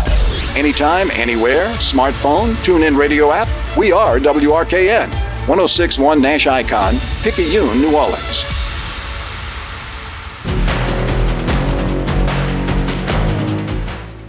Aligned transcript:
Orleans. 0.00 0.56
Anytime, 0.56 1.10
anywhere, 1.12 1.66
smartphone, 1.76 2.60
tune 2.64 2.82
in 2.82 2.96
radio 2.96 3.30
app. 3.32 3.48
We 3.76 3.92
are 3.92 4.18
WRKN. 4.18 5.08
1061 5.48 6.20
Nash 6.20 6.46
Icon, 6.46 6.94
Picayune, 7.22 7.80
New 7.80 7.96
Orleans. 7.96 8.44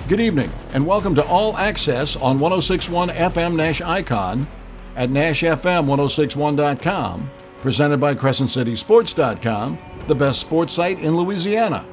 Good 0.08 0.20
evening, 0.20 0.50
and 0.74 0.86
welcome 0.86 1.16
to 1.16 1.26
All 1.26 1.58
Access 1.58 2.16
on 2.18 2.40
1061 2.40 3.10
FM 3.10 3.56
Nash 3.56 3.82
Icon 3.82 4.48
at 4.96 5.10
NashFM1061.com, 5.10 7.32
presented 7.62 8.00
by 8.00 8.16
CrescentCitySports.com, 8.16 9.80
the 10.08 10.16
best 10.16 10.40
sports 10.42 10.74
site 10.74 11.00
in 11.00 11.16
Louisiana. 11.16 11.86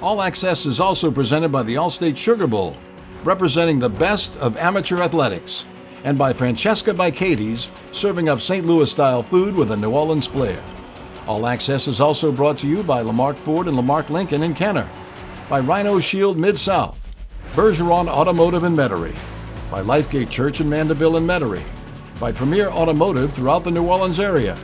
All 0.00 0.22
Access 0.22 0.64
is 0.64 0.80
also 0.80 1.10
presented 1.10 1.50
by 1.50 1.64
the 1.64 1.74
Allstate 1.74 2.16
Sugar 2.16 2.46
Bowl, 2.46 2.76
representing 3.24 3.78
the 3.78 3.88
best 3.88 4.36
of 4.36 4.56
amateur 4.56 5.02
athletics, 5.02 5.64
and 6.04 6.16
by 6.16 6.32
Francesca 6.32 6.94
by 6.94 7.10
Katie's, 7.10 7.70
serving 7.92 8.28
up 8.28 8.40
St. 8.40 8.66
Louis 8.66 8.90
style 8.90 9.22
food 9.22 9.54
with 9.54 9.72
a 9.72 9.76
New 9.76 9.90
Orleans 9.90 10.26
flair. 10.26 10.62
All 11.26 11.46
Access 11.46 11.88
is 11.88 12.00
also 12.00 12.32
brought 12.32 12.58
to 12.58 12.68
you 12.68 12.82
by 12.82 13.02
Lamarque 13.02 13.38
Ford 13.38 13.68
and 13.68 13.76
Lamarque 13.76 14.10
Lincoln 14.10 14.42
in 14.42 14.54
Kenner, 14.54 14.88
by 15.48 15.60
Rhino 15.60 15.98
Shield 16.00 16.38
Mid 16.38 16.58
South, 16.58 16.98
Bergeron 17.54 18.08
Automotive 18.08 18.64
in 18.64 18.74
Metairie, 18.74 19.18
by 19.70 19.82
Lifegate 19.82 20.30
Church 20.30 20.60
in 20.60 20.68
Mandeville 20.68 21.16
and 21.16 21.28
Metairie, 21.28 21.64
by 22.20 22.32
Premier 22.32 22.68
Automotive 22.68 23.32
throughout 23.34 23.64
the 23.64 23.70
New 23.70 23.86
Orleans 23.86 24.20
area, 24.20 24.56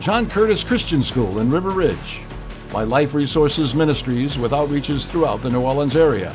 John 0.00 0.28
Curtis 0.28 0.64
Christian 0.64 1.02
School 1.02 1.38
in 1.38 1.50
River 1.50 1.70
Ridge, 1.70 2.22
by 2.72 2.84
Life 2.84 3.14
Resources 3.14 3.74
Ministries 3.74 4.38
with 4.38 4.52
outreaches 4.52 5.06
throughout 5.06 5.42
the 5.42 5.50
New 5.50 5.60
Orleans 5.60 5.94
area, 5.94 6.34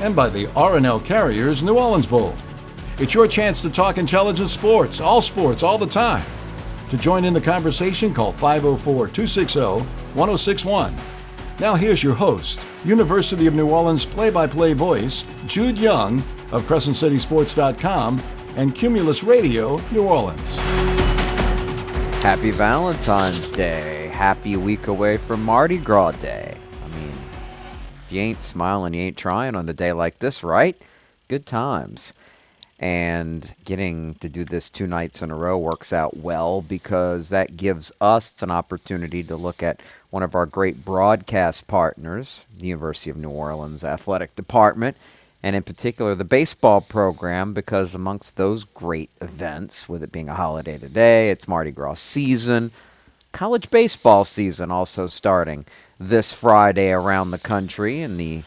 and 0.00 0.16
by 0.16 0.28
the 0.28 0.46
R&L 0.56 1.00
Carriers 1.00 1.62
New 1.62 1.78
Orleans 1.78 2.06
Bowl. 2.06 2.34
It's 2.98 3.14
your 3.14 3.28
chance 3.28 3.62
to 3.62 3.70
talk 3.70 3.98
intelligent 3.98 4.50
sports, 4.50 5.00
all 5.00 5.22
sports, 5.22 5.62
all 5.62 5.78
the 5.78 5.86
time. 5.86 6.24
To 6.90 6.96
join 6.96 7.24
in 7.24 7.32
the 7.32 7.40
conversation, 7.40 8.12
call 8.12 8.32
504 8.32 9.08
260 9.08 9.60
1061. 10.14 10.94
Now, 11.60 11.74
here's 11.74 12.02
your 12.02 12.14
host, 12.14 12.64
University 12.84 13.46
of 13.46 13.54
New 13.54 13.68
Orleans 13.68 14.04
play 14.04 14.30
by 14.30 14.46
play 14.46 14.72
voice, 14.72 15.24
Jude 15.46 15.78
Young 15.78 16.18
of 16.52 16.64
CrescentCitySports.com 16.64 18.22
and 18.56 18.74
Cumulus 18.74 19.22
Radio, 19.22 19.80
New 19.92 20.02
Orleans. 20.02 20.40
Happy 22.22 22.50
Valentine's 22.50 23.50
Day. 23.50 24.08
Happy 24.08 24.56
week 24.56 24.88
away 24.88 25.16
from 25.16 25.42
Mardi 25.42 25.78
Gras 25.78 26.12
Day. 26.12 26.59
You 28.10 28.20
ain't 28.20 28.42
smiling, 28.42 28.94
you 28.94 29.02
ain't 29.02 29.16
trying 29.16 29.54
on 29.54 29.68
a 29.68 29.72
day 29.72 29.92
like 29.92 30.18
this, 30.18 30.42
right? 30.42 30.80
Good 31.28 31.46
times. 31.46 32.12
And 32.78 33.54
getting 33.64 34.14
to 34.16 34.28
do 34.28 34.44
this 34.44 34.70
two 34.70 34.86
nights 34.86 35.20
in 35.20 35.30
a 35.30 35.34
row 35.36 35.58
works 35.58 35.92
out 35.92 36.16
well 36.16 36.62
because 36.62 37.28
that 37.28 37.56
gives 37.56 37.92
us 38.00 38.42
an 38.42 38.50
opportunity 38.50 39.22
to 39.24 39.36
look 39.36 39.62
at 39.62 39.80
one 40.08 40.22
of 40.22 40.34
our 40.34 40.46
great 40.46 40.84
broadcast 40.84 41.66
partners, 41.66 42.46
the 42.56 42.68
University 42.68 43.10
of 43.10 43.18
New 43.18 43.30
Orleans 43.30 43.84
Athletic 43.84 44.34
Department, 44.34 44.96
and 45.42 45.54
in 45.54 45.62
particular 45.62 46.14
the 46.14 46.24
baseball 46.24 46.80
program, 46.80 47.52
because 47.52 47.94
amongst 47.94 48.36
those 48.36 48.64
great 48.64 49.10
events, 49.20 49.88
with 49.88 50.02
it 50.02 50.10
being 50.10 50.30
a 50.30 50.34
holiday 50.34 50.78
today, 50.78 51.30
it's 51.30 51.46
Mardi 51.46 51.70
Gras 51.70 51.94
season, 52.00 52.70
college 53.32 53.70
baseball 53.70 54.24
season 54.24 54.70
also 54.70 55.04
starting 55.06 55.66
this 56.00 56.32
Friday 56.32 56.90
around 56.90 57.30
the 57.30 57.38
country 57.38 58.00
in 58.00 58.16
the 58.16 58.42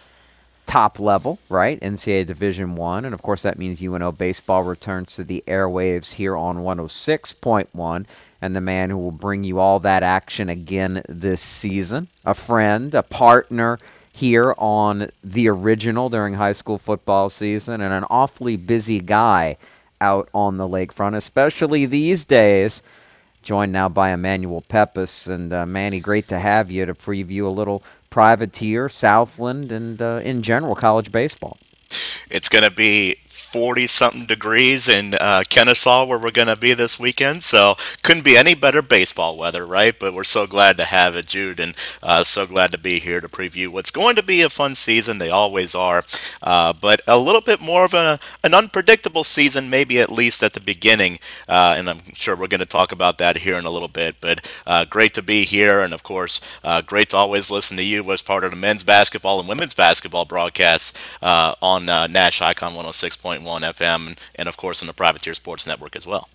top 0.65 0.99
level, 0.99 1.37
right? 1.49 1.79
NCAA 1.81 2.25
Division 2.25 2.75
One, 2.75 3.05
and 3.05 3.13
of 3.13 3.21
course 3.21 3.43
that 3.43 3.59
means 3.59 3.81
UNO 3.81 4.11
baseball 4.11 4.63
returns 4.63 5.15
to 5.15 5.23
the 5.23 5.43
airwaves 5.47 6.13
here 6.13 6.35
on 6.35 6.57
106.1. 6.57 8.05
And 8.41 8.55
the 8.55 8.61
man 8.61 8.89
who 8.89 8.97
will 8.97 9.11
bring 9.11 9.45
you 9.45 9.59
all 9.59 9.79
that 9.79 10.03
action 10.03 10.49
again 10.49 11.02
this 11.08 11.42
season, 11.42 12.09
a 12.25 12.33
friend, 12.33 12.93
a 12.93 13.02
partner 13.02 13.80
here 14.17 14.53
on 14.58 15.09
the 15.23 15.47
original 15.47 16.09
during 16.09 16.33
high 16.33 16.52
school 16.52 16.77
football 16.77 17.30
season, 17.30 17.80
and 17.80 17.93
an 17.93 18.03
awfully 18.09 18.58
busy 18.58 18.99
guy 18.99 19.55
out 20.02 20.27
on 20.33 20.58
the 20.58 20.67
lakefront, 20.67 21.15
especially 21.15 21.86
these 21.86 22.25
days. 22.25 22.83
Joined 23.43 23.71
now 23.71 23.89
by 23.89 24.11
Emmanuel 24.11 24.64
Peppus. 24.67 25.27
And 25.27 25.54
uh, 25.54 25.65
Manny, 25.65 25.99
great 25.99 26.27
to 26.30 26.39
have 26.39 26.71
you 26.71 26.86
to 26.86 26.93
preview 26.93 27.45
a 27.45 27.49
little 27.49 27.83
privateer, 28.09 28.89
Southland, 28.89 29.71
and 29.71 30.02
uh, 30.02 30.21
in 30.23 30.42
general 30.42 30.76
college 30.76 31.11
baseball. 31.11 31.58
It's 32.30 32.49
going 32.49 32.64
to 32.64 32.71
be 32.71 33.17
40 33.53 33.86
something 33.86 34.25
degrees 34.25 34.89
in 34.89 35.14
uh, 35.14 35.43
Kennesaw 35.47 36.05
where 36.05 36.17
we're 36.17 36.31
going 36.31 36.47
to 36.47 36.55
be 36.55 36.73
this 36.73 36.99
weekend. 36.99 37.43
So 37.43 37.75
couldn't 38.02 38.25
be 38.25 38.36
any 38.36 38.55
better 38.55 38.81
baseball 38.81 39.37
weather, 39.37 39.64
right? 39.64 39.93
But 39.97 40.15
we're 40.15 40.23
so 40.23 40.47
glad 40.47 40.75
to 40.77 40.86
have 40.86 41.15
it, 41.15 41.27
Jude, 41.27 41.59
and 41.59 41.75
uh, 42.02 42.23
so 42.23 42.47
glad 42.47 42.71
to 42.71 42.80
be 42.80 42.97
here 42.97 43.21
to 43.21 43.30
preview 43.30 43.67
what's 43.67 43.92
going 43.92 44.15
to 44.15 44.23
be 44.23 44.42
a 44.42 44.49
fun 44.49 44.73
season. 44.73 45.19
They 45.19 45.30
always 45.30 45.75
are, 45.75 46.02
uh, 46.42 46.73
but 46.73 47.02
a 47.08 47.19
little 47.19 47.42
bit 47.42 47.61
more 47.61 47.86
of 47.86 47.93
a, 47.93 48.19
an 48.43 48.55
unpredictable 48.55 49.23
season, 49.23 49.69
maybe 49.69 49.99
at 49.99 50.11
least 50.11 50.42
at 50.42 50.53
the 50.53 50.59
beginning. 50.59 51.19
Uh, 51.47 51.75
and 51.77 51.92
I'm 51.92 51.99
sure 52.15 52.36
we're 52.36 52.47
going 52.47 52.59
to 52.59 52.65
talk 52.65 52.92
about 52.92 53.19
that 53.19 53.37
here 53.37 53.59
in 53.59 53.65
a 53.65 53.69
little 53.69 53.87
bit. 53.87 54.15
But 54.19 54.52
uh, 54.65 54.86
great 54.86 55.13
to 55.13 55.21
be 55.21 55.43
here, 55.43 55.80
and 55.80 55.93
of 55.93 56.02
course, 56.02 56.42
uh, 56.63 56.81
great 56.81 57.09
to 57.09 57.17
always 57.17 57.52
listen 57.52 57.77
to 57.77 57.83
you 57.83 58.11
as 58.11 58.23
part 58.23 58.43
of 58.43 58.49
the 58.49 58.58
men's 58.58 58.83
basketball 58.83 59.39
and 59.39 59.47
women's 59.47 59.75
basketball 59.75 60.25
broadcasts 60.25 60.92
on 61.21 61.86
Nash 61.86 62.42
Icon 62.42 62.73
106.1. 62.73 63.42
FM, 63.45 64.17
and 64.36 64.48
of 64.48 64.58
course 64.58 64.81
on 64.81 64.87
the 64.87 64.93
Privateer 64.93 65.33
Sports 65.33 65.67
Network 65.67 65.95
as 65.95 66.08
well. 66.08 66.30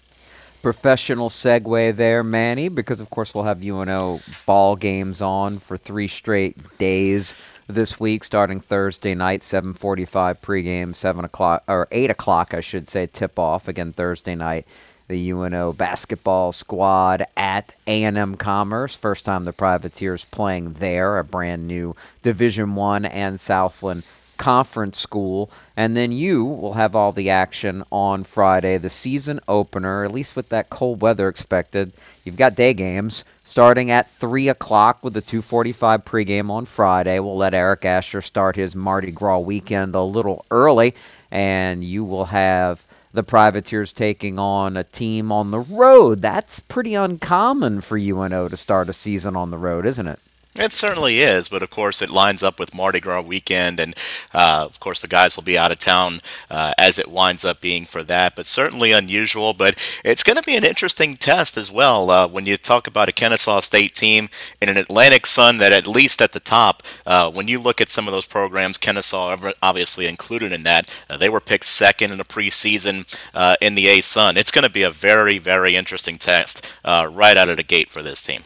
Professional 0.62 1.28
segue 1.28 1.94
there, 1.94 2.24
Manny, 2.24 2.68
because 2.68 2.98
of 2.98 3.10
course 3.10 3.32
we'll 3.32 3.44
have 3.44 3.62
UNO 3.62 4.20
ball 4.44 4.74
games 4.74 5.22
on 5.22 5.58
for 5.60 5.76
three 5.76 6.08
straight 6.08 6.56
days 6.78 7.36
this 7.68 8.00
week, 8.00 8.24
starting 8.24 8.60
Thursday 8.60 9.14
night, 9.14 9.42
7:45 9.42 10.40
pregame, 10.40 10.96
seven 10.96 11.24
o'clock 11.24 11.62
or 11.68 11.86
eight 11.92 12.10
o'clock, 12.10 12.54
I 12.54 12.60
should 12.60 12.88
say, 12.88 13.06
tip 13.06 13.38
off 13.38 13.68
again 13.68 13.92
Thursday 13.92 14.34
night. 14.34 14.66
The 15.06 15.30
UNO 15.30 15.72
basketball 15.72 16.52
squad 16.52 17.24
at 17.36 17.74
A&M 17.86 18.36
Commerce. 18.36 18.94
First 18.94 19.24
time 19.24 19.44
the 19.44 19.52
Privateers 19.52 20.24
playing 20.24 20.74
there, 20.74 21.18
a 21.18 21.24
brand 21.24 21.66
new 21.66 21.94
Division 22.22 22.74
One 22.74 23.04
and 23.04 23.38
Southland 23.38 24.02
conference 24.38 24.98
school. 24.98 25.50
And 25.76 25.96
then 25.96 26.12
you 26.12 26.44
will 26.44 26.72
have 26.74 26.94
all 26.94 27.12
the 27.12 27.28
action 27.28 27.84
on 27.92 28.24
Friday, 28.24 28.78
the 28.78 28.90
season 28.90 29.40
opener, 29.46 30.04
at 30.04 30.12
least 30.12 30.34
with 30.34 30.48
that 30.48 30.70
cold 30.70 31.02
weather 31.02 31.28
expected. 31.28 31.92
You've 32.24 32.36
got 32.36 32.54
day 32.54 32.72
games 32.72 33.24
starting 33.44 33.90
at 33.90 34.10
3 34.10 34.48
o'clock 34.48 35.02
with 35.02 35.14
the 35.14 35.20
245 35.20 36.04
pregame 36.04 36.50
on 36.50 36.64
Friday. 36.64 37.18
We'll 37.18 37.36
let 37.36 37.54
Eric 37.54 37.84
Asher 37.84 38.20
start 38.20 38.56
his 38.56 38.76
Mardi 38.76 39.10
Gras 39.10 39.38
weekend 39.38 39.94
a 39.94 40.02
little 40.02 40.44
early, 40.50 40.94
and 41.30 41.82
you 41.82 42.04
will 42.04 42.26
have 42.26 42.86
the 43.12 43.22
Privateers 43.22 43.92
taking 43.92 44.38
on 44.38 44.76
a 44.76 44.84
team 44.84 45.32
on 45.32 45.50
the 45.50 45.60
road. 45.60 46.20
That's 46.20 46.60
pretty 46.60 46.94
uncommon 46.94 47.80
for 47.80 47.96
UNO 47.96 48.48
to 48.48 48.56
start 48.56 48.88
a 48.90 48.92
season 48.92 49.34
on 49.34 49.50
the 49.50 49.58
road, 49.58 49.86
isn't 49.86 50.06
it? 50.06 50.20
It 50.60 50.72
certainly 50.72 51.20
is, 51.20 51.48
but 51.48 51.62
of 51.62 51.70
course 51.70 52.02
it 52.02 52.10
lines 52.10 52.42
up 52.42 52.58
with 52.58 52.74
Mardi 52.74 52.98
Gras 52.98 53.22
weekend, 53.22 53.78
and 53.78 53.94
uh, 54.34 54.64
of 54.64 54.80
course 54.80 55.00
the 55.00 55.06
guys 55.06 55.36
will 55.36 55.44
be 55.44 55.56
out 55.56 55.70
of 55.70 55.78
town 55.78 56.20
uh, 56.50 56.72
as 56.76 56.98
it 56.98 57.10
winds 57.10 57.44
up 57.44 57.60
being 57.60 57.84
for 57.84 58.02
that. 58.04 58.34
But 58.34 58.46
certainly 58.46 58.90
unusual. 58.90 59.54
But 59.54 59.78
it's 60.04 60.24
going 60.24 60.36
to 60.36 60.42
be 60.42 60.56
an 60.56 60.64
interesting 60.64 61.16
test 61.16 61.56
as 61.56 61.70
well 61.70 62.10
uh, 62.10 62.26
when 62.26 62.44
you 62.44 62.56
talk 62.56 62.88
about 62.88 63.08
a 63.08 63.12
Kennesaw 63.12 63.60
State 63.60 63.94
team 63.94 64.28
in 64.60 64.68
an 64.68 64.76
Atlantic 64.76 65.26
Sun 65.26 65.58
that, 65.58 65.72
at 65.72 65.86
least 65.86 66.20
at 66.20 66.32
the 66.32 66.40
top, 66.40 66.82
uh, 67.06 67.30
when 67.30 67.46
you 67.46 67.60
look 67.60 67.80
at 67.80 67.88
some 67.88 68.08
of 68.08 68.12
those 68.12 68.26
programs, 68.26 68.78
Kennesaw 68.78 69.36
obviously 69.62 70.06
included 70.06 70.52
in 70.52 70.64
that, 70.64 70.90
uh, 71.08 71.16
they 71.16 71.28
were 71.28 71.40
picked 71.40 71.66
second 71.66 72.10
in 72.10 72.18
the 72.18 72.24
preseason 72.24 73.06
uh, 73.34 73.54
in 73.60 73.76
the 73.76 73.86
A 73.86 74.00
Sun. 74.00 74.36
It's 74.36 74.50
going 74.50 74.64
to 74.64 74.70
be 74.70 74.82
a 74.82 74.90
very, 74.90 75.38
very 75.38 75.76
interesting 75.76 76.18
test 76.18 76.74
right 76.84 77.36
out 77.36 77.48
of 77.48 77.56
the 77.56 77.62
gate 77.62 77.90
for 77.90 78.02
this 78.02 78.22
team 78.22 78.42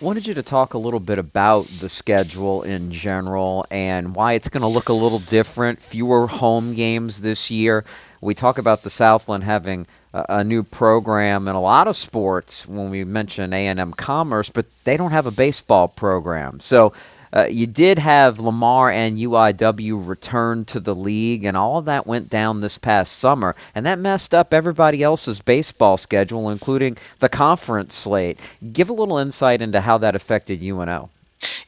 wanted 0.00 0.26
you 0.26 0.34
to 0.34 0.42
talk 0.42 0.74
a 0.74 0.78
little 0.78 1.00
bit 1.00 1.18
about 1.18 1.66
the 1.66 1.88
schedule 1.88 2.62
in 2.62 2.90
general 2.90 3.64
and 3.70 4.14
why 4.14 4.32
it's 4.32 4.48
going 4.48 4.62
to 4.62 4.66
look 4.68 4.88
a 4.88 4.92
little 4.92 5.18
different. 5.18 5.80
Fewer 5.80 6.26
home 6.26 6.74
games 6.74 7.22
this 7.22 7.50
year. 7.50 7.84
We 8.20 8.34
talk 8.34 8.58
about 8.58 8.82
the 8.82 8.90
Southland 8.90 9.44
having 9.44 9.86
a, 10.12 10.44
new 10.44 10.62
program 10.62 11.48
in 11.48 11.54
a 11.54 11.60
lot 11.60 11.88
of 11.88 11.96
sports 11.96 12.66
when 12.68 12.88
we 12.88 13.04
mention 13.04 13.52
A&M 13.52 13.92
Commerce, 13.92 14.48
but 14.48 14.66
they 14.84 14.96
don't 14.96 15.10
have 15.10 15.26
a 15.26 15.32
baseball 15.32 15.88
program. 15.88 16.60
So 16.60 16.92
uh, 17.34 17.46
you 17.50 17.66
did 17.66 17.98
have 17.98 18.38
Lamar 18.38 18.90
and 18.90 19.18
UIW 19.18 20.06
return 20.06 20.64
to 20.66 20.78
the 20.78 20.94
league, 20.94 21.44
and 21.44 21.56
all 21.56 21.78
of 21.78 21.84
that 21.86 22.06
went 22.06 22.30
down 22.30 22.60
this 22.60 22.78
past 22.78 23.12
summer, 23.18 23.56
and 23.74 23.84
that 23.84 23.98
messed 23.98 24.32
up 24.32 24.54
everybody 24.54 25.02
else's 25.02 25.42
baseball 25.42 25.96
schedule, 25.96 26.48
including 26.48 26.96
the 27.18 27.28
conference 27.28 27.94
slate. 27.96 28.38
Give 28.72 28.88
a 28.88 28.92
little 28.94 29.18
insight 29.18 29.60
into 29.60 29.80
how 29.80 29.98
that 29.98 30.14
affected 30.14 30.62
UNO. 30.62 31.10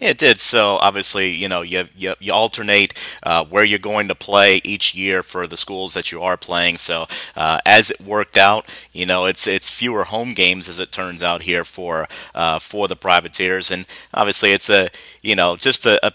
It 0.01 0.19
did. 0.19 0.39
So 0.41 0.77
obviously, 0.77 1.31
you 1.31 1.49
know, 1.49 1.63
you 1.63 1.89
you, 1.97 2.15
you 2.21 2.33
alternate 2.33 2.95
uh, 3.23 3.45
where 3.45 3.65
you're 3.65 3.79
going 3.79 4.09
to 4.09 4.15
play 4.15 4.61
each 4.65 4.95
year 4.95 5.23
for 5.23 5.47
the 5.47 5.57
schools 5.57 5.95
that 5.95 6.13
you 6.13 6.23
are 6.23 6.37
playing. 6.37 6.77
So 6.79 7.07
uh, 7.37 7.59
as 7.67 7.91
it 7.91 8.01
worked 8.01 8.39
out, 8.39 8.67
you 8.93 9.07
know, 9.07 9.27
it's 9.27 9.47
it's 9.47 9.71
fewer 9.71 10.05
home 10.05 10.35
games 10.35 10.69
as 10.69 10.79
it 10.81 10.93
turns 10.93 11.23
out 11.23 11.43
here 11.43 11.65
for 11.65 12.09
uh, 12.35 12.59
for 12.59 12.89
the 12.89 12.97
privateers, 12.97 13.71
and 13.71 13.87
obviously 14.15 14.53
it's 14.53 14.71
a 14.71 14.89
you 15.23 15.35
know 15.35 15.57
just 15.57 15.87
a, 15.87 16.05
a 16.07 16.13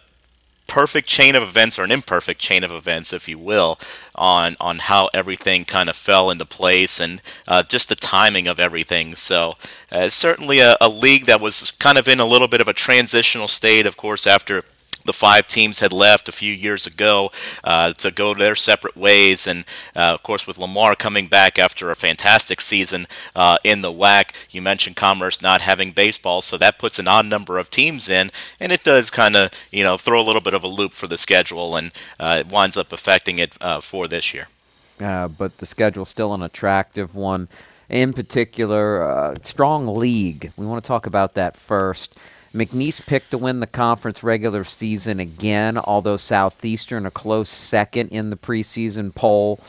perfect 0.71 1.05
chain 1.05 1.35
of 1.35 1.43
events 1.43 1.77
or 1.77 1.83
an 1.83 1.91
imperfect 1.91 2.39
chain 2.39 2.63
of 2.63 2.71
events, 2.71 3.11
if 3.11 3.27
you 3.27 3.37
will, 3.37 3.77
on 4.15 4.55
on 4.61 4.79
how 4.79 5.09
everything 5.13 5.65
kind 5.65 5.89
of 5.89 5.95
fell 5.97 6.31
into 6.31 6.45
place 6.45 7.01
and 7.01 7.21
uh, 7.45 7.61
just 7.61 7.89
the 7.89 7.95
timing 7.95 8.47
of 8.47 8.57
everything. 8.57 9.13
So 9.13 9.57
uh, 9.91 10.07
certainly 10.07 10.59
a, 10.59 10.77
a 10.79 10.87
league 10.87 11.25
that 11.25 11.41
was 11.41 11.71
kind 11.71 11.97
of 11.97 12.07
in 12.07 12.21
a 12.21 12.25
little 12.25 12.47
bit 12.47 12.61
of 12.61 12.69
a 12.69 12.73
transitional 12.73 13.49
state, 13.49 13.85
of 13.85 13.97
course, 13.97 14.25
after 14.25 14.63
the 15.05 15.13
five 15.13 15.47
teams 15.47 15.79
had 15.79 15.93
left 15.93 16.29
a 16.29 16.31
few 16.31 16.53
years 16.53 16.85
ago 16.85 17.31
uh, 17.63 17.93
to 17.93 18.11
go 18.11 18.33
their 18.33 18.55
separate 18.55 18.95
ways. 18.95 19.47
And 19.47 19.65
uh, 19.95 20.13
of 20.13 20.23
course, 20.23 20.47
with 20.47 20.57
Lamar 20.57 20.95
coming 20.95 21.27
back 21.27 21.59
after 21.59 21.91
a 21.91 21.95
fantastic 21.95 22.61
season 22.61 23.07
uh, 23.35 23.57
in 23.63 23.81
the 23.81 23.91
WAC, 23.91 24.47
you 24.51 24.61
mentioned 24.61 24.95
Commerce 24.95 25.41
not 25.41 25.61
having 25.61 25.91
baseball, 25.91 26.41
so 26.41 26.57
that 26.57 26.79
puts 26.79 26.99
an 26.99 27.07
odd 27.07 27.25
number 27.25 27.57
of 27.57 27.69
teams 27.69 28.09
in, 28.09 28.31
and 28.59 28.71
it 28.71 28.83
does 28.83 29.09
kind 29.09 29.35
of 29.35 29.51
you 29.71 29.83
know 29.83 29.97
throw 29.97 30.21
a 30.21 30.23
little 30.23 30.41
bit 30.41 30.53
of 30.53 30.63
a 30.63 30.67
loop 30.67 30.93
for 30.93 31.07
the 31.07 31.17
schedule, 31.17 31.75
and 31.75 31.91
uh, 32.19 32.37
it 32.39 32.51
winds 32.51 32.77
up 32.77 32.93
affecting 32.93 33.39
it 33.39 33.55
uh, 33.61 33.79
for 33.79 34.07
this 34.07 34.33
year. 34.33 34.47
Uh, 34.99 35.27
but 35.27 35.57
the 35.57 35.65
schedule's 35.65 36.09
still 36.09 36.33
an 36.33 36.43
attractive 36.43 37.15
one. 37.15 37.47
In 37.89 38.13
particular, 38.13 39.35
strong 39.43 39.85
league. 39.85 40.53
We 40.55 40.65
want 40.65 40.81
to 40.81 40.87
talk 40.87 41.05
about 41.05 41.33
that 41.33 41.57
first. 41.57 42.17
McNeese 42.53 43.05
picked 43.05 43.31
to 43.31 43.37
win 43.37 43.61
the 43.61 43.67
conference 43.67 44.23
regular 44.23 44.63
season 44.63 45.19
again, 45.19 45.77
although 45.77 46.17
Southeastern 46.17 47.05
a 47.05 47.11
close 47.11 47.49
second 47.49 48.09
in 48.09 48.29
the 48.29 48.35
preseason 48.35 49.13
poll. 49.15 49.59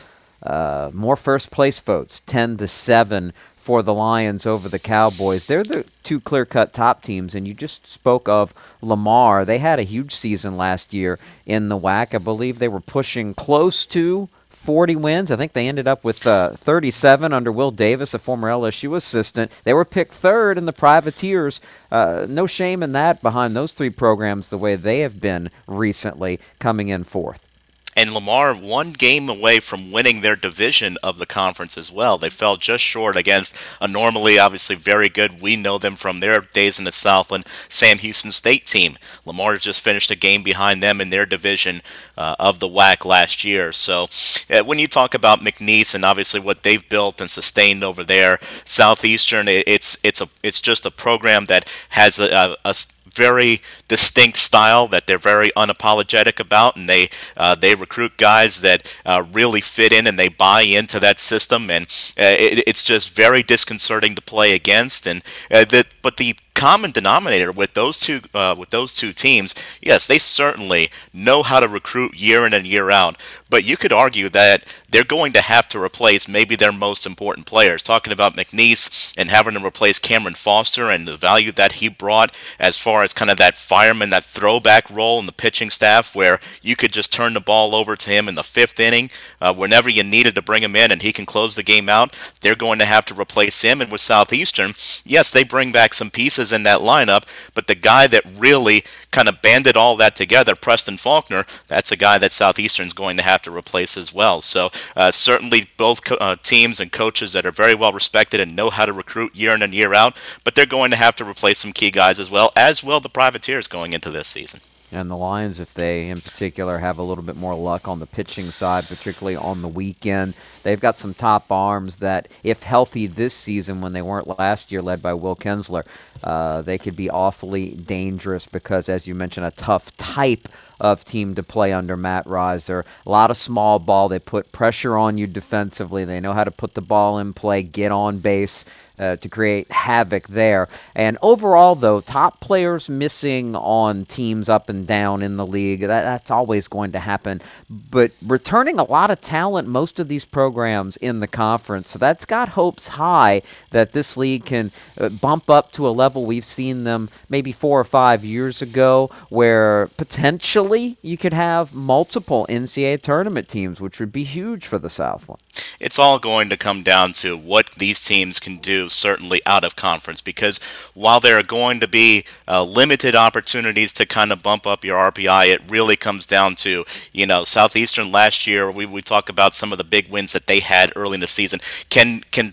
Uh, 0.41 0.91
more 0.93 1.15
first 1.15 1.51
place 1.51 1.79
votes, 1.79 2.21
10 2.25 2.57
to 2.57 2.67
7 2.67 3.31
for 3.55 3.81
the 3.81 3.93
Lions 3.93 4.45
over 4.45 4.67
the 4.67 4.79
Cowboys. 4.79 5.45
They're 5.45 5.63
the 5.63 5.85
two 6.03 6.19
clear 6.19 6.43
cut 6.43 6.73
top 6.73 7.01
teams, 7.01 7.33
and 7.33 7.47
you 7.47 7.53
just 7.53 7.87
spoke 7.87 8.27
of 8.27 8.53
Lamar. 8.81 9.45
They 9.45 9.59
had 9.59 9.79
a 9.79 9.83
huge 9.83 10.13
season 10.13 10.57
last 10.57 10.91
year 10.91 11.17
in 11.45 11.69
the 11.69 11.77
WAC. 11.77 12.13
I 12.13 12.17
believe 12.17 12.59
they 12.59 12.67
were 12.67 12.81
pushing 12.81 13.33
close 13.33 13.85
to 13.85 14.27
40 14.63 14.95
wins. 14.95 15.29
I 15.29 15.35
think 15.35 15.51
they 15.51 15.67
ended 15.67 15.87
up 15.89 16.05
with 16.05 16.25
uh, 16.25 16.51
37 16.51 17.33
under 17.33 17.51
Will 17.51 17.71
Davis, 17.71 18.13
a 18.13 18.19
former 18.19 18.49
LSU 18.49 18.95
assistant. 18.95 19.51
They 19.65 19.73
were 19.73 19.83
picked 19.83 20.13
third 20.13 20.57
in 20.57 20.65
the 20.65 20.71
Privateers. 20.71 21.59
Uh, 21.91 22.25
no 22.29 22.47
shame 22.47 22.81
in 22.81 22.93
that 22.93 23.21
behind 23.21 23.55
those 23.55 23.73
three 23.73 23.89
programs, 23.89 24.49
the 24.49 24.57
way 24.57 24.77
they 24.77 24.99
have 24.99 25.19
been 25.19 25.51
recently, 25.67 26.39
coming 26.59 26.87
in 26.87 27.03
fourth 27.03 27.52
and 27.95 28.13
Lamar 28.13 28.55
one 28.55 28.91
game 28.91 29.29
away 29.29 29.59
from 29.59 29.91
winning 29.91 30.21
their 30.21 30.35
division 30.35 30.97
of 31.03 31.17
the 31.17 31.25
conference 31.25 31.77
as 31.77 31.91
well. 31.91 32.17
They 32.17 32.29
fell 32.29 32.57
just 32.57 32.83
short 32.83 33.15
against 33.15 33.55
a 33.79 33.87
normally, 33.87 34.39
obviously, 34.39 34.75
very 34.75 35.09
good. 35.09 35.41
We 35.41 35.55
know 35.55 35.77
them 35.77 35.95
from 35.95 36.19
their 36.19 36.41
days 36.41 36.79
in 36.79 36.85
the 36.85 36.91
Southland 36.91 37.45
Sam 37.69 37.97
Houston 37.99 38.31
State 38.31 38.65
team. 38.65 38.97
Lamar 39.25 39.57
just 39.57 39.81
finished 39.81 40.11
a 40.11 40.15
game 40.15 40.43
behind 40.43 40.81
them 40.81 41.01
in 41.01 41.09
their 41.09 41.25
division 41.25 41.81
uh, 42.17 42.35
of 42.39 42.59
the 42.59 42.67
WAC 42.67 43.05
last 43.05 43.43
year. 43.43 43.71
So 43.71 44.07
uh, 44.49 44.63
when 44.63 44.79
you 44.79 44.87
talk 44.87 45.13
about 45.13 45.39
McNeese 45.39 45.95
and 45.95 46.05
obviously 46.05 46.39
what 46.39 46.63
they've 46.63 46.87
built 46.87 47.21
and 47.21 47.29
sustained 47.29 47.83
over 47.83 48.03
there, 48.03 48.39
Southeastern, 48.65 49.47
it, 49.47 49.63
it's 49.67 49.97
it's 50.03 50.21
a 50.21 50.27
it's 50.41 50.61
just 50.61 50.85
a 50.85 50.91
program 50.91 51.45
that 51.45 51.71
has 51.89 52.19
a, 52.19 52.29
a, 52.29 52.55
a 52.65 52.75
very 53.13 53.61
distinct 53.87 54.37
style 54.37 54.87
that 54.87 55.07
they're 55.07 55.17
very 55.17 55.49
unapologetic 55.51 56.39
about, 56.39 56.75
and 56.75 56.89
they 56.89 57.09
uh, 57.37 57.55
they 57.55 57.75
recruit 57.75 58.17
guys 58.17 58.61
that 58.61 58.93
uh, 59.05 59.23
really 59.31 59.61
fit 59.61 59.93
in 59.93 60.07
and 60.07 60.17
they 60.17 60.29
buy 60.29 60.61
into 60.61 60.99
that 60.99 61.19
system, 61.19 61.69
and 61.69 61.85
uh, 62.19 62.35
it, 62.37 62.63
it's 62.67 62.83
just 62.83 63.15
very 63.15 63.43
disconcerting 63.43 64.15
to 64.15 64.21
play 64.21 64.53
against. 64.53 65.07
And 65.07 65.23
uh, 65.51 65.65
that, 65.65 65.87
but 66.01 66.17
the 66.17 66.35
common 66.55 66.91
denominator 66.91 67.51
with 67.51 67.73
those 67.73 67.99
two 67.99 68.21
uh, 68.33 68.55
with 68.57 68.69
those 68.69 68.93
two 68.93 69.11
teams, 69.11 69.53
yes, 69.81 70.07
they 70.07 70.19
certainly 70.19 70.89
know 71.13 71.43
how 71.43 71.59
to 71.59 71.67
recruit 71.67 72.15
year 72.15 72.45
in 72.45 72.53
and 72.53 72.65
year 72.65 72.89
out. 72.91 73.17
But 73.53 73.65
you 73.65 73.77
could 73.77 73.93
argue 73.93 74.29
that 74.29 74.65
they're 74.89 75.03
going 75.03 75.31
to 75.33 75.41
have 75.41 75.69
to 75.69 75.79
replace 75.79 76.27
maybe 76.27 76.55
their 76.55 76.71
most 76.71 77.05
important 77.05 77.45
players. 77.45 77.83
Talking 77.83 78.11
about 78.11 78.35
McNeese 78.35 79.13
and 79.15 79.29
having 79.29 79.53
to 79.53 79.63
replace 79.63 79.99
Cameron 79.99 80.33
Foster 80.33 80.89
and 80.89 81.07
the 81.07 81.15
value 81.15 81.51
that 81.51 81.73
he 81.73 81.87
brought 81.87 82.35
as 82.59 82.79
far 82.79 83.03
as 83.03 83.13
kind 83.13 83.29
of 83.29 83.37
that 83.37 83.55
fireman, 83.55 84.09
that 84.09 84.23
throwback 84.23 84.89
role 84.89 85.19
in 85.19 85.27
the 85.27 85.31
pitching 85.31 85.69
staff, 85.69 86.15
where 86.15 86.39
you 86.63 86.75
could 86.75 86.91
just 86.91 87.13
turn 87.13 87.35
the 87.35 87.39
ball 87.39 87.75
over 87.75 87.95
to 87.95 88.09
him 88.09 88.27
in 88.27 88.33
the 88.33 88.41
fifth 88.41 88.79
inning 88.79 89.11
uh, 89.39 89.53
whenever 89.53 89.87
you 89.87 90.01
needed 90.01 90.33
to 90.33 90.41
bring 90.41 90.63
him 90.63 90.75
in, 90.75 90.91
and 90.91 91.03
he 91.03 91.13
can 91.13 91.27
close 91.27 91.55
the 91.55 91.61
game 91.61 91.89
out. 91.89 92.17
They're 92.41 92.55
going 92.55 92.79
to 92.79 92.85
have 92.85 93.05
to 93.05 93.21
replace 93.21 93.61
him. 93.61 93.81
And 93.81 93.91
with 93.91 94.01
Southeastern, 94.01 94.73
yes, 95.05 95.29
they 95.29 95.43
bring 95.43 95.71
back 95.71 95.93
some 95.93 96.09
pieces 96.09 96.51
in 96.51 96.63
that 96.63 96.79
lineup, 96.79 97.25
but 97.53 97.67
the 97.67 97.75
guy 97.75 98.07
that 98.07 98.25
really 98.35 98.83
kind 99.11 99.29
of 99.29 99.43
banded 99.43 99.77
all 99.77 99.95
that 99.97 100.15
together, 100.15 100.55
Preston 100.55 100.97
Faulkner, 100.97 101.45
that's 101.67 101.91
a 101.91 101.95
guy 101.95 102.17
that 102.17 102.31
Southeastern's 102.31 102.93
going 102.93 103.15
to 103.17 103.23
have 103.23 103.42
to 103.43 103.55
replace 103.55 103.97
as 103.97 104.13
well. 104.13 104.41
So 104.41 104.69
uh, 104.95 105.11
certainly 105.11 105.65
both 105.77 106.03
co- 106.03 106.15
uh, 106.15 106.35
teams 106.41 106.79
and 106.79 106.91
coaches 106.91 107.33
that 107.33 107.45
are 107.45 107.51
very 107.51 107.75
well 107.75 107.93
respected 107.93 108.39
and 108.39 108.55
know 108.55 108.69
how 108.69 108.85
to 108.85 108.93
recruit 108.93 109.35
year 109.35 109.53
in 109.53 109.61
and 109.61 109.73
year 109.73 109.93
out, 109.93 110.17
but 110.43 110.55
they're 110.55 110.65
going 110.65 110.91
to 110.91 110.97
have 110.97 111.15
to 111.17 111.25
replace 111.25 111.59
some 111.59 111.73
key 111.73 111.91
guys 111.91 112.19
as 112.19 112.31
well, 112.31 112.51
as 112.55 112.83
will 112.83 112.99
the 112.99 113.09
Privateers 113.09 113.67
going 113.67 113.93
into 113.93 114.09
this 114.09 114.27
season. 114.27 114.61
And 114.93 115.09
the 115.09 115.17
Lions, 115.17 115.59
if 115.59 115.73
they 115.73 116.07
in 116.07 116.21
particular 116.21 116.77
have 116.77 116.99
a 116.99 117.03
little 117.03 117.23
bit 117.23 117.35
more 117.35 117.55
luck 117.55 117.87
on 117.87 117.99
the 117.99 118.05
pitching 118.05 118.51
side, 118.51 118.87
particularly 118.87 119.35
on 119.35 119.63
the 119.63 119.67
weekend, 119.67 120.35
they've 120.61 120.79
got 120.79 120.97
some 120.97 121.15
top 121.15 121.51
arms 121.51 121.95
that, 121.97 122.27
if 122.43 122.61
healthy 122.61 123.07
this 123.07 123.33
season 123.33 123.81
when 123.81 123.93
they 123.93 124.03
weren't 124.03 124.37
last 124.37 124.71
year, 124.71 124.83
led 124.83 125.01
by 125.01 125.13
Will 125.15 125.35
Kinsler, 125.35 125.83
uh, 126.23 126.61
they 126.61 126.77
could 126.77 126.95
be 126.95 127.09
awfully 127.09 127.69
dangerous 127.69 128.45
because, 128.45 128.87
as 128.87 129.07
you 129.07 129.15
mentioned, 129.15 129.47
a 129.47 129.51
tough 129.51 129.97
type 129.97 130.47
of 130.83 131.05
team 131.05 131.33
to 131.35 131.41
play 131.43 131.73
under 131.73 131.95
Matt 131.97 132.27
Riser. 132.27 132.85
A 133.05 133.09
lot 133.09 133.31
of 133.31 133.37
small 133.37 133.79
ball. 133.79 134.09
They 134.09 134.19
put 134.19 134.51
pressure 134.51 134.97
on 134.97 135.17
you 135.17 135.25
defensively. 135.25 136.05
They 136.05 136.19
know 136.19 136.33
how 136.33 136.43
to 136.43 136.51
put 136.51 136.73
the 136.73 136.81
ball 136.81 137.17
in 137.17 137.33
play, 137.33 137.63
get 137.63 137.91
on 137.91 138.19
base 138.19 138.65
uh, 138.99 139.15
to 139.17 139.29
create 139.29 139.71
havoc 139.71 140.27
there. 140.27 140.67
And 140.95 141.17
overall, 141.21 141.75
though, 141.75 142.01
top 142.01 142.39
players 142.39 142.89
missing 142.89 143.55
on 143.55 144.05
teams 144.05 144.49
up 144.49 144.69
and 144.69 144.85
down 144.85 145.21
in 145.21 145.37
the 145.37 145.45
league, 145.45 145.81
that, 145.81 146.03
that's 146.03 146.31
always 146.31 146.67
going 146.67 146.91
to 146.91 146.99
happen. 146.99 147.41
But 147.69 148.11
returning 148.25 148.79
a 148.79 148.83
lot 148.83 149.11
of 149.11 149.21
talent, 149.21 149.67
most 149.67 149.99
of 149.99 150.07
these 150.07 150.25
programs 150.25 150.97
in 150.97 151.19
the 151.19 151.27
conference. 151.27 151.89
So 151.91 151.99
that's 151.99 152.25
got 152.25 152.49
hopes 152.49 152.89
high 152.89 153.41
that 153.71 153.93
this 153.93 154.15
league 154.15 154.45
can 154.45 154.71
uh, 154.99 155.09
bump 155.09 155.49
up 155.49 155.71
to 155.73 155.87
a 155.87 155.91
level 155.91 156.25
we've 156.25 156.45
seen 156.45 156.83
them 156.83 157.09
maybe 157.29 157.51
four 157.51 157.79
or 157.79 157.85
five 157.85 158.23
years 158.23 158.61
ago, 158.61 159.09
where 159.29 159.87
potentially 159.97 160.97
you 161.01 161.17
could 161.17 161.33
have 161.33 161.73
multiple 161.73 162.45
NCAA 162.49 163.01
tournament 163.01 163.47
teams, 163.47 163.81
which 163.81 163.99
would 163.99 164.11
be 164.11 164.23
huge 164.23 164.65
for 164.65 164.77
the 164.77 164.89
Southland. 164.89 165.41
It's 165.79 165.99
all 165.99 166.19
going 166.19 166.49
to 166.49 166.57
come 166.57 166.83
down 166.83 167.13
to 167.13 167.35
what 167.35 167.71
these 167.71 168.03
teams 168.03 168.39
can 168.39 168.57
do 168.59 168.89
certainly 168.93 169.41
out 169.45 169.63
of 169.63 169.75
conference 169.75 170.21
because 170.21 170.59
while 170.93 171.19
there 171.19 171.37
are 171.37 171.43
going 171.43 171.79
to 171.79 171.87
be 171.87 172.25
uh, 172.47 172.63
limited 172.63 173.15
opportunities 173.15 173.91
to 173.93 174.05
kind 174.05 174.31
of 174.31 174.43
bump 174.43 174.65
up 174.65 174.83
your 174.83 174.97
RPI, 175.11 175.53
it 175.53 175.61
really 175.69 175.95
comes 175.95 176.25
down 176.25 176.55
to, 176.55 176.85
you 177.11 177.25
know, 177.25 177.43
Southeastern 177.43 178.11
last 178.11 178.47
year, 178.47 178.71
we, 178.71 178.85
we 178.85 179.01
talk 179.01 179.29
about 179.29 179.53
some 179.53 179.71
of 179.71 179.77
the 179.77 179.83
big 179.83 180.09
wins 180.09 180.33
that 180.33 180.47
they 180.47 180.59
had 180.59 180.91
early 180.95 181.15
in 181.15 181.21
the 181.21 181.27
season. 181.27 181.59
Can, 181.89 182.21
can 182.31 182.51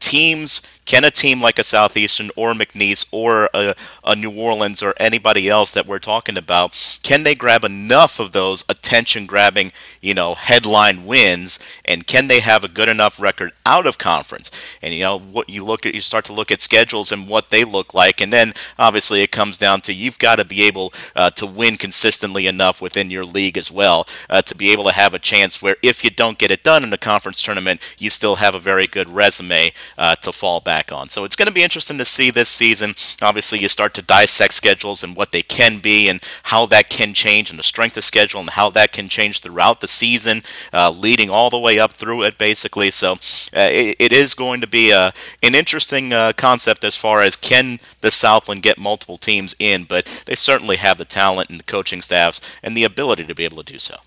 teams 0.00 0.62
can 0.92 1.04
a 1.04 1.10
team 1.10 1.40
like 1.40 1.58
a 1.58 1.64
Southeastern 1.64 2.28
or 2.36 2.52
McNeese 2.52 3.06
or 3.12 3.48
a, 3.54 3.74
a, 4.04 4.14
New 4.14 4.30
Orleans 4.30 4.82
or 4.82 4.92
anybody 4.98 5.48
else 5.48 5.72
that 5.72 5.86
we're 5.86 5.98
talking 5.98 6.36
about, 6.36 6.98
can 7.02 7.22
they 7.22 7.34
grab 7.34 7.64
enough 7.64 8.20
of 8.20 8.32
those 8.32 8.62
attention 8.68 9.24
grabbing, 9.24 9.72
you 10.02 10.12
know, 10.12 10.34
headline 10.34 11.06
wins 11.06 11.58
and 11.86 12.06
can 12.06 12.28
they 12.28 12.40
have 12.40 12.62
a 12.62 12.68
good 12.68 12.90
enough 12.90 13.18
record 13.18 13.52
out 13.64 13.86
of 13.86 13.96
conference? 13.96 14.50
And 14.82 14.92
you 14.92 15.00
know, 15.00 15.18
what 15.18 15.48
you 15.48 15.64
look 15.64 15.86
at 15.86 15.94
you 15.94 16.02
start 16.02 16.26
to 16.26 16.34
look 16.34 16.50
at 16.50 16.60
schedules 16.60 17.10
and 17.10 17.26
what 17.26 17.48
they 17.48 17.64
look 17.64 17.94
like 17.94 18.20
and 18.20 18.30
then 18.30 18.52
obviously 18.78 19.22
it 19.22 19.30
comes 19.30 19.56
down 19.56 19.80
to 19.82 19.94
you've 19.94 20.18
got 20.18 20.36
to 20.36 20.44
be 20.44 20.62
able 20.62 20.92
uh, 21.16 21.30
to 21.30 21.46
win 21.46 21.76
consistently 21.76 22.46
enough 22.46 22.82
within 22.82 23.10
your 23.10 23.24
league 23.24 23.56
as 23.56 23.72
well 23.72 24.06
uh, 24.28 24.42
to 24.42 24.54
be 24.54 24.70
able 24.70 24.84
to 24.84 24.92
have 24.92 25.14
a 25.14 25.18
chance 25.18 25.62
where 25.62 25.76
if 25.82 26.04
you 26.04 26.10
don't 26.10 26.36
get 26.36 26.50
it 26.50 26.62
done 26.62 26.82
in 26.84 26.90
the 26.90 26.98
conference 26.98 27.42
tournament, 27.42 27.96
you 27.98 28.10
still 28.10 28.36
have 28.36 28.54
a 28.54 28.58
very 28.58 28.86
good 28.86 29.08
resume 29.08 29.72
uh, 29.96 30.14
to 30.16 30.30
fall 30.30 30.60
back 30.60 30.81
back 30.82 30.92
on. 30.92 31.08
So 31.08 31.24
it's 31.24 31.36
going 31.36 31.46
to 31.48 31.54
be 31.54 31.62
interesting 31.62 31.98
to 31.98 32.04
see 32.04 32.30
this 32.30 32.48
season. 32.48 32.94
Obviously, 33.20 33.60
you 33.60 33.68
start 33.68 33.94
to 33.94 34.02
dissect 34.02 34.54
schedules 34.54 35.04
and 35.04 35.16
what 35.16 35.30
they 35.30 35.42
can 35.42 35.78
be 35.78 36.08
and 36.08 36.20
how 36.44 36.66
that 36.66 36.88
can 36.88 37.14
change 37.14 37.50
and 37.50 37.58
the 37.58 37.62
strength 37.62 37.96
of 37.96 38.04
schedule 38.04 38.40
and 38.40 38.50
how 38.50 38.70
that 38.70 38.92
can 38.92 39.08
change 39.08 39.40
throughout 39.40 39.80
the 39.80 39.88
season, 39.88 40.42
uh, 40.72 40.90
leading 40.90 41.30
all 41.30 41.50
the 41.50 41.58
way 41.58 41.78
up 41.78 41.92
through 41.92 42.24
it, 42.24 42.36
basically. 42.36 42.90
So 42.90 43.12
uh, 43.12 43.70
it, 43.70 43.96
it 43.98 44.12
is 44.12 44.34
going 44.34 44.60
to 44.60 44.66
be 44.66 44.92
uh, 44.92 45.12
an 45.42 45.54
interesting 45.54 46.12
uh, 46.12 46.32
concept 46.32 46.84
as 46.84 46.96
far 46.96 47.22
as 47.22 47.36
can 47.36 47.78
the 48.00 48.10
Southland 48.10 48.62
get 48.62 48.78
multiple 48.78 49.18
teams 49.18 49.54
in, 49.60 49.84
but 49.84 50.06
they 50.26 50.34
certainly 50.34 50.76
have 50.76 50.98
the 50.98 51.04
talent 51.04 51.48
and 51.50 51.60
the 51.60 51.64
coaching 51.64 52.02
staffs 52.02 52.40
and 52.62 52.76
the 52.76 52.84
ability 52.84 53.24
to 53.24 53.34
be 53.34 53.44
able 53.44 53.62
to 53.62 53.72
do 53.72 53.78
so. 53.78 53.98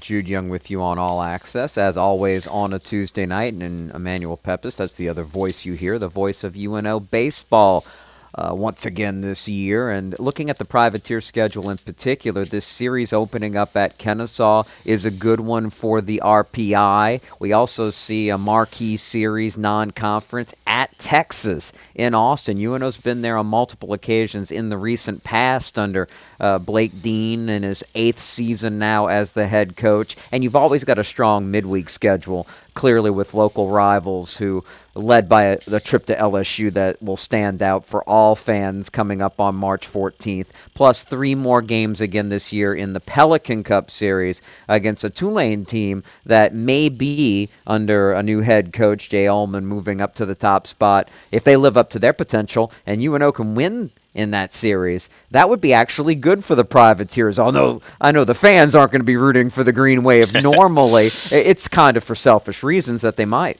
Jude 0.00 0.28
Young 0.28 0.48
with 0.48 0.70
you 0.70 0.82
on 0.82 0.98
All 0.98 1.22
Access, 1.22 1.78
as 1.78 1.96
always, 1.96 2.46
on 2.46 2.72
a 2.72 2.78
Tuesday 2.78 3.26
night. 3.26 3.54
And 3.54 3.90
Emmanuel 3.90 4.36
Pepis, 4.36 4.76
that's 4.76 4.96
the 4.96 5.08
other 5.08 5.24
voice 5.24 5.64
you 5.64 5.74
hear, 5.74 5.98
the 5.98 6.08
voice 6.08 6.44
of 6.44 6.56
UNO 6.56 7.00
baseball 7.00 7.84
uh, 8.34 8.52
once 8.54 8.86
again 8.86 9.20
this 9.20 9.48
year. 9.48 9.90
And 9.90 10.18
looking 10.18 10.50
at 10.50 10.58
the 10.58 10.64
privateer 10.64 11.20
schedule 11.20 11.70
in 11.70 11.78
particular, 11.78 12.44
this 12.44 12.64
series 12.64 13.12
opening 13.12 13.56
up 13.56 13.76
at 13.76 13.98
Kennesaw 13.98 14.64
is 14.84 15.04
a 15.04 15.10
good 15.10 15.40
one 15.40 15.70
for 15.70 16.00
the 16.00 16.20
RPI. 16.24 17.20
We 17.38 17.52
also 17.52 17.90
see 17.90 18.28
a 18.28 18.38
marquee 18.38 18.96
series 18.96 19.58
non 19.58 19.90
conference 19.90 20.54
at 20.66 20.98
Texas 20.98 21.72
in 21.94 22.14
Austin. 22.14 22.58
UNO's 22.58 22.98
been 22.98 23.22
there 23.22 23.36
on 23.36 23.46
multiple 23.46 23.92
occasions 23.92 24.50
in 24.50 24.68
the 24.68 24.78
recent 24.78 25.24
past 25.24 25.78
under 25.78 26.08
uh, 26.40 26.58
Blake 26.58 27.02
Dean 27.02 27.48
in 27.48 27.62
his 27.62 27.84
eighth 27.94 28.18
season 28.18 28.78
now 28.78 29.06
as 29.06 29.32
the 29.32 29.46
head 29.46 29.76
coach. 29.76 30.16
And 30.30 30.42
you've 30.42 30.56
always 30.56 30.84
got 30.84 30.98
a 30.98 31.04
strong 31.04 31.50
midweek 31.50 31.88
schedule 31.88 32.46
clearly 32.74 33.10
with 33.10 33.34
local 33.34 33.68
rivals 33.68 34.38
who 34.38 34.64
led 34.94 35.28
by 35.28 35.44
a, 35.44 35.58
a, 35.68 35.80
trip 35.80 36.06
to 36.06 36.16
LSU 36.16 36.70
that 36.72 37.02
will 37.02 37.16
stand 37.16 37.62
out 37.62 37.84
for 37.84 38.02
all 38.04 38.34
fans 38.34 38.90
coming 38.90 39.22
up 39.22 39.40
on 39.40 39.54
March 39.54 39.90
14th, 39.90 40.48
plus 40.74 41.02
three 41.02 41.34
more 41.34 41.62
games 41.62 42.00
again 42.00 42.28
this 42.28 42.52
year 42.52 42.74
in 42.74 42.92
the 42.92 43.00
Pelican 43.00 43.62
Cup 43.62 43.90
Series 43.90 44.42
against 44.68 45.04
a 45.04 45.10
Tulane 45.10 45.64
team 45.64 46.02
that 46.24 46.54
may 46.54 46.88
be 46.88 47.48
under 47.66 48.12
a 48.12 48.22
new 48.22 48.40
head 48.40 48.72
coach, 48.72 49.08
Jay 49.08 49.24
Uhlman, 49.24 49.64
moving 49.64 50.00
up 50.00 50.14
to 50.16 50.26
the 50.26 50.34
top 50.34 50.66
spot. 50.66 51.08
If 51.30 51.44
they 51.44 51.56
live 51.56 51.76
up 51.76 51.90
to 51.90 51.98
their 51.98 52.12
potential 52.12 52.72
and 52.86 53.02
UNO 53.02 53.32
can 53.32 53.54
win 53.54 53.90
in 54.14 54.30
that 54.32 54.52
series. 54.52 55.08
That 55.30 55.48
would 55.48 55.60
be 55.60 55.72
actually 55.72 56.14
good 56.14 56.44
for 56.44 56.54
the 56.54 56.64
privateers. 56.64 57.38
Although 57.38 57.80
I 58.00 58.12
know 58.12 58.24
the 58.24 58.34
fans 58.34 58.74
aren't 58.74 58.92
going 58.92 59.00
to 59.00 59.04
be 59.04 59.16
rooting 59.16 59.50
for 59.50 59.64
the 59.64 59.72
Green 59.72 60.02
Wave 60.02 60.32
normally. 60.42 61.10
it's 61.30 61.68
kind 61.68 61.96
of 61.96 62.04
for 62.04 62.14
selfish 62.14 62.62
reasons 62.62 63.02
that 63.02 63.16
they 63.16 63.24
might. 63.24 63.58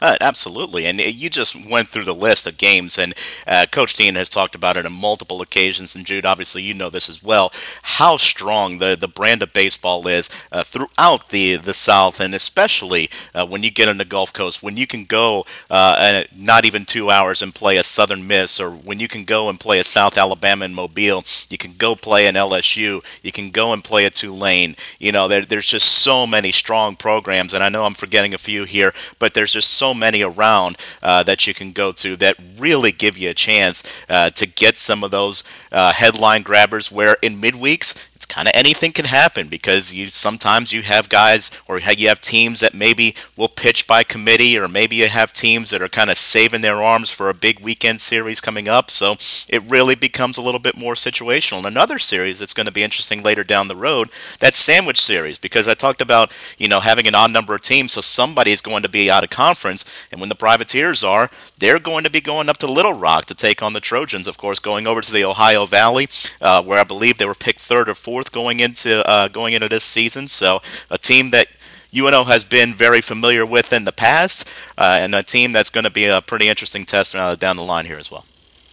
Uh, 0.00 0.16
absolutely, 0.20 0.86
and 0.86 1.00
you 1.00 1.30
just 1.30 1.56
went 1.68 1.88
through 1.88 2.04
the 2.04 2.14
list 2.14 2.46
of 2.46 2.56
games, 2.58 2.98
and 2.98 3.14
uh, 3.46 3.66
Coach 3.70 3.94
Dean 3.94 4.14
has 4.14 4.28
talked 4.28 4.54
about 4.54 4.76
it 4.76 4.86
on 4.86 4.92
multiple 4.92 5.42
occasions. 5.42 5.94
And 5.94 6.06
Jude, 6.06 6.26
obviously, 6.26 6.62
you 6.62 6.74
know 6.74 6.90
this 6.90 7.08
as 7.08 7.22
well. 7.22 7.52
How 7.82 8.16
strong 8.16 8.78
the 8.78 8.96
the 8.96 9.08
brand 9.08 9.42
of 9.42 9.52
baseball 9.52 10.06
is 10.08 10.28
uh, 10.50 10.62
throughout 10.64 11.28
the 11.28 11.56
the 11.56 11.74
South, 11.74 12.20
and 12.20 12.34
especially 12.34 13.10
uh, 13.34 13.46
when 13.46 13.62
you 13.62 13.70
get 13.70 13.88
on 13.88 13.98
the 13.98 14.04
Gulf 14.04 14.32
Coast, 14.32 14.62
when 14.62 14.76
you 14.76 14.86
can 14.86 15.04
go 15.04 15.44
uh, 15.70 16.24
not 16.34 16.64
even 16.64 16.84
two 16.84 17.10
hours 17.10 17.42
and 17.42 17.54
play 17.54 17.76
a 17.76 17.84
Southern 17.84 18.26
Miss, 18.26 18.60
or 18.60 18.70
when 18.70 19.00
you 19.00 19.08
can 19.08 19.24
go 19.24 19.48
and 19.48 19.58
play 19.60 19.78
a 19.78 19.84
South 19.84 20.16
Alabama 20.18 20.64
in 20.64 20.74
Mobile, 20.74 21.24
you 21.50 21.58
can 21.58 21.74
go 21.78 21.94
play 21.94 22.26
an 22.26 22.36
LSU, 22.36 23.02
you 23.22 23.32
can 23.32 23.50
go 23.50 23.72
and 23.72 23.84
play 23.84 24.04
a 24.04 24.10
Tulane. 24.10 24.76
You 24.98 25.12
know, 25.12 25.28
there, 25.28 25.42
there's 25.44 25.66
just 25.66 26.02
so 26.02 26.26
many 26.26 26.52
strong 26.52 26.96
programs, 26.96 27.54
and 27.54 27.62
I 27.62 27.68
know 27.68 27.84
I'm 27.84 27.94
forgetting 27.94 28.34
a 28.34 28.38
few 28.38 28.64
here, 28.64 28.92
but 29.18 29.34
there's 29.34 29.52
just 29.52 29.61
so 29.62 29.94
many 29.94 30.22
around 30.22 30.76
uh, 31.02 31.22
that 31.22 31.46
you 31.46 31.54
can 31.54 31.72
go 31.72 31.92
to 31.92 32.16
that 32.16 32.36
really 32.56 32.92
give 32.92 33.16
you 33.16 33.30
a 33.30 33.34
chance 33.34 33.82
uh, 34.08 34.30
to 34.30 34.46
get 34.46 34.76
some 34.76 35.02
of 35.02 35.10
those 35.10 35.44
uh, 35.70 35.92
headline 35.92 36.42
grabbers 36.42 36.90
where 36.90 37.16
in 37.22 37.40
midweeks 37.40 37.96
kind 38.32 38.48
of 38.48 38.52
anything 38.56 38.92
can 38.92 39.04
happen 39.04 39.48
because 39.48 39.92
you 39.92 40.08
sometimes 40.08 40.72
you 40.72 40.80
have 40.80 41.10
guys 41.10 41.50
or 41.68 41.78
you 41.78 42.08
have 42.08 42.20
teams 42.22 42.60
that 42.60 42.72
maybe 42.72 43.14
will 43.36 43.48
pitch 43.48 43.86
by 43.86 44.02
committee 44.02 44.58
or 44.58 44.68
maybe 44.68 44.96
you 44.96 45.06
have 45.06 45.34
teams 45.34 45.68
that 45.68 45.82
are 45.82 45.88
kind 45.88 46.08
of 46.08 46.16
saving 46.16 46.62
their 46.62 46.82
arms 46.82 47.10
for 47.10 47.28
a 47.28 47.34
big 47.34 47.60
weekend 47.60 48.00
series 48.00 48.40
coming 48.40 48.68
up. 48.68 48.90
So 48.90 49.16
it 49.48 49.62
really 49.64 49.94
becomes 49.94 50.38
a 50.38 50.42
little 50.42 50.60
bit 50.60 50.78
more 50.78 50.94
situational. 50.94 51.58
And 51.58 51.66
another 51.66 51.98
series 51.98 52.38
that's 52.38 52.54
going 52.54 52.66
to 52.66 52.72
be 52.72 52.82
interesting 52.82 53.22
later 53.22 53.44
down 53.44 53.68
the 53.68 53.76
road 53.76 54.08
that 54.38 54.54
sandwich 54.54 55.00
series 55.00 55.38
because 55.38 55.68
I 55.68 55.74
talked 55.74 56.00
about 56.00 56.32
you 56.58 56.68
know 56.68 56.80
having 56.80 57.06
an 57.06 57.14
odd 57.14 57.32
number 57.32 57.54
of 57.54 57.60
teams 57.60 57.92
so 57.92 58.00
somebody 58.00 58.52
is 58.52 58.60
going 58.60 58.82
to 58.82 58.88
be 58.88 59.10
out 59.10 59.24
of 59.24 59.30
conference 59.30 59.84
and 60.10 60.20
when 60.20 60.28
the 60.28 60.34
privateers 60.34 61.02
are 61.02 61.30
they're 61.58 61.78
going 61.78 62.04
to 62.04 62.10
be 62.10 62.20
going 62.20 62.48
up 62.48 62.58
to 62.58 62.66
Little 62.66 62.94
Rock 62.94 63.24
to 63.26 63.34
take 63.34 63.62
on 63.62 63.72
the 63.72 63.80
Trojans 63.80 64.28
of 64.28 64.38
course 64.38 64.58
going 64.58 64.86
over 64.86 65.00
to 65.00 65.12
the 65.12 65.24
Ohio 65.24 65.66
Valley 65.66 66.08
uh, 66.40 66.62
where 66.62 66.78
I 66.78 66.84
believe 66.84 67.18
they 67.18 67.26
were 67.26 67.34
picked 67.34 67.60
third 67.60 67.88
or 67.88 67.94
fourth 67.94 68.21
going 68.30 68.60
into 68.60 69.06
uh, 69.08 69.28
going 69.28 69.54
into 69.54 69.68
this 69.68 69.84
season. 69.84 70.28
So 70.28 70.60
a 70.90 70.98
team 70.98 71.30
that 71.30 71.48
UNO 71.94 72.24
has 72.24 72.44
been 72.44 72.74
very 72.74 73.00
familiar 73.00 73.44
with 73.44 73.72
in 73.72 73.84
the 73.84 73.92
past, 73.92 74.48
uh, 74.78 74.98
and 75.00 75.14
a 75.14 75.22
team 75.22 75.52
that's 75.52 75.70
going 75.70 75.84
to 75.84 75.90
be 75.90 76.06
a 76.06 76.20
pretty 76.20 76.48
interesting 76.48 76.84
test 76.84 77.12
down 77.12 77.56
the 77.56 77.62
line 77.62 77.86
here 77.86 77.98
as 77.98 78.10
well. 78.10 78.24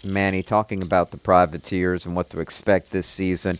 Manny, 0.03 0.41
talking 0.41 0.81
about 0.81 1.11
the 1.11 1.17
Privateers 1.17 2.05
and 2.05 2.15
what 2.15 2.29
to 2.29 2.39
expect 2.39 2.91
this 2.91 3.05
season, 3.05 3.59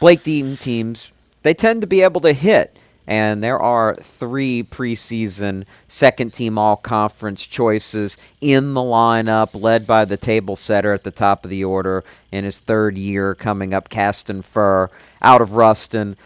Blake 0.00 0.24
Dean 0.24 0.56
teams 0.56 1.12
they 1.42 1.54
tend 1.54 1.80
to 1.80 1.86
be 1.86 2.02
able 2.02 2.20
to 2.22 2.32
hit. 2.32 2.76
And 3.06 3.42
there 3.42 3.58
are 3.58 3.94
three 3.96 4.62
preseason 4.62 5.64
second 5.88 6.32
team 6.32 6.56
all 6.56 6.76
conference 6.76 7.46
choices 7.46 8.16
in 8.40 8.74
the 8.74 8.80
lineup, 8.80 9.60
led 9.60 9.86
by 9.86 10.04
the 10.04 10.16
table 10.16 10.54
setter 10.54 10.92
at 10.92 11.02
the 11.02 11.10
top 11.10 11.44
of 11.44 11.50
the 11.50 11.64
order 11.64 12.04
in 12.30 12.44
his 12.44 12.60
third 12.60 12.96
year 12.96 13.34
coming 13.34 13.74
up, 13.74 13.88
Kasten 13.88 14.42
Furr 14.42 14.88
out 15.20 15.40
of 15.40 15.54
Ruston. 15.54 16.16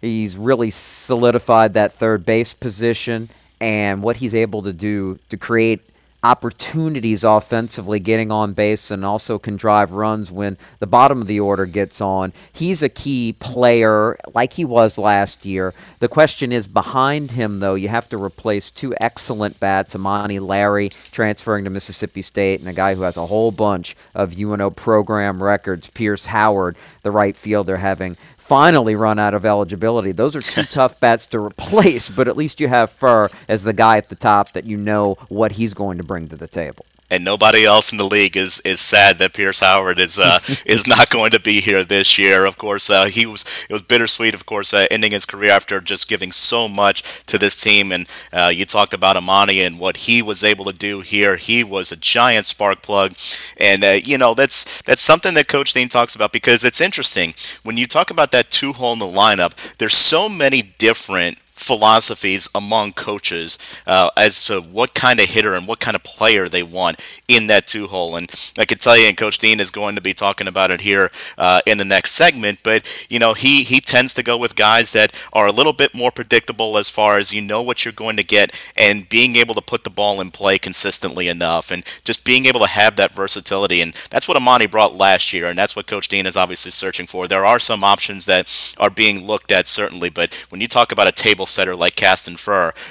He's 0.00 0.36
really 0.36 0.70
solidified 0.70 1.74
that 1.74 1.92
third 1.92 2.24
base 2.24 2.54
position 2.54 3.30
and 3.60 4.02
what 4.02 4.18
he's 4.18 4.34
able 4.34 4.62
to 4.62 4.72
do 4.72 5.18
to 5.30 5.36
create 5.36 5.80
opportunities 6.22 7.22
offensively 7.22 8.00
getting 8.00 8.32
on 8.32 8.52
base 8.52 8.90
and 8.90 9.04
also 9.04 9.38
can 9.38 9.56
drive 9.56 9.92
runs 9.92 10.32
when 10.32 10.58
the 10.80 10.86
bottom 10.86 11.20
of 11.20 11.28
the 11.28 11.38
order 11.38 11.64
gets 11.64 12.00
on. 12.00 12.32
He's 12.52 12.82
a 12.82 12.88
key 12.88 13.36
player 13.38 14.16
like 14.34 14.54
he 14.54 14.64
was 14.64 14.98
last 14.98 15.44
year. 15.44 15.74
The 16.00 16.08
question 16.08 16.50
is 16.50 16.66
behind 16.66 17.32
him, 17.32 17.60
though, 17.60 17.76
you 17.76 17.88
have 17.88 18.08
to 18.08 18.22
replace 18.22 18.70
two 18.70 18.94
excellent 19.00 19.60
bats, 19.60 19.94
Amani 19.94 20.40
Larry 20.40 20.90
transferring 21.12 21.64
to 21.64 21.70
Mississippi 21.70 22.22
State 22.22 22.58
and 22.60 22.68
a 22.68 22.72
guy 22.72 22.94
who 22.94 23.02
has 23.02 23.16
a 23.16 23.26
whole 23.26 23.52
bunch 23.52 23.96
of 24.14 24.38
UNO 24.38 24.70
program 24.70 25.42
records, 25.42 25.88
Pierce 25.90 26.26
Howard, 26.26 26.76
the 27.02 27.12
right 27.12 27.36
fielder, 27.36 27.76
having 27.76 28.16
finally 28.48 28.96
run 28.96 29.18
out 29.18 29.34
of 29.34 29.44
eligibility. 29.44 30.10
Those 30.10 30.34
are 30.34 30.40
two 30.40 30.62
tough 30.70 30.98
bats 30.98 31.26
to 31.26 31.38
replace, 31.38 32.08
but 32.08 32.28
at 32.28 32.36
least 32.36 32.60
you 32.60 32.68
have 32.68 32.90
Furr 32.90 33.28
as 33.46 33.62
the 33.62 33.74
guy 33.74 33.98
at 33.98 34.08
the 34.08 34.14
top 34.14 34.52
that 34.52 34.66
you 34.66 34.78
know 34.78 35.18
what 35.28 35.52
he's 35.52 35.74
going 35.74 35.98
to 35.98 36.06
bring 36.06 36.28
to 36.28 36.36
the 36.36 36.48
table 36.48 36.86
and 37.10 37.24
nobody 37.24 37.64
else 37.64 37.92
in 37.92 37.98
the 37.98 38.06
league 38.06 38.36
is, 38.36 38.60
is 38.60 38.80
sad 38.80 39.18
that 39.18 39.32
Pierce 39.32 39.60
Howard 39.60 39.98
is 39.98 40.18
uh, 40.18 40.40
is 40.66 40.86
not 40.86 41.10
going 41.10 41.30
to 41.30 41.40
be 41.40 41.60
here 41.60 41.84
this 41.84 42.18
year. 42.18 42.44
Of 42.44 42.58
course, 42.58 42.90
uh, 42.90 43.06
he 43.06 43.26
was 43.26 43.44
it 43.68 43.72
was 43.72 43.82
bittersweet. 43.82 44.34
Of 44.34 44.46
course, 44.46 44.74
uh, 44.74 44.86
ending 44.90 45.12
his 45.12 45.26
career 45.26 45.50
after 45.50 45.80
just 45.80 46.08
giving 46.08 46.32
so 46.32 46.68
much 46.68 47.02
to 47.26 47.38
this 47.38 47.60
team. 47.60 47.92
And 47.92 48.08
uh, 48.32 48.48
you 48.54 48.64
talked 48.64 48.94
about 48.94 49.16
Amani 49.16 49.62
and 49.62 49.78
what 49.78 49.98
he 49.98 50.22
was 50.22 50.44
able 50.44 50.64
to 50.66 50.72
do 50.72 51.00
here. 51.00 51.36
He 51.36 51.64
was 51.64 51.92
a 51.92 51.96
giant 51.96 52.46
spark 52.46 52.82
plug, 52.82 53.14
and 53.56 53.82
uh, 53.84 53.98
you 54.02 54.18
know 54.18 54.34
that's 54.34 54.82
that's 54.82 55.02
something 55.02 55.34
that 55.34 55.48
Coach 55.48 55.72
Dean 55.72 55.88
talks 55.88 56.14
about 56.14 56.32
because 56.32 56.64
it's 56.64 56.80
interesting 56.80 57.34
when 57.62 57.76
you 57.76 57.86
talk 57.86 58.10
about 58.10 58.32
that 58.32 58.50
two 58.50 58.72
hole 58.72 58.92
in 58.92 58.98
the 58.98 59.06
lineup. 59.06 59.54
There's 59.78 59.94
so 59.94 60.28
many 60.28 60.62
different 60.78 61.38
philosophies 61.68 62.48
among 62.54 62.92
coaches 62.92 63.58
uh, 63.86 64.10
as 64.16 64.44
to 64.46 64.62
what 64.62 64.94
kind 64.94 65.20
of 65.20 65.26
hitter 65.26 65.54
and 65.54 65.68
what 65.68 65.80
kind 65.80 65.94
of 65.94 66.02
player 66.02 66.48
they 66.48 66.62
want 66.62 66.98
in 67.28 67.46
that 67.48 67.66
two 67.66 67.86
hole. 67.86 68.16
And 68.16 68.30
I 68.58 68.64
can 68.64 68.78
tell 68.78 68.96
you, 68.96 69.06
and 69.06 69.16
Coach 69.16 69.36
Dean 69.36 69.60
is 69.60 69.70
going 69.70 69.94
to 69.94 70.00
be 70.00 70.14
talking 70.14 70.48
about 70.48 70.70
it 70.70 70.80
here 70.80 71.10
uh, 71.36 71.60
in 71.66 71.76
the 71.76 71.84
next 71.84 72.12
segment. 72.12 72.60
But 72.62 72.88
you 73.10 73.18
know, 73.18 73.34
he 73.34 73.62
he 73.64 73.80
tends 73.80 74.14
to 74.14 74.22
go 74.22 74.38
with 74.38 74.56
guys 74.56 74.92
that 74.92 75.14
are 75.34 75.46
a 75.46 75.52
little 75.52 75.74
bit 75.74 75.94
more 75.94 76.10
predictable 76.10 76.78
as 76.78 76.88
far 76.88 77.18
as 77.18 77.32
you 77.32 77.42
know 77.42 77.62
what 77.62 77.84
you're 77.84 77.92
going 77.92 78.16
to 78.16 78.24
get, 78.24 78.58
and 78.76 79.08
being 79.10 79.36
able 79.36 79.54
to 79.54 79.60
put 79.60 79.84
the 79.84 79.90
ball 79.90 80.22
in 80.22 80.30
play 80.30 80.58
consistently 80.58 81.28
enough, 81.28 81.70
and 81.70 81.84
just 82.04 82.24
being 82.24 82.46
able 82.46 82.60
to 82.60 82.66
have 82.66 82.96
that 82.96 83.12
versatility. 83.12 83.82
And 83.82 83.92
that's 84.10 84.26
what 84.26 84.38
Amani 84.38 84.66
brought 84.66 84.96
last 84.96 85.34
year, 85.34 85.46
and 85.46 85.58
that's 85.58 85.76
what 85.76 85.86
Coach 85.86 86.08
Dean 86.08 86.24
is 86.24 86.36
obviously 86.36 86.70
searching 86.70 87.06
for. 87.06 87.28
There 87.28 87.44
are 87.44 87.58
some 87.58 87.84
options 87.84 88.24
that 88.24 88.74
are 88.78 88.90
being 88.90 89.26
looked 89.26 89.52
at 89.52 89.66
certainly, 89.66 90.08
but 90.08 90.34
when 90.48 90.62
you 90.62 90.68
talk 90.68 90.92
about 90.92 91.08
a 91.08 91.12
table 91.12 91.44
setter 91.58 91.74
like 91.74 91.96
Kasten 91.96 92.36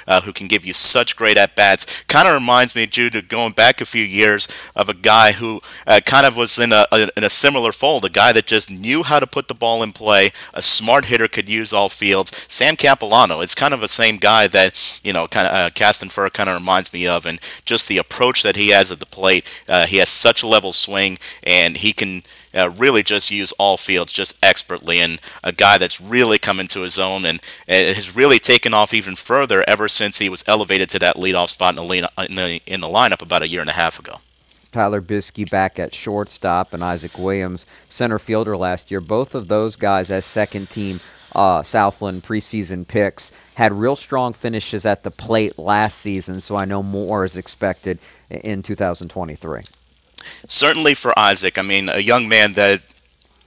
uh, 0.06 0.20
who 0.20 0.32
can 0.34 0.46
give 0.46 0.66
you 0.66 0.74
such 0.74 1.16
great 1.16 1.38
at 1.38 1.56
bats. 1.56 2.04
Kind 2.06 2.28
of 2.28 2.34
reminds 2.34 2.74
me, 2.74 2.86
Jude, 2.86 3.28
going 3.28 3.52
back 3.52 3.80
a 3.80 3.86
few 3.86 4.04
years, 4.04 4.46
of 4.76 4.90
a 4.90 4.94
guy 4.94 5.32
who 5.32 5.62
uh, 5.86 6.00
kind 6.04 6.26
of 6.26 6.36
was 6.36 6.58
in 6.58 6.70
a, 6.70 6.86
a, 6.92 7.08
in 7.16 7.24
a 7.24 7.30
similar 7.30 7.72
fold, 7.72 8.04
a 8.04 8.10
guy 8.10 8.30
that 8.32 8.46
just 8.46 8.70
knew 8.70 9.02
how 9.02 9.18
to 9.18 9.26
put 9.26 9.48
the 9.48 9.54
ball 9.54 9.82
in 9.82 9.92
play, 9.92 10.30
a 10.52 10.60
smart 10.60 11.06
hitter 11.06 11.28
could 11.28 11.48
use 11.48 11.72
all 11.72 11.88
fields. 11.88 12.46
Sam 12.48 12.76
Capilano, 12.76 13.40
it's 13.40 13.54
kind 13.54 13.72
of 13.72 13.80
the 13.80 13.88
same 13.88 14.18
guy 14.18 14.46
that 14.48 15.00
you 15.02 15.12
know, 15.14 15.26
kind 15.26 15.46
of 15.46 15.54
uh, 15.54 15.70
Kasten 15.70 16.10
kind 16.10 16.50
of 16.50 16.54
reminds 16.54 16.92
me 16.92 17.06
of, 17.06 17.24
and 17.24 17.40
just 17.64 17.88
the 17.88 17.96
approach 17.96 18.42
that 18.42 18.56
he 18.56 18.68
has 18.68 18.92
at 18.92 19.00
the 19.00 19.06
plate. 19.06 19.64
Uh, 19.68 19.86
he 19.86 19.96
has 19.96 20.10
such 20.10 20.42
a 20.42 20.46
level 20.46 20.72
swing, 20.72 21.18
and 21.42 21.78
he 21.78 21.94
can 21.94 22.22
uh, 22.54 22.70
really 22.70 23.02
just 23.02 23.30
use 23.30 23.52
all 23.52 23.76
fields 23.76 24.12
just 24.12 24.36
expertly, 24.44 25.00
and 25.00 25.20
a 25.42 25.52
guy 25.52 25.78
that's 25.78 26.00
really 26.00 26.38
come 26.38 26.60
into 26.60 26.80
his 26.80 26.98
own 26.98 27.24
and, 27.24 27.40
and 27.66 27.96
has 27.96 28.14
really 28.16 28.38
taken 28.38 28.74
off 28.74 28.94
even 28.94 29.14
further 29.14 29.64
ever 29.68 29.88
since 29.88 30.18
he 30.18 30.28
was 30.28 30.44
elevated 30.46 30.88
to 30.90 30.98
that 30.98 31.16
leadoff 31.16 31.50
spot 31.50 31.72
in 31.72 31.76
the, 31.76 31.84
lead, 31.84 32.04
in 32.28 32.34
the, 32.34 32.60
in 32.66 32.80
the 32.80 32.86
lineup 32.86 33.22
about 33.22 33.42
a 33.42 33.48
year 33.48 33.60
and 33.60 33.70
a 33.70 33.74
half 33.74 33.98
ago. 33.98 34.20
Tyler 34.70 35.00
Bischke 35.00 35.48
back 35.48 35.78
at 35.78 35.94
shortstop 35.94 36.74
and 36.74 36.84
Isaac 36.84 37.18
Williams 37.18 37.64
center 37.88 38.18
fielder 38.18 38.56
last 38.56 38.90
year. 38.90 39.00
Both 39.00 39.34
of 39.34 39.48
those 39.48 39.76
guys 39.76 40.10
as 40.10 40.24
second 40.24 40.68
team 40.70 41.00
uh, 41.34 41.62
Southland 41.62 42.22
preseason 42.22 42.86
picks 42.86 43.32
had 43.54 43.72
real 43.72 43.96
strong 43.96 44.32
finishes 44.32 44.86
at 44.86 45.02
the 45.02 45.10
plate 45.10 45.58
last 45.58 45.98
season, 45.98 46.40
so 46.40 46.56
I 46.56 46.64
know 46.64 46.82
more 46.82 47.24
is 47.24 47.36
expected 47.36 47.98
in 48.30 48.62
2023 48.62 49.62
certainly 50.46 50.94
for 50.94 51.18
Isaac, 51.18 51.58
I 51.58 51.62
mean, 51.62 51.88
a 51.88 51.98
young 51.98 52.28
man 52.28 52.54
that 52.54 52.82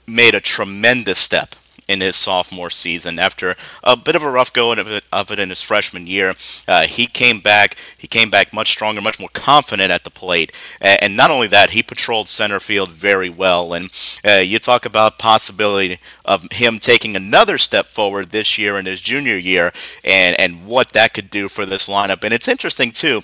made 0.08 0.36
a 0.36 0.42
tremendous 0.42 1.20
step 1.20 1.56
in 1.92 2.00
his 2.00 2.16
sophomore 2.16 2.70
season. 2.70 3.20
After 3.20 3.56
a 3.84 3.98
bit 3.98 4.16
of 4.16 4.24
a 4.24 4.32
rough 4.32 4.54
go 4.54 4.72
of 4.72 4.88
it, 4.88 5.04
of 5.12 5.32
it 5.32 5.40
in 5.40 5.50
his 5.50 5.62
freshman 5.62 6.08
year, 6.08 6.34
uh, 6.68 6.84
he 6.84 7.06
came 7.06 7.40
back. 7.40 7.76
He 7.98 8.08
came 8.08 8.30
back 8.30 8.54
much 8.54 8.70
stronger, 8.70 9.02
much 9.02 9.20
more 9.20 9.30
confident 9.34 9.92
at 9.92 10.06
the 10.06 10.10
plate. 10.10 10.58
And 10.80 11.18
not 11.18 11.32
only 11.32 11.48
that, 11.48 11.72
he 11.72 11.84
patrolled 11.84 12.30
center 12.30 12.60
field 12.60 12.90
very 12.90 13.30
well. 13.30 13.74
And 13.74 13.92
uh, 14.26 14.36
you 14.36 14.60
talk 14.60 14.86
about 14.86 15.20
possibility 15.20 16.00
of 16.24 16.50
him 16.52 16.80
taking 16.80 17.16
another 17.16 17.58
step 17.58 17.88
forward 17.88 18.30
this 18.30 18.58
year 18.58 18.78
in 18.78 18.86
his 18.86 19.02
junior 19.02 19.38
year, 19.38 19.74
and 20.04 20.40
and 20.40 20.66
what 20.66 20.94
that 20.94 21.14
could 21.14 21.30
do 21.30 21.50
for 21.50 21.66
this 21.66 21.90
lineup. 21.90 22.24
And 22.24 22.34
it's 22.34 22.48
interesting 22.48 22.92
too 22.92 23.22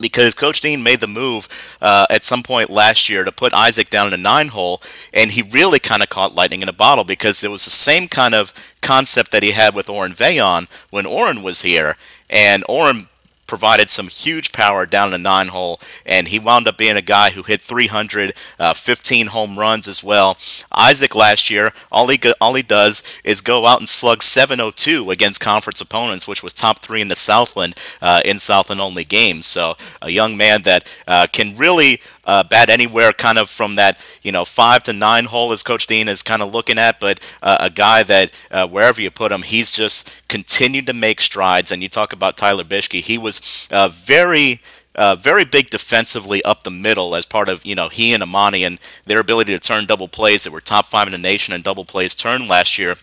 because 0.00 0.34
Coach 0.34 0.60
Dean 0.60 0.82
made 0.82 1.00
the 1.00 1.06
move 1.06 1.48
uh, 1.80 2.06
at 2.10 2.24
some 2.24 2.42
point 2.42 2.70
last 2.70 3.08
year 3.08 3.24
to 3.24 3.32
put 3.32 3.52
Isaac 3.52 3.90
down 3.90 4.08
in 4.08 4.14
a 4.14 4.16
nine 4.16 4.48
hole, 4.48 4.82
and 5.12 5.30
he 5.30 5.42
really 5.42 5.78
kind 5.78 6.02
of 6.02 6.08
caught 6.08 6.34
lightning 6.34 6.62
in 6.62 6.68
a 6.68 6.72
bottle 6.72 7.04
because 7.04 7.44
it 7.44 7.50
was 7.50 7.64
the 7.64 7.70
same 7.70 8.08
kind 8.08 8.34
of 8.34 8.52
concept 8.80 9.30
that 9.32 9.42
he 9.42 9.50
had 9.52 9.74
with 9.74 9.90
Oren 9.90 10.12
Veillon 10.12 10.68
when 10.90 11.06
Oren 11.06 11.42
was 11.42 11.62
here, 11.62 11.96
and 12.28 12.64
Oren 12.68 13.08
provided 13.50 13.90
some 13.90 14.06
huge 14.06 14.52
power 14.52 14.86
down 14.86 15.10
the 15.10 15.18
nine 15.18 15.48
hole, 15.48 15.80
and 16.06 16.28
he 16.28 16.38
wound 16.38 16.68
up 16.68 16.78
being 16.78 16.96
a 16.96 17.02
guy 17.02 17.30
who 17.30 17.42
hit 17.42 17.60
300, 17.60 18.32
uh, 18.60 18.72
15 18.72 19.26
home 19.26 19.58
runs 19.58 19.88
as 19.88 20.04
well. 20.04 20.38
Isaac 20.72 21.16
last 21.16 21.50
year, 21.50 21.72
all 21.90 22.06
he 22.06 22.16
go, 22.16 22.32
all 22.40 22.54
he 22.54 22.62
does 22.62 23.02
is 23.24 23.40
go 23.40 23.66
out 23.66 23.80
and 23.80 23.88
slug 23.88 24.22
702 24.22 25.10
against 25.10 25.40
conference 25.40 25.80
opponents, 25.80 26.28
which 26.28 26.44
was 26.44 26.54
top 26.54 26.78
three 26.78 27.00
in 27.00 27.08
the 27.08 27.16
Southland 27.16 27.74
uh, 28.00 28.22
in 28.24 28.38
Southland 28.38 28.80
only 28.80 29.04
games. 29.04 29.46
So 29.46 29.76
a 30.00 30.10
young 30.10 30.36
man 30.36 30.62
that 30.62 30.88
uh, 31.08 31.26
can 31.32 31.56
really 31.56 32.00
uh, 32.24 32.42
bat 32.44 32.70
anywhere 32.70 33.12
kind 33.12 33.38
of 33.38 33.48
from 33.48 33.76
that 33.76 33.98
you 34.22 34.32
know 34.32 34.44
five 34.44 34.82
to 34.84 34.92
nine 34.92 35.24
hole 35.26 35.52
as 35.52 35.62
Coach 35.62 35.86
Dean 35.86 36.08
is 36.08 36.22
kind 36.22 36.42
of 36.42 36.52
looking 36.52 36.78
at, 36.78 37.00
but 37.00 37.20
uh, 37.42 37.56
a 37.60 37.70
guy 37.70 38.02
that 38.02 38.36
uh, 38.50 38.66
wherever 38.66 39.00
you 39.00 39.10
put 39.10 39.32
him, 39.32 39.42
he's 39.42 39.72
just 39.72 40.16
continued 40.28 40.86
to 40.86 40.92
make 40.92 41.20
strides. 41.20 41.72
And 41.72 41.82
you 41.82 41.88
talk 41.88 42.12
about 42.12 42.36
Tyler 42.36 42.64
Bischke, 42.64 43.00
he 43.00 43.18
was 43.18 43.68
uh, 43.70 43.88
very. 43.88 44.60
Uh, 44.96 45.14
very 45.14 45.44
big 45.44 45.70
defensively 45.70 46.42
up 46.42 46.64
the 46.64 46.70
middle 46.70 47.14
as 47.14 47.24
part 47.24 47.48
of 47.48 47.64
you 47.64 47.76
know 47.76 47.88
he 47.88 48.12
and 48.12 48.24
Amani 48.24 48.64
and 48.64 48.80
their 49.06 49.20
ability 49.20 49.52
to 49.52 49.58
turn 49.60 49.86
double 49.86 50.08
plays 50.08 50.42
that 50.42 50.52
were 50.52 50.60
top 50.60 50.86
five 50.86 51.06
in 51.06 51.12
the 51.12 51.16
nation 51.18 51.54
in 51.54 51.62
double 51.62 51.84
plays 51.84 52.16
turned 52.16 52.48
last 52.48 52.76
year 52.76 52.96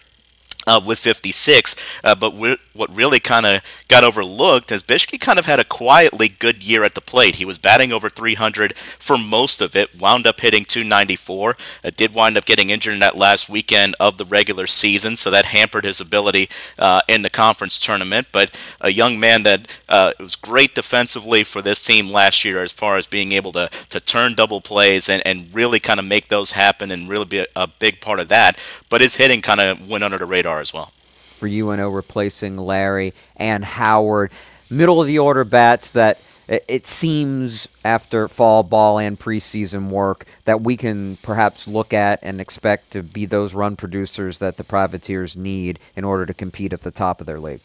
uh, 0.68 0.82
with 0.86 1.00
56. 1.00 1.76
Uh, 2.04 2.14
but 2.14 2.36
what 2.36 2.96
really 2.96 3.20
kind 3.20 3.46
of 3.46 3.62
got 3.88 4.04
overlooked 4.04 4.72
is 4.72 4.84
Bischke 4.84 5.20
kind 5.20 5.40
of 5.40 5.46
had 5.46 5.60
a 5.60 5.64
quietly 5.64 6.28
good 6.28 6.64
year 6.64 6.84
at 6.84 6.94
the 6.94 7.02
plate. 7.02 7.36
He 7.36 7.46
was 7.46 7.58
batting 7.58 7.92
over 7.92 8.10
300 8.10 8.76
for 8.76 9.18
most 9.18 9.62
of 9.62 9.76
it, 9.76 10.00
wound 10.00 10.28
up 10.28 10.42
hitting 10.42 10.66
294. 10.66 11.58
Uh, 11.84 11.92
did 11.96 12.14
wind 12.14 12.38
up 12.38 12.46
getting 12.46 12.70
injured 12.70 12.94
in 12.94 13.00
that 13.00 13.18
last 13.18 13.50
weekend 13.50 13.96
of 14.00 14.18
the 14.18 14.26
regular 14.26 14.68
season, 14.68 15.16
so 15.16 15.32
that 15.32 15.46
hampered 15.46 15.86
his 15.86 16.02
ability 16.02 16.50
uh, 16.78 17.02
in 17.08 17.22
the 17.22 17.30
conference 17.30 17.80
tournament. 17.80 18.28
But 18.32 18.58
a 18.82 18.90
young 18.90 19.20
man 19.20 19.44
that 19.44 19.80
uh, 19.90 20.12
was 20.20 20.36
great 20.36 20.76
defensively 20.76 21.44
for 21.44 21.62
this 21.62 21.84
team 21.84 22.10
last 22.10 22.44
year 22.44 22.62
as 22.62 22.74
far 22.74 22.98
as 22.98 23.08
being 23.08 23.32
able 23.32 23.54
to, 23.54 23.70
to 23.90 24.00
turn 24.00 24.36
double 24.36 24.62
plays 24.62 25.08
and, 25.10 25.26
and 25.26 25.54
really 25.54 25.80
kind 25.80 26.00
of 26.00 26.06
make 26.06 26.28
those 26.28 26.52
happen 26.52 26.92
and 26.92 27.08
really 27.08 27.26
be 27.26 27.40
a, 27.40 27.46
a 27.56 27.68
big 27.68 28.02
part 28.02 28.20
of 28.20 28.28
that. 28.28 28.60
But 28.90 29.02
his 29.02 29.16
hitting 29.16 29.42
kind 29.42 29.62
of 29.62 29.90
went 29.90 30.04
under 30.04 30.18
the 30.18 30.26
radar 30.26 30.57
as 30.60 30.74
well. 30.74 30.92
For 31.38 31.48
UNO 31.48 31.90
replacing 31.90 32.58
Larry 32.58 33.14
and 33.36 33.64
Howard, 33.64 34.32
middle 34.70 35.02
of 35.02 35.08
the 35.08 35.20
order 35.20 35.44
bats 35.44 35.92
that 35.92 36.20
it 36.48 36.86
seems 36.86 37.68
after 37.84 38.27
fall 38.27 38.64
ball 38.64 39.00
and 39.00 39.20
preseason 39.20 39.90
work 39.90 40.25
that 40.46 40.62
we 40.62 40.77
can 40.77 41.18
perhaps 41.18 41.68
look 41.68 41.94
at 41.94 42.20
and 42.22 42.40
expect 42.40 42.92
to 42.92 43.03
be 43.03 43.25
those 43.25 43.53
run 43.53 43.75
producers 43.75 44.40
that 44.40 44.58
the 44.58 44.64
privateers 44.64 45.36
need 45.36 45.77
in 45.96 46.05
order 46.05 46.25
to 46.25 46.34
compete 46.34 46.72
at 46.72 46.81
the 46.81 46.92
top 46.92 47.20
of 47.20 47.27
their 47.27 47.40
league 47.40 47.62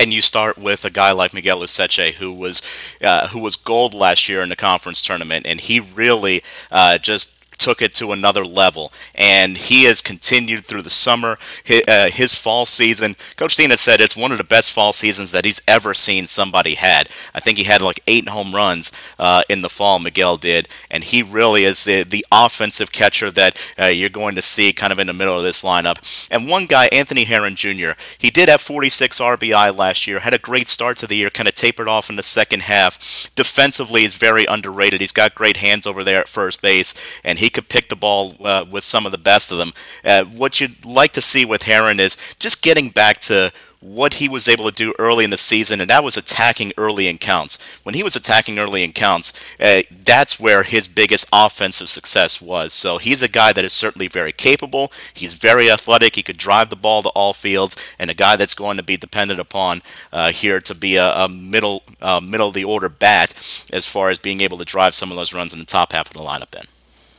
and 0.00 0.12
you 0.12 0.20
start 0.20 0.58
with 0.58 0.84
a 0.84 0.90
guy 0.90 1.12
like 1.12 1.32
Miguel 1.32 1.60
Useche, 1.60 2.14
who 2.14 2.32
was 2.32 2.62
uh, 3.00 3.28
who 3.28 3.38
was 3.38 3.56
gold 3.56 3.94
last 3.94 4.28
year 4.28 4.42
in 4.42 4.48
the 4.48 4.56
conference 4.56 5.02
tournament, 5.02 5.46
and 5.46 5.60
he 5.60 5.80
really 5.80 6.42
uh, 6.70 6.98
just 6.98 7.43
took 7.58 7.82
it 7.82 7.92
to 7.94 8.12
another 8.12 8.44
level. 8.44 8.92
And 9.14 9.56
he 9.56 9.84
has 9.84 10.00
continued 10.00 10.64
through 10.64 10.82
the 10.82 10.90
summer, 10.90 11.38
his, 11.64 11.82
uh, 11.88 12.10
his 12.12 12.34
fall 12.34 12.66
season. 12.66 13.16
Coach 13.36 13.56
has 13.56 13.80
said 13.80 14.00
it's 14.00 14.16
one 14.16 14.32
of 14.32 14.38
the 14.38 14.44
best 14.44 14.72
fall 14.72 14.92
seasons 14.92 15.32
that 15.32 15.44
he's 15.44 15.62
ever 15.66 15.94
seen 15.94 16.26
somebody 16.26 16.74
had. 16.74 17.08
I 17.34 17.40
think 17.40 17.58
he 17.58 17.64
had 17.64 17.82
like 17.82 18.00
eight 18.06 18.28
home 18.28 18.54
runs 18.54 18.92
uh, 19.18 19.42
in 19.48 19.62
the 19.62 19.68
fall, 19.68 19.98
Miguel 19.98 20.36
did. 20.36 20.68
And 20.90 21.04
he 21.04 21.22
really 21.22 21.64
is 21.64 21.84
the, 21.84 22.02
the 22.02 22.26
offensive 22.30 22.92
catcher 22.92 23.30
that 23.32 23.74
uh, 23.78 23.86
you're 23.86 24.10
going 24.10 24.34
to 24.34 24.42
see 24.42 24.72
kind 24.72 24.92
of 24.92 24.98
in 24.98 25.06
the 25.06 25.12
middle 25.12 25.36
of 25.36 25.44
this 25.44 25.62
lineup. 25.62 26.28
And 26.30 26.48
one 26.48 26.66
guy, 26.66 26.86
Anthony 26.92 27.24
Herron 27.24 27.56
Jr., 27.56 27.92
he 28.18 28.30
did 28.30 28.48
have 28.48 28.60
46 28.60 29.20
RBI 29.20 29.76
last 29.76 30.06
year, 30.06 30.20
had 30.20 30.34
a 30.34 30.38
great 30.38 30.68
start 30.68 30.96
to 30.98 31.06
the 31.06 31.16
year, 31.16 31.30
kind 31.30 31.48
of 31.48 31.54
tapered 31.54 31.88
off 31.88 32.10
in 32.10 32.16
the 32.16 32.22
second 32.22 32.62
half. 32.62 33.30
Defensively, 33.34 34.02
he's 34.02 34.14
very 34.14 34.44
underrated. 34.46 35.00
He's 35.00 35.12
got 35.12 35.34
great 35.34 35.58
hands 35.58 35.86
over 35.86 36.04
there 36.04 36.20
at 36.20 36.28
first 36.28 36.62
base, 36.62 36.94
and 37.24 37.38
he 37.38 37.43
could 37.48 37.68
pick 37.68 37.88
the 37.88 37.96
ball 37.96 38.34
uh, 38.40 38.64
with 38.70 38.84
some 38.84 39.06
of 39.06 39.12
the 39.12 39.18
best 39.18 39.52
of 39.52 39.58
them. 39.58 39.72
Uh, 40.04 40.24
what 40.24 40.60
you'd 40.60 40.84
like 40.84 41.12
to 41.12 41.22
see 41.22 41.44
with 41.44 41.62
Herron 41.62 42.00
is 42.00 42.16
just 42.38 42.62
getting 42.62 42.90
back 42.90 43.20
to 43.22 43.52
what 43.84 44.14
he 44.14 44.30
was 44.30 44.48
able 44.48 44.64
to 44.64 44.74
do 44.74 44.94
early 44.98 45.24
in 45.24 45.30
the 45.30 45.36
season, 45.36 45.78
and 45.80 45.90
that 45.90 46.02
was 46.02 46.16
attacking 46.16 46.72
early 46.78 47.06
in 47.06 47.18
counts. 47.18 47.62
When 47.82 47.94
he 47.94 48.02
was 48.02 48.16
attacking 48.16 48.58
early 48.58 48.82
in 48.82 48.92
counts, 48.92 49.32
uh, 49.60 49.82
that's 50.04 50.40
where 50.40 50.62
his 50.62 50.88
biggest 50.88 51.28
offensive 51.32 51.90
success 51.90 52.40
was. 52.40 52.72
So 52.72 52.96
he's 52.96 53.20
a 53.20 53.28
guy 53.28 53.52
that 53.52 53.64
is 53.64 53.74
certainly 53.74 54.08
very 54.08 54.32
capable. 54.32 54.90
He's 55.12 55.34
very 55.34 55.70
athletic. 55.70 56.16
He 56.16 56.22
could 56.22 56.38
drive 56.38 56.70
the 56.70 56.76
ball 56.76 57.02
to 57.02 57.10
all 57.10 57.34
fields, 57.34 57.94
and 57.98 58.10
a 58.10 58.14
guy 58.14 58.36
that's 58.36 58.54
going 58.54 58.78
to 58.78 58.82
be 58.82 58.96
dependent 58.96 59.38
upon 59.38 59.82
uh, 60.12 60.32
here 60.32 60.60
to 60.60 60.74
be 60.74 60.96
a, 60.96 61.12
a 61.12 61.28
middle 61.28 61.82
uh, 62.00 62.20
middle 62.20 62.48
of 62.48 62.54
the 62.54 62.64
order 62.64 62.88
bat 62.88 63.34
as 63.70 63.84
far 63.84 64.08
as 64.08 64.18
being 64.18 64.40
able 64.40 64.56
to 64.56 64.64
drive 64.64 64.94
some 64.94 65.10
of 65.10 65.16
those 65.16 65.34
runs 65.34 65.52
in 65.52 65.58
the 65.58 65.66
top 65.66 65.92
half 65.92 66.06
of 66.06 66.14
the 66.14 66.20
lineup. 66.20 66.50
Then. 66.50 66.64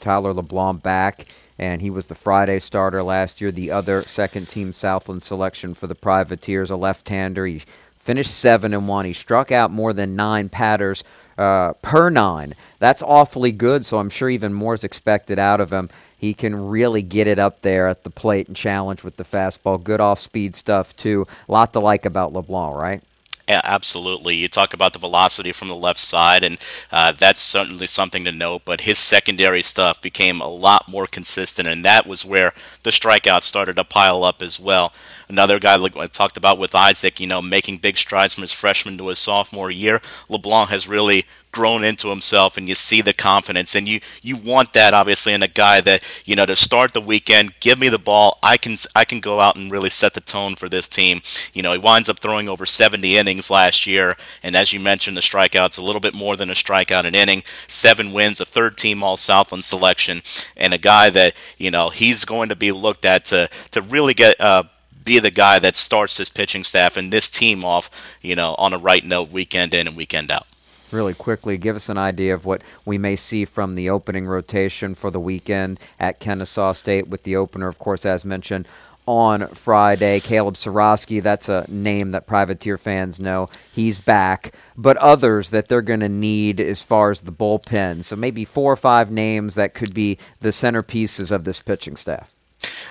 Tyler 0.05 0.33
LeBlanc 0.33 0.83
back, 0.83 1.25
and 1.57 1.81
he 1.81 1.89
was 1.89 2.05
the 2.05 2.13
Friday 2.13 2.59
starter 2.59 3.01
last 3.01 3.41
year, 3.41 3.51
the 3.51 3.71
other 3.71 4.03
second 4.03 4.47
team 4.47 4.71
Southland 4.71 5.23
selection 5.23 5.73
for 5.73 5.87
the 5.87 5.95
Privateers, 5.95 6.69
a 6.69 6.75
left 6.75 7.09
hander. 7.09 7.47
He 7.47 7.63
finished 7.97 8.31
7 8.31 8.71
and 8.71 8.87
1. 8.87 9.05
He 9.05 9.13
struck 9.13 9.51
out 9.51 9.71
more 9.71 9.93
than 9.93 10.15
nine 10.15 10.47
patters 10.47 11.03
uh, 11.39 11.73
per 11.81 12.11
nine. 12.11 12.53
That's 12.77 13.01
awfully 13.01 13.51
good, 13.51 13.83
so 13.83 13.97
I'm 13.97 14.11
sure 14.11 14.29
even 14.29 14.53
more 14.53 14.75
is 14.75 14.83
expected 14.83 15.39
out 15.39 15.59
of 15.59 15.73
him. 15.73 15.89
He 16.15 16.35
can 16.35 16.69
really 16.69 17.01
get 17.01 17.25
it 17.25 17.39
up 17.39 17.61
there 17.61 17.87
at 17.87 18.03
the 18.03 18.11
plate 18.11 18.47
and 18.47 18.55
challenge 18.55 19.03
with 19.03 19.17
the 19.17 19.23
fastball. 19.23 19.83
Good 19.83 19.99
off 19.99 20.19
speed 20.19 20.53
stuff, 20.53 20.95
too. 20.95 21.25
A 21.49 21.51
lot 21.51 21.73
to 21.73 21.79
like 21.79 22.05
about 22.05 22.31
LeBlanc, 22.31 22.75
right? 22.75 23.01
Yeah, 23.47 23.61
absolutely. 23.63 24.35
You 24.35 24.47
talk 24.47 24.73
about 24.73 24.93
the 24.93 24.99
velocity 24.99 25.51
from 25.51 25.67
the 25.67 25.75
left 25.75 25.99
side, 25.99 26.43
and 26.43 26.57
uh, 26.91 27.11
that's 27.11 27.39
certainly 27.39 27.85
something 27.85 28.25
to 28.25 28.31
note. 28.31 28.63
But 28.65 28.81
his 28.81 28.97
secondary 28.97 29.61
stuff 29.61 30.01
became 30.01 30.41
a 30.41 30.47
lot 30.47 30.89
more 30.89 31.05
consistent, 31.05 31.67
and 31.67 31.85
that 31.85 32.07
was 32.07 32.25
where 32.25 32.53
the 32.81 32.89
strikeouts 32.89 33.43
started 33.43 33.75
to 33.75 33.83
pile 33.83 34.23
up 34.23 34.41
as 34.41 34.59
well. 34.59 34.93
Another 35.29 35.59
guy 35.59 35.75
like 35.75 35.95
I 35.95 36.07
talked 36.07 36.37
about 36.37 36.57
with 36.57 36.73
Isaac, 36.73 37.19
you 37.19 37.27
know, 37.27 37.39
making 37.39 37.77
big 37.77 37.97
strides 37.97 38.33
from 38.33 38.41
his 38.41 38.51
freshman 38.53 38.97
to 38.97 39.09
his 39.09 39.19
sophomore 39.19 39.69
year. 39.69 40.01
LeBlanc 40.27 40.69
has 40.69 40.87
really 40.87 41.25
grown 41.55 41.85
into 41.85 42.09
himself, 42.09 42.57
and 42.57 42.67
you 42.67 42.75
see 42.75 43.01
the 43.01 43.13
confidence, 43.13 43.75
and 43.75 43.87
you 43.87 44.01
you 44.21 44.35
want 44.35 44.73
that 44.73 44.93
obviously 44.93 45.31
in 45.31 45.41
a 45.41 45.47
guy 45.47 45.79
that 45.79 46.03
you 46.25 46.35
know 46.35 46.45
to 46.45 46.55
start 46.55 46.93
the 46.93 46.99
weekend, 46.99 47.57
give 47.61 47.79
me 47.79 47.87
the 47.87 47.97
ball, 47.97 48.37
I 48.43 48.57
can 48.57 48.75
I 48.93 49.05
can 49.05 49.21
go 49.21 49.39
out 49.39 49.55
and 49.55 49.71
really 49.71 49.89
set 49.89 50.13
the 50.13 50.21
tone 50.21 50.55
for 50.55 50.67
this 50.67 50.89
team. 50.89 51.21
You 51.53 51.61
know, 51.63 51.71
he 51.71 51.79
winds 51.79 52.09
up 52.09 52.19
throwing 52.19 52.49
over 52.49 52.65
70 52.65 53.17
innings 53.17 53.49
last 53.49 53.87
year, 53.87 54.17
and 54.43 54.53
as 54.53 54.73
you 54.73 54.81
mentioned, 54.81 55.15
the 55.15 55.21
strikeouts 55.21 55.79
a 55.79 55.81
little 55.81 56.01
bit 56.01 56.13
more 56.13 56.35
than 56.35 56.49
a 56.49 56.53
strikeout 56.53 57.05
an 57.05 57.15
inning, 57.15 57.43
seven 57.67 58.11
wins, 58.11 58.41
a 58.41 58.45
third 58.45 58.77
team 58.77 59.01
All 59.01 59.15
Southland 59.15 59.63
selection, 59.63 60.21
and 60.57 60.73
a 60.73 60.77
guy 60.77 61.09
that 61.09 61.35
you 61.57 61.71
know 61.71 61.89
he's 61.89 62.25
going 62.25 62.49
to 62.49 62.55
be 62.57 62.73
looked 62.73 63.05
at 63.05 63.25
to 63.25 63.49
to 63.71 63.81
really 63.81 64.13
get. 64.13 64.39
Uh, 64.39 64.63
be 65.05 65.19
the 65.19 65.29
guy 65.29 65.59
that 65.59 65.75
starts 65.75 66.17
this 66.17 66.31
pitching 66.31 66.63
staff 66.63 66.97
and 66.97 67.13
this 67.13 67.29
team 67.29 67.63
off, 67.63 68.17
you 68.23 68.35
know, 68.35 68.55
on 68.57 68.73
a 68.73 68.77
right 68.79 69.05
note 69.05 69.29
weekend 69.29 69.71
in 69.75 69.85
and 69.85 69.95
weekend 69.95 70.31
out 70.31 70.47
really 70.95 71.13
quickly, 71.13 71.57
give 71.57 71.75
us 71.75 71.89
an 71.89 71.97
idea 71.97 72.33
of 72.33 72.45
what 72.45 72.61
we 72.85 72.97
may 72.97 73.15
see 73.15 73.45
from 73.45 73.75
the 73.75 73.89
opening 73.89 74.25
rotation 74.25 74.95
for 74.95 75.11
the 75.11 75.19
weekend 75.19 75.79
at 75.99 76.19
Kennesaw 76.19 76.73
State 76.73 77.07
with 77.07 77.23
the 77.23 77.35
opener, 77.35 77.67
of 77.67 77.77
course, 77.77 78.05
as 78.05 78.25
mentioned 78.25 78.67
on 79.05 79.47
Friday. 79.47 80.19
Caleb 80.19 80.55
Seroski, 80.55 81.21
that's 81.21 81.49
a 81.49 81.65
name 81.69 82.11
that 82.11 82.27
privateer 82.27 82.77
fans 82.77 83.19
know. 83.19 83.47
He's 83.71 83.99
back. 83.99 84.53
But 84.77 84.97
others 84.97 85.51
that 85.51 85.67
they're 85.67 85.81
going 85.81 85.99
to 85.99 86.09
need 86.09 86.59
as 86.59 86.83
far 86.83 87.11
as 87.11 87.21
the 87.21 87.31
bullpen. 87.31 88.03
So 88.03 88.15
maybe 88.15 88.45
four 88.45 88.71
or 88.73 88.77
five 88.77 89.11
names 89.11 89.55
that 89.55 89.73
could 89.73 89.93
be 89.93 90.17
the 90.39 90.49
centerpieces 90.49 91.31
of 91.31 91.43
this 91.43 91.61
pitching 91.61 91.95
staff. 91.95 92.31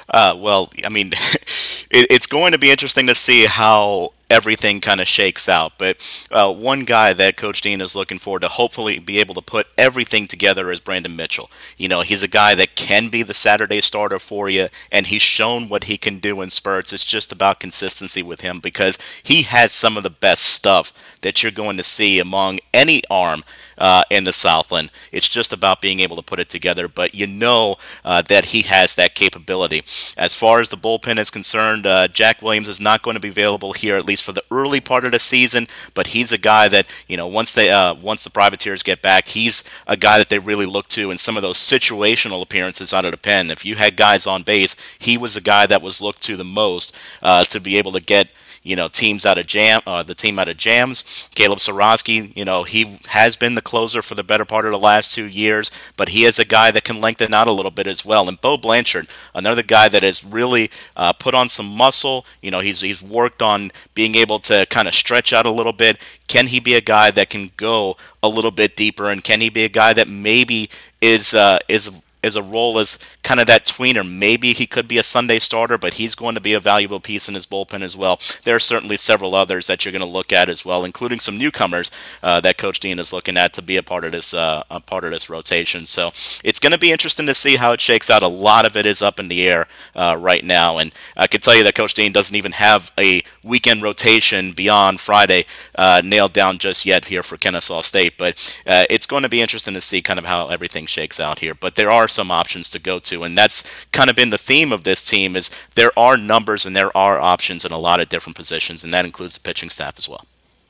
Uh, 0.08 0.36
well, 0.38 0.70
I 0.84 0.88
mean, 0.88 1.12
it, 1.94 2.08
it's 2.10 2.26
going 2.26 2.52
to 2.52 2.58
be 2.58 2.70
interesting 2.70 3.06
to 3.06 3.14
see 3.14 3.46
how 3.46 4.12
everything 4.28 4.80
kind 4.80 5.00
of 5.00 5.06
shakes 5.06 5.48
out. 5.48 5.74
But 5.78 6.26
uh, 6.32 6.52
one 6.52 6.84
guy 6.84 7.12
that 7.12 7.36
Coach 7.36 7.60
Dean 7.60 7.80
is 7.80 7.94
looking 7.94 8.18
for 8.18 8.40
to 8.40 8.48
hopefully 8.48 8.98
be 8.98 9.20
able 9.20 9.34
to 9.34 9.42
put 9.42 9.68
everything 9.78 10.26
together 10.26 10.72
is 10.72 10.80
Brandon 10.80 11.14
Mitchell. 11.14 11.50
You 11.76 11.88
know, 11.88 12.00
he's 12.00 12.22
a 12.22 12.28
guy 12.28 12.56
that 12.56 12.74
can 12.74 13.10
be 13.10 13.22
the 13.22 13.34
Saturday 13.34 13.80
starter 13.80 14.18
for 14.18 14.48
you, 14.48 14.68
and 14.90 15.06
he's 15.06 15.22
shown 15.22 15.68
what 15.68 15.84
he 15.84 15.96
can 15.96 16.18
do 16.18 16.40
in 16.42 16.50
spurts. 16.50 16.92
It's 16.92 17.04
just 17.04 17.30
about 17.30 17.60
consistency 17.60 18.22
with 18.22 18.40
him 18.40 18.58
because 18.58 18.98
he 19.22 19.42
has 19.42 19.70
some 19.70 19.96
of 19.96 20.02
the 20.02 20.10
best 20.10 20.42
stuff 20.42 20.92
that 21.20 21.42
you're 21.42 21.52
going 21.52 21.76
to 21.76 21.84
see 21.84 22.18
among 22.18 22.58
any 22.72 23.02
arm 23.08 23.44
uh, 23.78 24.02
in 24.10 24.24
the 24.24 24.32
Southland. 24.32 24.90
It's 25.12 25.28
just 25.28 25.52
about 25.52 25.80
being 25.80 26.00
able 26.00 26.16
to 26.16 26.22
put 26.22 26.40
it 26.40 26.48
together, 26.48 26.88
but 26.88 27.14
you 27.14 27.26
know 27.26 27.76
uh, 28.04 28.22
that 28.22 28.46
he 28.46 28.62
has 28.62 28.94
that 28.94 29.14
capability. 29.14 29.82
As 30.16 30.34
far 30.34 30.60
as 30.60 30.70
the 30.70 30.76
bullpen 30.76 31.18
is 31.18 31.30
concerned, 31.30 31.86
uh, 31.86 32.08
Jack 32.08 32.42
Williams 32.42 32.68
is 32.68 32.80
not 32.80 33.02
going 33.02 33.14
to 33.14 33.20
be 33.20 33.28
available 33.28 33.72
here 33.72 33.96
at 33.96 34.06
least 34.06 34.24
for 34.24 34.32
the 34.32 34.44
early 34.50 34.80
part 34.80 35.04
of 35.04 35.12
the 35.12 35.18
season, 35.18 35.66
but 35.94 36.08
he's 36.08 36.32
a 36.32 36.38
guy 36.38 36.68
that 36.68 36.86
you 37.06 37.16
know 37.16 37.26
once 37.26 37.52
they 37.52 37.70
uh, 37.70 37.94
once 37.94 38.24
the 38.24 38.30
privateers 38.30 38.82
get 38.82 39.02
back, 39.02 39.28
he's 39.28 39.64
a 39.86 39.96
guy 39.96 40.18
that 40.18 40.28
they 40.28 40.38
really 40.38 40.66
look 40.66 40.88
to 40.88 41.10
in 41.10 41.18
some 41.18 41.36
of 41.36 41.42
those 41.42 41.58
situational 41.58 42.42
appearances 42.42 42.92
out 42.94 43.04
of 43.04 43.10
the 43.10 43.16
pen. 43.16 43.50
If 43.50 43.64
you 43.64 43.76
had 43.76 43.96
guys 43.96 44.26
on 44.26 44.42
base, 44.42 44.76
he 44.98 45.18
was 45.18 45.36
a 45.36 45.40
guy 45.40 45.66
that 45.66 45.82
was 45.82 46.02
looked 46.02 46.22
to 46.22 46.36
the 46.36 46.44
most 46.44 46.96
uh, 47.22 47.44
to 47.44 47.60
be 47.60 47.76
able 47.76 47.92
to 47.92 48.00
get 48.00 48.30
you 48.64 48.74
know, 48.74 48.88
teams 48.88 49.24
out 49.26 49.38
of 49.38 49.46
jam, 49.46 49.82
uh, 49.86 50.02
the 50.02 50.14
team 50.14 50.38
out 50.38 50.48
of 50.48 50.56
jams. 50.56 51.28
Caleb 51.34 51.58
Seroski, 51.58 52.34
you 52.34 52.44
know, 52.44 52.64
he 52.64 52.98
has 53.08 53.36
been 53.36 53.54
the 53.54 53.62
closer 53.64 54.02
for 54.02 54.14
the 54.14 54.22
better 54.22 54.44
part 54.44 54.66
of 54.66 54.70
the 54.72 54.78
last 54.78 55.14
two 55.14 55.24
years, 55.24 55.70
but 55.96 56.10
he 56.10 56.24
is 56.24 56.38
a 56.38 56.44
guy 56.44 56.70
that 56.70 56.84
can 56.84 57.00
lengthen 57.00 57.34
out 57.34 57.48
a 57.48 57.52
little 57.52 57.70
bit 57.70 57.86
as 57.86 58.04
well. 58.04 58.28
And 58.28 58.40
Bo 58.40 58.56
Blanchard, 58.56 59.08
another 59.34 59.62
guy 59.62 59.88
that 59.88 60.02
has 60.02 60.24
really 60.24 60.70
uh, 60.96 61.12
put 61.12 61.34
on 61.34 61.48
some 61.48 61.66
muscle. 61.66 62.26
You 62.42 62.50
know, 62.50 62.60
he's 62.60 62.80
he's 62.80 63.02
worked 63.02 63.42
on 63.42 63.72
being 63.94 64.14
able 64.14 64.38
to 64.40 64.66
kind 64.66 64.86
of 64.86 64.94
stretch 64.94 65.32
out 65.32 65.46
a 65.46 65.52
little 65.52 65.72
bit. 65.72 66.00
Can 66.28 66.46
he 66.46 66.60
be 66.60 66.74
a 66.74 66.80
guy 66.80 67.10
that 67.10 67.30
can 67.30 67.50
go 67.56 67.96
a 68.22 68.28
little 68.28 68.50
bit 68.50 68.76
deeper? 68.76 69.10
And 69.10 69.24
can 69.24 69.40
he 69.40 69.48
be 69.48 69.64
a 69.64 69.68
guy 69.68 69.92
that 69.92 70.08
maybe 70.08 70.68
is 71.00 71.34
uh, 71.34 71.58
is 71.68 71.90
is 72.24 72.36
a 72.36 72.42
role 72.42 72.78
as 72.78 72.98
kind 73.22 73.40
of 73.40 73.46
that 73.46 73.66
tweener. 73.66 74.08
Maybe 74.08 74.52
he 74.52 74.66
could 74.66 74.88
be 74.88 74.98
a 74.98 75.02
Sunday 75.02 75.38
starter, 75.38 75.78
but 75.78 75.94
he's 75.94 76.14
going 76.14 76.34
to 76.34 76.40
be 76.40 76.54
a 76.54 76.60
valuable 76.60 77.00
piece 77.00 77.28
in 77.28 77.34
his 77.34 77.46
bullpen 77.46 77.82
as 77.82 77.96
well. 77.96 78.18
There 78.44 78.56
are 78.56 78.60
certainly 78.60 78.96
several 78.96 79.34
others 79.34 79.66
that 79.66 79.84
you're 79.84 79.92
going 79.92 80.00
to 80.00 80.06
look 80.18 80.32
at 80.32 80.48
as 80.48 80.64
well, 80.64 80.84
including 80.84 81.20
some 81.20 81.38
newcomers 81.38 81.90
uh, 82.22 82.40
that 82.40 82.58
Coach 82.58 82.80
Dean 82.80 82.98
is 82.98 83.12
looking 83.12 83.36
at 83.36 83.52
to 83.54 83.62
be 83.62 83.76
a 83.76 83.82
part 83.82 84.04
of 84.04 84.12
this 84.12 84.34
uh, 84.34 84.62
a 84.70 84.80
part 84.80 85.04
of 85.04 85.10
this 85.10 85.30
rotation. 85.30 85.86
So 85.86 86.08
it's 86.42 86.58
going 86.58 86.72
to 86.72 86.78
be 86.78 86.92
interesting 86.92 87.26
to 87.26 87.34
see 87.34 87.56
how 87.56 87.72
it 87.72 87.80
shakes 87.80 88.10
out. 88.10 88.22
A 88.22 88.28
lot 88.28 88.66
of 88.66 88.76
it 88.76 88.86
is 88.86 89.02
up 89.02 89.20
in 89.20 89.28
the 89.28 89.46
air 89.46 89.66
uh, 89.94 90.16
right 90.18 90.44
now, 90.44 90.78
and 90.78 90.92
I 91.16 91.26
can 91.26 91.40
tell 91.40 91.54
you 91.54 91.64
that 91.64 91.74
Coach 91.74 91.94
Dean 91.94 92.12
doesn't 92.12 92.36
even 92.36 92.52
have 92.52 92.92
a 92.98 93.22
weekend 93.42 93.82
rotation 93.82 94.52
beyond 94.52 95.00
Friday 95.00 95.44
uh, 95.76 96.02
nailed 96.04 96.32
down 96.32 96.58
just 96.58 96.86
yet 96.86 97.06
here 97.06 97.22
for 97.22 97.36
Kennesaw 97.36 97.82
State. 97.82 98.14
But 98.18 98.62
uh, 98.66 98.84
it's 98.90 99.06
going 99.06 99.22
to 99.22 99.28
be 99.28 99.42
interesting 99.42 99.74
to 99.74 99.80
see 99.80 100.02
kind 100.02 100.18
of 100.18 100.24
how 100.24 100.48
everything 100.48 100.86
shakes 100.86 101.20
out 101.20 101.38
here. 101.38 101.54
But 101.54 101.74
there 101.74 101.90
are 101.90 102.08
some 102.14 102.30
options 102.30 102.70
to 102.70 102.78
go 102.78 102.98
to, 102.98 103.24
and 103.24 103.36
that's 103.36 103.62
kind 103.92 104.08
of 104.08 104.16
been 104.16 104.30
the 104.30 104.38
theme 104.38 104.72
of 104.72 104.84
this 104.84 105.06
team. 105.06 105.36
Is 105.36 105.50
there 105.74 105.92
are 105.98 106.16
numbers 106.16 106.64
and 106.64 106.74
there 106.74 106.96
are 106.96 107.20
options 107.20 107.64
in 107.64 107.72
a 107.72 107.78
lot 107.78 108.00
of 108.00 108.08
different 108.08 108.36
positions, 108.36 108.84
and 108.84 108.94
that 108.94 109.04
includes 109.04 109.34
the 109.34 109.40
pitching 109.40 109.70
staff 109.70 109.98
as 109.98 110.08
well. 110.08 110.24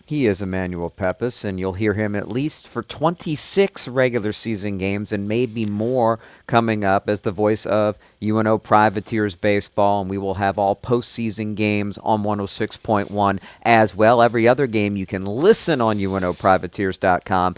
He 0.07 0.27
is 0.27 0.43
Emmanuel 0.43 0.91
Peppus, 0.91 1.47
and 1.47 1.59
you'll 1.59 1.73
hear 1.73 1.95
him 1.95 2.15
at 2.15 2.29
least 2.29 2.69
for 2.69 2.83
26 2.83 3.89
regular 3.89 4.33
season 4.33 4.77
games 4.77 5.13
and 5.13 5.27
maybe 5.27 5.65
more 5.65 6.19
coming 6.47 6.85
up 6.85 7.09
as 7.09 7.23
the 7.23 7.31
voice 7.31 7.65
of 7.65 7.99
UNO 8.23 8.59
Privateers 8.59 9.35
Baseball. 9.35 10.03
And 10.03 10.11
we 10.11 10.19
will 10.19 10.35
have 10.35 10.59
all 10.59 10.77
postseason 10.77 11.55
games 11.55 11.97
on 12.03 12.23
106.1 12.23 13.41
as 13.63 13.97
well. 13.97 14.21
Every 14.21 14.47
other 14.47 14.67
game 14.67 14.95
you 14.95 15.07
can 15.07 15.25
listen 15.25 15.81
on 15.81 15.97
UNOPrivateers.com 15.99 17.55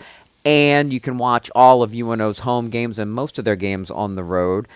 and 0.46 0.92
you 0.92 1.00
can 1.00 1.18
watch 1.18 1.50
all 1.56 1.82
of 1.82 1.92
UNO's 1.92 2.38
home 2.38 2.70
games 2.70 3.00
and 3.00 3.12
most 3.12 3.36
of 3.36 3.44
their 3.44 3.56
games 3.56 3.90
on 3.90 4.14
the 4.14 4.22
road 4.22 4.68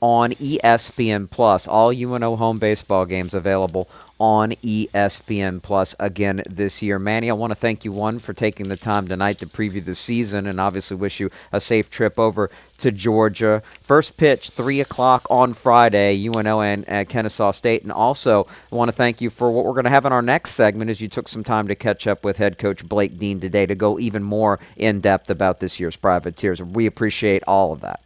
on 0.00 0.32
ESPN 0.32 1.30
Plus. 1.30 1.68
All 1.68 1.90
UNO 1.90 2.36
home 2.36 2.58
baseball 2.58 3.06
games 3.06 3.34
available 3.34 3.88
on 4.18 4.52
ESPN 4.52 5.62
Plus 5.62 5.94
again 6.00 6.42
this 6.48 6.82
year. 6.82 6.98
Manny, 6.98 7.28
I 7.28 7.34
want 7.34 7.50
to 7.50 7.54
thank 7.54 7.84
you 7.84 7.92
one 7.92 8.18
for 8.18 8.32
taking 8.32 8.68
the 8.68 8.76
time 8.76 9.06
tonight 9.06 9.38
to 9.38 9.46
preview 9.46 9.84
the 9.84 9.94
season, 9.94 10.46
and 10.46 10.60
obviously 10.60 10.96
wish 10.96 11.20
you 11.20 11.30
a 11.52 11.60
safe 11.60 11.90
trip 11.90 12.18
over 12.18 12.50
to 12.78 12.90
Georgia. 12.90 13.62
First 13.80 14.16
pitch 14.16 14.50
three 14.50 14.80
o'clock 14.80 15.26
on 15.30 15.52
Friday, 15.52 16.26
UNO 16.26 16.60
and 16.60 16.88
uh, 16.88 17.04
Kennesaw 17.04 17.50
State, 17.50 17.82
and 17.82 17.92
also 17.92 18.46
I 18.72 18.74
want 18.74 18.88
to 18.88 18.96
thank 18.96 19.20
you 19.20 19.30
for 19.30 19.50
what 19.50 19.64
we're 19.64 19.72
going 19.72 19.84
to 19.84 19.90
have 19.90 20.06
in 20.06 20.12
our 20.12 20.22
next 20.22 20.52
segment. 20.52 20.90
As 20.90 21.00
you 21.00 21.08
took 21.08 21.28
some 21.28 21.44
time 21.44 21.68
to 21.68 21.74
catch 21.74 22.06
up 22.06 22.24
with 22.24 22.38
head 22.38 22.58
coach 22.58 22.88
Blake 22.88 23.18
Dean 23.18 23.40
today 23.40 23.66
to 23.66 23.74
go 23.74 23.98
even 23.98 24.22
more 24.22 24.58
in 24.76 25.00
depth 25.00 25.28
about 25.28 25.60
this 25.60 25.78
year's 25.78 25.96
Privateers. 25.96 26.62
We 26.62 26.86
appreciate 26.86 27.42
all 27.46 27.72
of 27.72 27.80
that. 27.82 28.00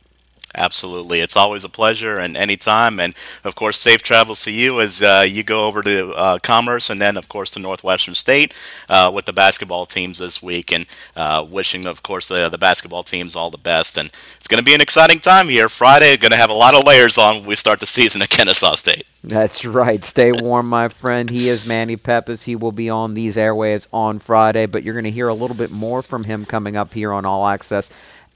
Absolutely. 0.55 1.21
It's 1.21 1.37
always 1.37 1.63
a 1.63 1.69
pleasure 1.69 2.17
and 2.17 2.37
anytime. 2.37 2.99
And 2.99 3.15
of 3.45 3.55
course, 3.55 3.79
safe 3.79 4.03
travels 4.03 4.43
to 4.45 4.51
you 4.51 4.81
as 4.81 5.01
uh, 5.01 5.25
you 5.29 5.45
go 5.45 5.67
over 5.67 5.81
to 5.83 6.13
uh, 6.15 6.39
Commerce 6.41 6.91
and 6.91 7.01
then, 7.01 7.17
of 7.17 7.29
course, 7.29 7.53
to 7.53 7.61
Northwestern 7.61 8.15
State 8.15 8.53
uh, 8.89 9.13
with 9.15 9.27
the 9.27 9.33
basketball 9.33 9.87
teams 9.87 10.19
this 10.19 10.43
week. 10.43 10.73
And 10.73 10.87
uh, 11.15 11.47
wishing, 11.49 11.87
of 11.87 12.03
course, 12.03 12.29
the, 12.29 12.49
the 12.49 12.59
basketball 12.59 13.05
teams 13.05 13.37
all 13.37 13.51
the 13.51 13.59
best. 13.59 13.97
And 13.97 14.11
it's 14.37 14.49
going 14.49 14.59
to 14.59 14.65
be 14.65 14.75
an 14.75 14.81
exciting 14.81 15.21
time 15.21 15.49
here. 15.49 15.69
Friday, 15.69 16.17
going 16.17 16.33
to 16.33 16.37
have 16.37 16.51
a 16.51 16.55
lot 16.55 16.75
of 16.75 16.85
layers 16.85 17.17
on 17.17 17.37
when 17.37 17.47
we 17.47 17.55
start 17.55 17.79
the 17.79 17.87
season 17.87 18.21
at 18.21 18.31
Kennesaw 18.31 18.75
State. 18.75 19.07
That's 19.23 19.65
right. 19.65 20.03
Stay 20.03 20.33
warm, 20.33 20.69
my 20.69 20.89
friend. 20.89 21.29
He 21.29 21.49
is 21.49 21.67
Manny 21.67 21.97
Peppus. 21.97 22.45
He 22.45 22.57
will 22.57 22.73
be 22.73 22.89
on 22.89 23.15
these 23.15 23.37
airwaves 23.37 23.87
on 23.93 24.19
Friday, 24.19 24.67
but 24.67 24.83
you're 24.83 24.95
going 24.95 25.05
to 25.05 25.11
hear 25.11 25.29
a 25.29 25.35
little 25.35 25.57
bit 25.57 25.71
more 25.71 26.03
from 26.03 26.25
him 26.25 26.47
coming 26.47 26.75
up 26.75 26.95
here 26.95 27.13
on 27.13 27.27
All 27.27 27.47
Access 27.47 27.91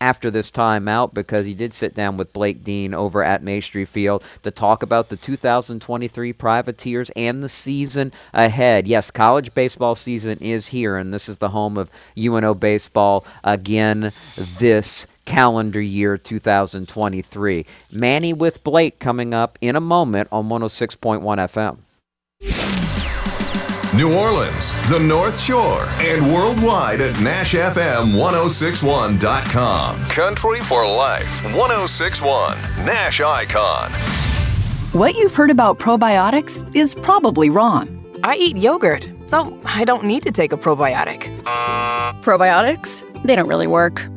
after 0.04 0.30
this 0.30 0.50
timeout 0.50 1.14
because 1.14 1.46
he 1.46 1.54
did 1.54 1.72
sit 1.72 1.94
down 1.94 2.18
with 2.18 2.34
Blake 2.34 2.62
Dean 2.62 2.92
over 2.92 3.22
at 3.24 3.42
Maestri 3.42 3.88
Field 3.88 4.22
to 4.42 4.50
talk 4.50 4.82
about 4.82 5.08
the 5.08 5.16
2023 5.16 6.30
Privateers 6.34 7.08
and 7.16 7.42
the 7.42 7.48
season 7.48 8.12
ahead. 8.34 8.86
Yes, 8.86 9.10
college 9.10 9.54
baseball 9.54 9.94
season 9.94 10.36
is 10.40 10.68
here, 10.68 10.98
and 10.98 11.14
this 11.14 11.26
is 11.26 11.38
the 11.38 11.48
home 11.48 11.78
of 11.78 11.90
UNO 12.18 12.52
baseball 12.52 13.24
again 13.42 14.12
this 14.36 15.06
calendar 15.24 15.80
year 15.80 16.18
2023. 16.18 17.64
Manny 17.90 18.34
with 18.34 18.62
Blake 18.62 18.98
coming 18.98 19.32
up 19.32 19.58
in 19.62 19.74
a 19.74 19.80
moment 19.80 20.28
on 20.30 20.50
106.1 20.50 21.22
FM. 21.22 23.03
New 23.96 24.12
Orleans, 24.12 24.72
the 24.90 24.98
North 24.98 25.40
Shore, 25.40 25.86
and 26.00 26.26
worldwide 26.26 27.00
at 27.00 27.14
NashFM1061.com. 27.14 29.96
Country 30.06 30.58
for 30.64 30.84
Life 30.84 31.44
1061, 31.56 32.56
Nash 32.86 33.20
Icon. 33.20 33.92
What 34.98 35.14
you've 35.14 35.32
heard 35.32 35.50
about 35.50 35.78
probiotics 35.78 36.64
is 36.74 36.96
probably 36.96 37.50
wrong. 37.50 38.04
I 38.24 38.34
eat 38.34 38.56
yogurt, 38.56 39.08
so 39.26 39.56
I 39.64 39.84
don't 39.84 40.02
need 40.02 40.24
to 40.24 40.32
take 40.32 40.52
a 40.52 40.56
probiotic. 40.56 41.32
Probiotics? 42.20 43.04
They 43.22 43.36
don't 43.36 43.46
really 43.46 43.68
work. 43.68 44.08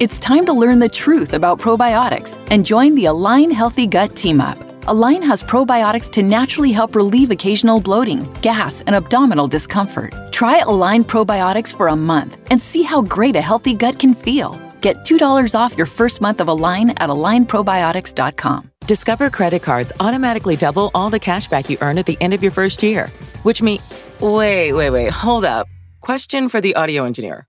It's 0.00 0.18
time 0.18 0.46
to 0.46 0.54
learn 0.54 0.78
the 0.78 0.88
truth 0.88 1.34
about 1.34 1.58
probiotics 1.58 2.38
and 2.50 2.64
join 2.64 2.94
the 2.94 3.04
Align 3.04 3.50
Healthy 3.50 3.86
Gut 3.86 4.16
team 4.16 4.40
up. 4.40 4.56
Align 4.88 5.22
has 5.22 5.44
probiotics 5.44 6.10
to 6.10 6.24
naturally 6.24 6.72
help 6.72 6.96
relieve 6.96 7.30
occasional 7.30 7.80
bloating, 7.80 8.26
gas, 8.40 8.80
and 8.80 8.96
abdominal 8.96 9.46
discomfort. 9.46 10.12
Try 10.32 10.58
Align 10.58 11.04
probiotics 11.04 11.72
for 11.74 11.86
a 11.86 11.94
month 11.96 12.36
and 12.50 12.60
see 12.60 12.82
how 12.82 13.00
great 13.02 13.36
a 13.36 13.40
healthy 13.40 13.74
gut 13.74 14.00
can 14.00 14.12
feel. 14.12 14.60
Get 14.80 15.04
$2 15.04 15.54
off 15.54 15.76
your 15.76 15.86
first 15.86 16.20
month 16.20 16.40
of 16.40 16.48
Align 16.48 16.90
at 16.90 17.08
alignprobiotics.com. 17.10 18.70
Discover 18.88 19.30
credit 19.30 19.62
cards 19.62 19.92
automatically 20.00 20.56
double 20.56 20.90
all 20.96 21.10
the 21.10 21.20
cash 21.20 21.46
back 21.46 21.70
you 21.70 21.78
earn 21.80 21.96
at 21.96 22.06
the 22.06 22.18
end 22.20 22.34
of 22.34 22.42
your 22.42 22.50
first 22.50 22.82
year, 22.82 23.06
which 23.44 23.62
means. 23.62 23.82
Wait, 24.20 24.72
wait, 24.72 24.90
wait, 24.90 25.12
hold 25.12 25.44
up. 25.44 25.68
Question 26.00 26.48
for 26.48 26.60
the 26.60 26.74
audio 26.74 27.04
engineer. 27.04 27.46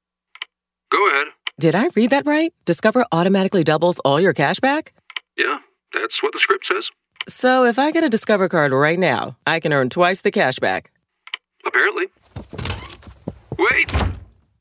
Go 0.91 1.07
ahead. 1.09 1.27
Did 1.59 1.73
I 1.73 1.89
read 1.95 2.11
that 2.11 2.27
right? 2.27 2.53
Discover 2.65 3.07
automatically 3.11 3.63
doubles 3.63 3.97
all 4.05 4.19
your 4.19 4.33
cash 4.33 4.59
back? 4.59 4.93
Yeah, 5.35 5.59
that's 5.91 6.21
what 6.21 6.33
the 6.33 6.39
script 6.39 6.67
says. 6.67 6.91
So 7.27 7.65
if 7.65 7.79
I 7.79 7.91
get 7.91 8.03
a 8.03 8.09
Discover 8.09 8.49
card 8.49 8.71
right 8.71 8.99
now, 8.99 9.37
I 9.47 9.59
can 9.59 9.73
earn 9.73 9.89
twice 9.89 10.21
the 10.21 10.31
cash 10.31 10.59
back. 10.59 10.91
Apparently. 11.65 12.07
Wait! 13.57 13.91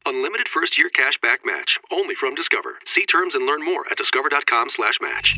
Unlimited 0.06 0.48
first 0.48 0.78
year 0.78 0.88
cash 0.88 1.18
back 1.20 1.40
match. 1.44 1.78
Only 1.92 2.14
from 2.14 2.34
Discover. 2.34 2.78
See 2.84 3.04
terms 3.06 3.34
and 3.34 3.46
learn 3.46 3.64
more 3.64 3.84
at 3.90 3.96
discover.com 3.96 4.70
slash 4.70 4.98
match. 5.00 5.36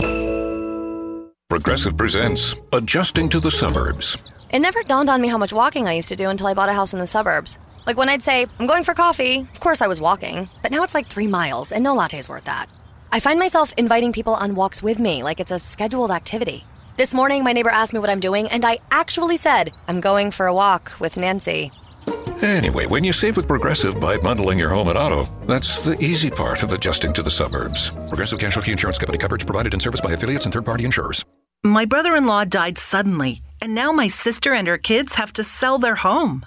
Progressive 1.49 1.97
presents 1.97 2.55
Adjusting 2.73 3.29
to 3.29 3.41
the 3.41 3.51
Suburbs. 3.51 4.17
It 4.51 4.59
never 4.61 4.83
dawned 4.83 5.11
on 5.11 5.21
me 5.21 5.29
how 5.29 5.39
much 5.39 5.53
walking 5.53 5.87
I 5.87 5.95
used 5.95 6.09
to 6.09 6.17
do 6.17 6.29
until 6.29 6.47
I 6.47 6.55
bought 6.55 6.69
a 6.69 6.73
house 6.73 6.93
in 6.93 6.99
the 6.99 7.07
suburbs. 7.07 7.59
Like 7.87 7.97
when 7.97 8.09
I'd 8.09 8.23
say, 8.23 8.47
I'm 8.59 8.67
going 8.67 8.85
for 8.85 8.95
coffee, 8.95 9.41
of 9.41 9.61
course 9.61 9.83
I 9.83 9.87
was 9.87 10.01
walking, 10.01 10.49
but 10.63 10.73
now 10.73 10.83
it's 10.83 10.95
like 10.95 11.09
three 11.09 11.27
miles, 11.27 11.71
and 11.71 11.85
no 11.85 11.95
latte 11.95 12.19
is 12.19 12.29
worth 12.29 12.45
that. 12.45 12.67
I 13.13 13.21
find 13.21 13.39
myself 13.39 13.75
inviting 13.77 14.13
people 14.13 14.35
on 14.35 14.55
walks 14.55 14.83
with 14.83 14.99
me 14.99 15.23
like 15.23 15.39
it's 15.39 15.51
a 15.51 15.59
scheduled 15.59 16.11
activity. 16.11 16.65
This 16.97 17.13
morning, 17.13 17.43
my 17.43 17.53
neighbor 17.53 17.71
asked 17.71 17.93
me 17.93 17.99
what 17.99 18.09
I'm 18.09 18.21
doing, 18.21 18.49
and 18.51 18.65
I 18.65 18.79
actually 18.93 19.37
said, 19.37 19.75
I'm 19.89 20.01
going 20.01 20.31
for 20.31 20.47
a 20.47 20.55
walk 20.55 20.93
with 21.01 21.17
Nancy. 21.17 21.73
Anyway, 22.41 22.87
when 22.87 23.03
you 23.03 23.13
save 23.13 23.37
with 23.37 23.49
Progressive 23.49 23.99
by 23.99 24.17
bundling 24.17 24.61
your 24.61 24.69
home 24.69 24.87
and 24.87 24.97
auto, 24.97 25.29
that's 25.45 25.85
the 25.85 25.99
easy 26.01 26.31
part 26.31 26.63
of 26.63 26.73
adjusting 26.73 27.13
to 27.15 27.23
the 27.23 27.31
suburbs. 27.33 27.91
Progressive 27.91 28.39
Casualty 28.39 28.71
Insurance 28.71 28.99
Company 28.99 29.19
coverage 29.19 29.45
provided 29.45 29.75
in 29.75 29.81
service 29.81 30.01
by 30.01 30.13
affiliates 30.13 30.45
and 30.45 30.55
third 30.55 30.65
party 30.65 30.85
insurers. 30.85 31.25
My 31.65 31.85
brother 31.85 32.15
in 32.15 32.27
law 32.27 32.45
died 32.45 32.79
suddenly, 32.79 33.43
and 33.61 33.75
now 33.75 33.91
my 33.91 34.07
sister 34.07 34.55
and 34.55 34.69
her 34.69 34.79
kids 34.79 35.15
have 35.15 35.33
to 35.33 35.43
sell 35.43 35.81
their 35.81 35.97
home. 35.97 36.47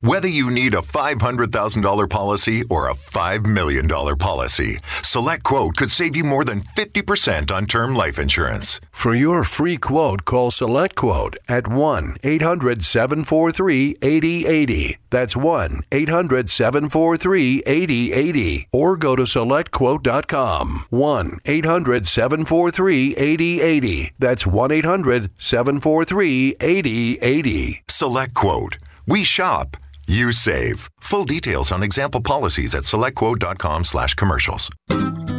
Whether 0.00 0.28
you 0.28 0.50
need 0.50 0.74
a 0.74 0.82
$500,000 0.82 2.10
policy 2.10 2.62
or 2.68 2.90
a 2.90 2.94
$5 2.94 3.46
million 3.46 3.88
policy, 3.88 4.76
SelectQuote 5.00 5.74
could 5.74 5.90
save 5.90 6.14
you 6.14 6.22
more 6.22 6.44
than 6.44 6.60
50% 6.76 7.50
on 7.50 7.64
term 7.64 7.94
life 7.94 8.18
insurance. 8.18 8.78
For 8.90 9.14
your 9.14 9.42
free 9.42 9.78
quote, 9.78 10.26
call 10.26 10.50
SelectQuote 10.50 11.36
at 11.48 11.66
1 11.66 12.18
800 12.22 12.84
743 12.84 13.96
8080. 14.02 14.98
That's 15.08 15.34
1 15.34 15.82
800 15.90 16.50
743 16.50 17.62
8080. 17.64 18.68
Or 18.72 18.98
go 18.98 19.16
to 19.16 19.22
SelectQuote.com. 19.22 20.84
1 20.90 21.38
800 21.46 22.06
743 22.06 23.16
8080. 23.16 24.12
That's 24.18 24.46
1 24.46 24.72
800 24.72 25.30
743 25.38 26.56
8080. 26.60 27.82
SelectQuote. 27.88 28.76
We 29.06 29.24
shop. 29.24 29.78
You 30.06 30.30
save. 30.32 30.88
Full 31.00 31.24
details 31.24 31.72
on 31.72 31.82
example 31.82 32.20
policies 32.20 32.74
at 32.74 32.84
selectquote.com 32.84 33.84
slash 33.84 34.14
commercials. 34.14 34.70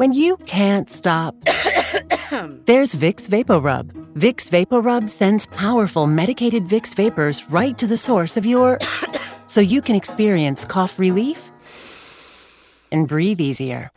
When 0.00 0.14
you 0.14 0.38
can't 0.46 0.90
stop, 0.90 1.34
there's 2.64 2.94
Vicks 2.94 3.28
Vapor 3.28 3.60
Rub. 3.60 3.92
Vicks 4.14 4.48
Vapor 4.48 4.80
Rub 4.80 5.10
sends 5.10 5.44
powerful 5.48 6.06
medicated 6.06 6.64
Vicks 6.64 6.94
vapors 6.94 7.44
right 7.50 7.76
to 7.76 7.86
the 7.86 7.98
source 7.98 8.38
of 8.38 8.46
your 8.46 8.78
so 9.46 9.60
you 9.60 9.82
can 9.82 9.94
experience 9.94 10.64
cough 10.64 10.98
relief 10.98 11.52
and 12.90 13.08
breathe 13.08 13.42
easier. 13.42 13.90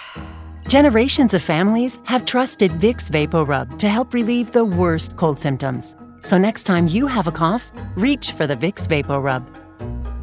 Generations 0.66 1.34
of 1.34 1.42
families 1.42 2.00
have 2.04 2.24
trusted 2.24 2.70
Vicks 2.80 3.10
Vapor 3.10 3.44
Rub 3.44 3.78
to 3.80 3.88
help 3.90 4.14
relieve 4.14 4.52
the 4.52 4.64
worst 4.64 5.14
cold 5.16 5.38
symptoms. 5.38 5.94
So 6.22 6.38
next 6.38 6.64
time 6.64 6.88
you 6.88 7.06
have 7.06 7.26
a 7.26 7.32
cough, 7.32 7.70
reach 7.96 8.32
for 8.32 8.46
the 8.46 8.56
Vicks 8.56 8.88
Vapor 8.88 9.20
Rub. 9.20 9.46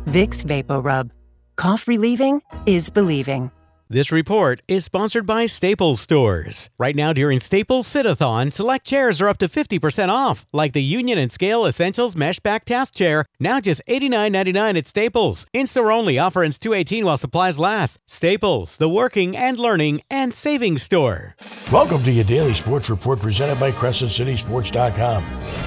Vicks 0.08 0.44
Vapor 0.44 0.82
Rub. 0.82 1.12
Cough 1.58 1.88
relieving 1.88 2.42
is 2.66 2.90
believing. 2.90 3.52
This 3.88 4.12
report 4.12 4.64
is 4.68 4.84
sponsored 4.84 5.28
by 5.28 5.46
Staples 5.46 6.02
Stores. 6.02 6.72
Right 6.80 6.96
now 6.96 7.14
during 7.14 7.38
Staples 7.38 7.86
Sit-a-thon, 7.86 8.50
select 8.50 8.84
chairs 8.84 9.22
are 9.22 9.30
up 9.30 9.38
to 9.38 9.48
50% 9.48 10.10
off, 10.10 10.44
like 10.52 10.74
the 10.74 10.82
Union 10.82 11.20
and 11.20 11.32
Scale 11.32 11.68
Essentials 11.68 12.16
Mesh 12.16 12.40
Back 12.40 12.66
Task 12.66 12.96
Chair, 12.96 13.26
now 13.40 13.60
just 13.60 13.84
$89.99 13.88 14.80
at 14.80 14.88
Staples. 14.88 15.46
In-store 15.54 15.92
only, 15.92 16.18
offer 16.18 16.42
ends 16.42 16.58
218 16.58 17.06
while 17.06 17.18
supplies 17.18 17.60
last. 17.60 18.00
Staples, 18.08 18.78
the 18.78 18.90
working 18.90 19.38
and 19.38 19.60
learning 19.60 20.02
and 20.10 20.34
savings 20.34 20.82
store. 20.82 21.36
Welcome 21.72 22.02
to 22.06 22.12
your 22.12 22.26
daily 22.26 22.56
sports 22.56 22.90
report 22.90 23.20
presented 23.20 23.60
by 23.60 23.70
CrescentCitySports.com. 23.70 25.24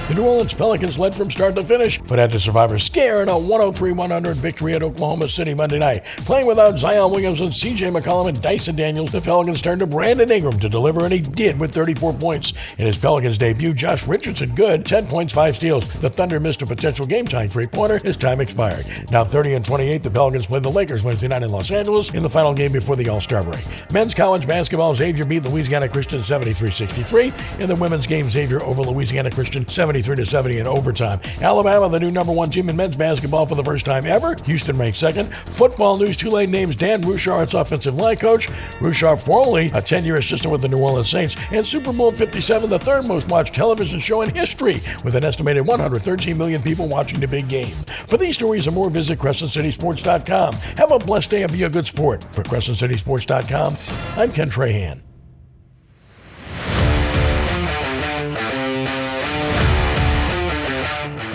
The 0.08 0.14
New 0.14 0.24
Orleans 0.24 0.54
Pelicans 0.54 0.98
led 0.98 1.14
from 1.14 1.30
start 1.30 1.54
to 1.54 1.62
finish, 1.62 2.00
but 2.02 2.18
had 2.18 2.32
to 2.32 2.40
survive 2.40 2.72
a 2.72 2.80
scare 2.80 3.22
in 3.22 3.28
a 3.28 3.32
103-100 3.32 4.34
victory 4.34 4.74
at 4.74 4.82
Oklahoma 4.82 5.28
City 5.28 5.54
Monday 5.54 5.78
night. 5.78 6.04
Playing 6.26 6.48
without 6.48 6.80
Zion 6.80 7.12
Williams 7.12 7.40
and 7.40 7.54
C.J. 7.54 7.90
McCollum 7.90 8.07
And 8.08 8.40
Dyson 8.40 8.74
Daniels, 8.74 9.12
the 9.12 9.20
Pelicans 9.20 9.60
turned 9.60 9.80
to 9.80 9.86
Brandon 9.86 10.30
Ingram 10.30 10.58
to 10.60 10.68
deliver, 10.70 11.04
and 11.04 11.12
he 11.12 11.20
did 11.20 11.60
with 11.60 11.72
34 11.72 12.14
points. 12.14 12.54
In 12.78 12.86
his 12.86 12.96
Pelicans 12.96 13.36
debut, 13.36 13.74
Josh 13.74 14.06
Richardson 14.08 14.54
good, 14.54 14.86
10 14.86 15.06
points, 15.06 15.34
5 15.34 15.54
steals. 15.54 15.92
The 16.00 16.08
Thunder 16.08 16.40
missed 16.40 16.62
a 16.62 16.66
potential 16.66 17.04
game 17.04 17.26
time 17.26 17.50
three 17.50 17.66
pointer. 17.66 17.98
His 17.98 18.16
time 18.16 18.40
expired. 18.40 18.86
Now 19.10 19.24
30 19.24 19.56
and 19.56 19.64
28, 19.64 20.02
the 20.02 20.10
Pelicans 20.10 20.46
played 20.46 20.62
the 20.62 20.70
Lakers 20.70 21.04
Wednesday 21.04 21.28
night 21.28 21.42
in 21.42 21.50
Los 21.50 21.70
Angeles 21.70 22.14
in 22.14 22.22
the 22.22 22.30
final 22.30 22.54
game 22.54 22.72
before 22.72 22.96
the 22.96 23.10
All 23.10 23.20
Star 23.20 23.44
break. 23.44 23.62
Men's 23.92 24.14
college 24.14 24.46
basketball, 24.46 24.94
Xavier 24.94 25.26
beat 25.26 25.42
Louisiana 25.44 25.86
Christian 25.86 26.22
73 26.22 26.70
63. 26.70 27.32
In 27.60 27.68
the 27.68 27.76
women's 27.76 28.06
game, 28.06 28.26
Xavier 28.26 28.62
over 28.62 28.80
Louisiana 28.80 29.30
Christian 29.30 29.68
73 29.68 30.24
70 30.24 30.60
in 30.60 30.66
overtime. 30.66 31.20
Alabama, 31.42 31.90
the 31.90 32.00
new 32.00 32.10
number 32.10 32.32
one 32.32 32.48
team 32.48 32.70
in 32.70 32.76
men's 32.76 32.96
basketball 32.96 33.44
for 33.44 33.54
the 33.54 33.64
first 33.64 33.84
time 33.84 34.06
ever. 34.06 34.34
Houston 34.46 34.78
ranked 34.78 34.96
second. 34.96 35.26
Football 35.34 35.98
news 35.98 36.16
Tulane 36.16 36.50
names 36.50 36.74
Dan 36.74 37.02
Roushar 37.02 37.42
its 37.42 37.52
offensive 37.52 37.97
line 37.98 38.16
coach. 38.16 38.48
Roushar, 38.80 39.22
formerly 39.22 39.70
a 39.74 39.82
10 39.82 40.04
year 40.04 40.16
assistant 40.16 40.52
with 40.52 40.62
the 40.62 40.68
New 40.68 40.78
Orleans 40.78 41.10
Saints, 41.10 41.36
and 41.50 41.66
Super 41.66 41.92
Bowl 41.92 42.10
57, 42.10 42.70
the 42.70 42.78
third 42.78 43.06
most 43.06 43.28
watched 43.28 43.54
television 43.54 44.00
show 44.00 44.22
in 44.22 44.34
history, 44.34 44.80
with 45.04 45.14
an 45.14 45.24
estimated 45.24 45.66
113 45.66 46.36
million 46.36 46.62
people 46.62 46.88
watching 46.88 47.20
the 47.20 47.28
big 47.28 47.48
game. 47.48 47.74
For 48.06 48.16
these 48.16 48.36
stories 48.36 48.66
and 48.66 48.74
more, 48.74 48.90
visit 48.90 49.18
CrescentCitySports.com. 49.18 50.54
Have 50.54 50.92
a 50.92 50.98
blessed 50.98 51.30
day 51.30 51.42
and 51.42 51.52
be 51.52 51.64
a 51.64 51.70
good 51.70 51.86
sport. 51.86 52.24
For 52.34 52.42
CrescentCitySports.com, 52.42 53.76
I'm 54.16 54.32
Ken 54.32 54.50
Trahan. 54.50 55.07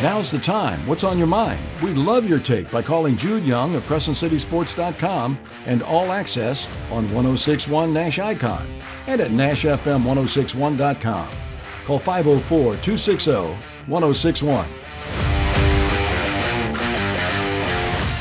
Now's 0.03 0.29
the 0.29 0.37
time. 0.37 0.85
What's 0.85 1.05
on 1.05 1.17
your 1.17 1.27
mind? 1.27 1.61
We'd 1.81 1.95
love 1.95 2.27
your 2.27 2.39
take 2.39 2.69
by 2.69 2.81
calling 2.81 3.15
Jude 3.15 3.45
Young 3.45 3.73
of 3.73 3.83
CrescentCitySports.com 3.83 5.37
and 5.65 5.81
All 5.81 6.11
Access 6.11 6.67
on 6.91 7.05
1061 7.13 7.93
Nash 7.93 8.19
Icon 8.19 8.67
and 9.07 9.21
at 9.21 9.31
NashFM1061.com. 9.31 11.29
Call 11.85 11.99
504 11.99 12.75
260 12.75 13.31
1061. 13.87 14.65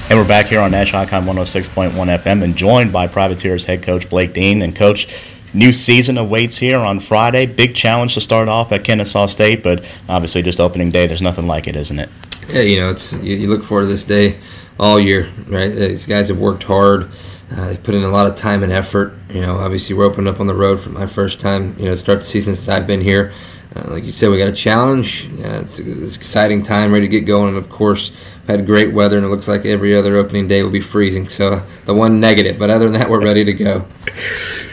And 0.08 0.18
we're 0.20 0.28
back 0.28 0.46
here 0.46 0.60
on 0.60 0.70
Nash 0.70 0.94
Icon 0.94 1.24
106.1 1.24 1.90
FM 1.90 2.44
and 2.44 2.54
joined 2.54 2.92
by 2.92 3.08
Privateers 3.08 3.64
head 3.64 3.82
coach 3.82 4.08
Blake 4.08 4.34
Dean. 4.34 4.62
And 4.62 4.76
coach, 4.76 5.08
new 5.54 5.72
season 5.72 6.18
awaits 6.18 6.56
here 6.56 6.78
on 6.78 7.00
Friday. 7.00 7.46
Big 7.46 7.74
challenge 7.74 8.14
to 8.14 8.20
start 8.20 8.48
off 8.48 8.72
at 8.72 8.84
Kennesaw 8.84 9.26
State, 9.26 9.62
but 9.62 9.84
obviously 10.08 10.42
just 10.42 10.60
opening 10.60 10.90
day, 10.90 11.06
there's 11.06 11.22
nothing 11.22 11.46
like 11.46 11.68
it, 11.68 11.76
isn't 11.76 11.98
it? 11.98 12.08
Yeah, 12.48 12.62
you 12.62 12.80
know, 12.80 12.90
it's 12.90 13.12
you, 13.14 13.36
you 13.36 13.48
look 13.48 13.64
forward 13.64 13.84
to 13.84 13.88
this 13.88 14.04
day 14.04 14.38
all 14.78 14.98
year, 14.98 15.28
right? 15.46 15.68
These 15.68 16.06
guys 16.06 16.28
have 16.28 16.38
worked 16.38 16.64
hard. 16.64 17.10
Uh, 17.50 17.68
they 17.68 17.76
put 17.76 17.94
in 17.94 18.02
a 18.02 18.08
lot 18.08 18.26
of 18.26 18.34
time 18.34 18.62
and 18.62 18.72
effort. 18.72 19.14
You 19.30 19.42
know, 19.42 19.56
obviously 19.56 19.94
we're 19.94 20.06
opening 20.06 20.32
up 20.32 20.40
on 20.40 20.46
the 20.46 20.54
road 20.54 20.80
for 20.80 20.90
my 20.90 21.06
first 21.06 21.40
time. 21.40 21.76
You 21.78 21.84
know, 21.84 21.90
to 21.92 21.96
start 21.96 22.20
the 22.20 22.26
season 22.26 22.54
since 22.54 22.68
I've 22.68 22.86
been 22.86 23.00
here. 23.00 23.32
Uh, 23.74 23.90
like 23.92 24.04
you 24.04 24.12
said, 24.12 24.30
we 24.30 24.38
got 24.38 24.48
a 24.48 24.52
challenge. 24.52 25.30
Yeah, 25.32 25.60
it's, 25.60 25.78
it's, 25.78 26.16
an 26.16 26.20
exciting 26.20 26.62
time, 26.62 26.92
ready 26.92 27.08
to 27.08 27.10
get 27.10 27.26
going. 27.26 27.48
And 27.48 27.56
of 27.56 27.70
course, 27.70 28.14
had 28.46 28.66
great 28.66 28.92
weather, 28.92 29.16
and 29.16 29.24
it 29.24 29.30
looks 29.30 29.48
like 29.48 29.64
every 29.64 29.96
other 29.96 30.16
opening 30.16 30.48
day 30.48 30.62
will 30.62 30.70
be 30.70 30.80
freezing. 30.80 31.28
So 31.28 31.60
the 31.86 31.94
one 31.94 32.20
negative, 32.20 32.58
but 32.58 32.70
other 32.70 32.84
than 32.86 32.98
that, 33.00 33.08
we're 33.08 33.22
ready 33.22 33.44
to 33.44 33.52
go. 33.52 33.86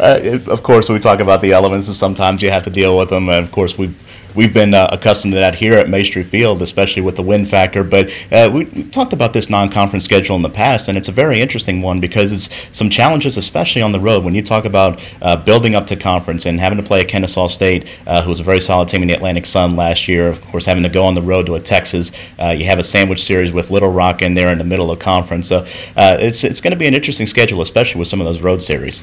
Uh, 0.00 0.38
of 0.48 0.62
course, 0.62 0.88
we 0.88 0.98
talk 0.98 1.20
about 1.20 1.42
the 1.42 1.52
elements, 1.52 1.86
and 1.86 1.94
sometimes 1.94 2.40
you 2.40 2.50
have 2.50 2.64
to 2.64 2.70
deal 2.70 2.96
with 2.96 3.10
them. 3.10 3.28
And 3.28 3.44
of 3.44 3.52
course, 3.52 3.76
we've 3.76 3.94
we've 4.34 4.54
been 4.54 4.72
uh, 4.72 4.88
accustomed 4.92 5.32
to 5.32 5.38
that 5.38 5.54
here 5.54 5.74
at 5.74 5.88
Maestri 5.88 6.24
Field, 6.24 6.62
especially 6.62 7.02
with 7.02 7.16
the 7.16 7.22
wind 7.22 7.48
factor. 7.48 7.84
But 7.84 8.10
uh, 8.30 8.50
we, 8.52 8.64
we, 8.64 8.84
talked 8.84 9.12
about 9.12 9.32
this 9.32 9.50
non-conference 9.50 10.04
schedule 10.04 10.36
in 10.36 10.42
the 10.42 10.48
past, 10.48 10.88
and 10.88 10.96
it's 10.96 11.08
a 11.08 11.12
very 11.12 11.40
interesting 11.40 11.82
one 11.82 12.00
because 12.00 12.32
it's 12.32 12.48
some 12.72 12.88
challenges, 12.88 13.36
especially 13.36 13.82
on 13.82 13.92
the 13.92 14.00
road. 14.00 14.24
When 14.24 14.34
you 14.34 14.42
talk 14.42 14.64
about 14.64 15.02
uh, 15.20 15.36
building 15.36 15.74
up 15.74 15.86
to 15.88 15.96
conference 15.96 16.46
and 16.46 16.58
having 16.58 16.78
to 16.78 16.84
play 16.84 17.00
at 17.00 17.08
Kennesaw 17.08 17.48
State, 17.48 17.88
uh, 18.06 18.22
who 18.22 18.28
was 18.30 18.40
a 18.40 18.44
very 18.44 18.60
solid 18.60 18.88
team 18.88 19.02
in 19.02 19.08
the 19.08 19.14
Atlantic 19.14 19.46
Sun 19.46 19.76
last 19.76 20.08
year, 20.08 20.28
of 20.28 20.40
course, 20.46 20.64
having 20.64 20.82
to 20.82 20.88
go 20.88 21.04
on 21.04 21.14
the 21.14 21.22
road 21.22 21.46
to 21.46 21.56
a 21.56 21.60
Texas, 21.60 22.12
uh, 22.38 22.50
you 22.50 22.64
have 22.64 22.78
a 22.78 22.84
sandwich 22.84 23.22
series 23.22 23.52
with 23.52 23.70
Little 23.70 23.92
Rock 23.92 24.22
in 24.22 24.34
there 24.34 24.48
in 24.48 24.58
the 24.58 24.64
middle 24.64 24.90
of 24.90 24.98
conference. 24.98 25.48
So 25.48 25.66
it's 25.96 26.44
it's 26.44 26.60
going 26.60 26.72
to 26.72 26.78
be 26.78 26.86
an 26.86 26.94
interesting 26.94 27.26
schedule, 27.26 27.60
especially 27.60 27.98
with 27.98 28.08
some 28.08 28.20
of 28.20 28.26
those 28.26 28.40
road 28.40 28.62
series. 28.62 29.02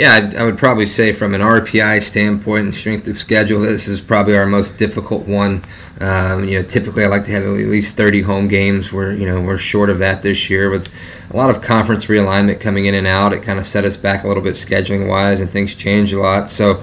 Yeah, 0.00 0.32
I, 0.34 0.40
I, 0.40 0.44
would 0.44 0.56
probably 0.56 0.86
say 0.86 1.12
from 1.12 1.34
an 1.34 1.42
RPI 1.42 2.00
standpoint 2.00 2.64
and 2.64 2.74
strength 2.74 3.06
of 3.06 3.18
schedule, 3.18 3.60
this 3.60 3.86
is 3.86 4.00
probably 4.00 4.34
our 4.34 4.46
most 4.46 4.78
difficult 4.78 5.28
one. 5.28 5.62
Um, 6.00 6.44
you 6.44 6.58
know, 6.58 6.62
typically 6.62 7.04
I 7.04 7.08
like 7.08 7.24
to 7.24 7.32
have 7.32 7.42
at 7.42 7.50
least 7.50 7.98
30 7.98 8.22
home 8.22 8.48
games. 8.48 8.94
We're 8.94 9.12
you 9.12 9.26
know 9.26 9.42
we're 9.42 9.58
short 9.58 9.90
of 9.90 9.98
that 9.98 10.22
this 10.22 10.48
year 10.48 10.70
with 10.70 10.90
a 11.30 11.36
lot 11.36 11.50
of 11.50 11.60
conference 11.60 12.06
realignment 12.06 12.62
coming 12.62 12.86
in 12.86 12.94
and 12.94 13.06
out. 13.06 13.34
It 13.34 13.42
kind 13.42 13.58
of 13.58 13.66
set 13.66 13.84
us 13.84 13.98
back 13.98 14.24
a 14.24 14.26
little 14.26 14.42
bit 14.42 14.54
scheduling 14.54 15.06
wise, 15.06 15.42
and 15.42 15.50
things 15.50 15.74
change 15.74 16.14
a 16.14 16.18
lot. 16.18 16.50
So. 16.50 16.82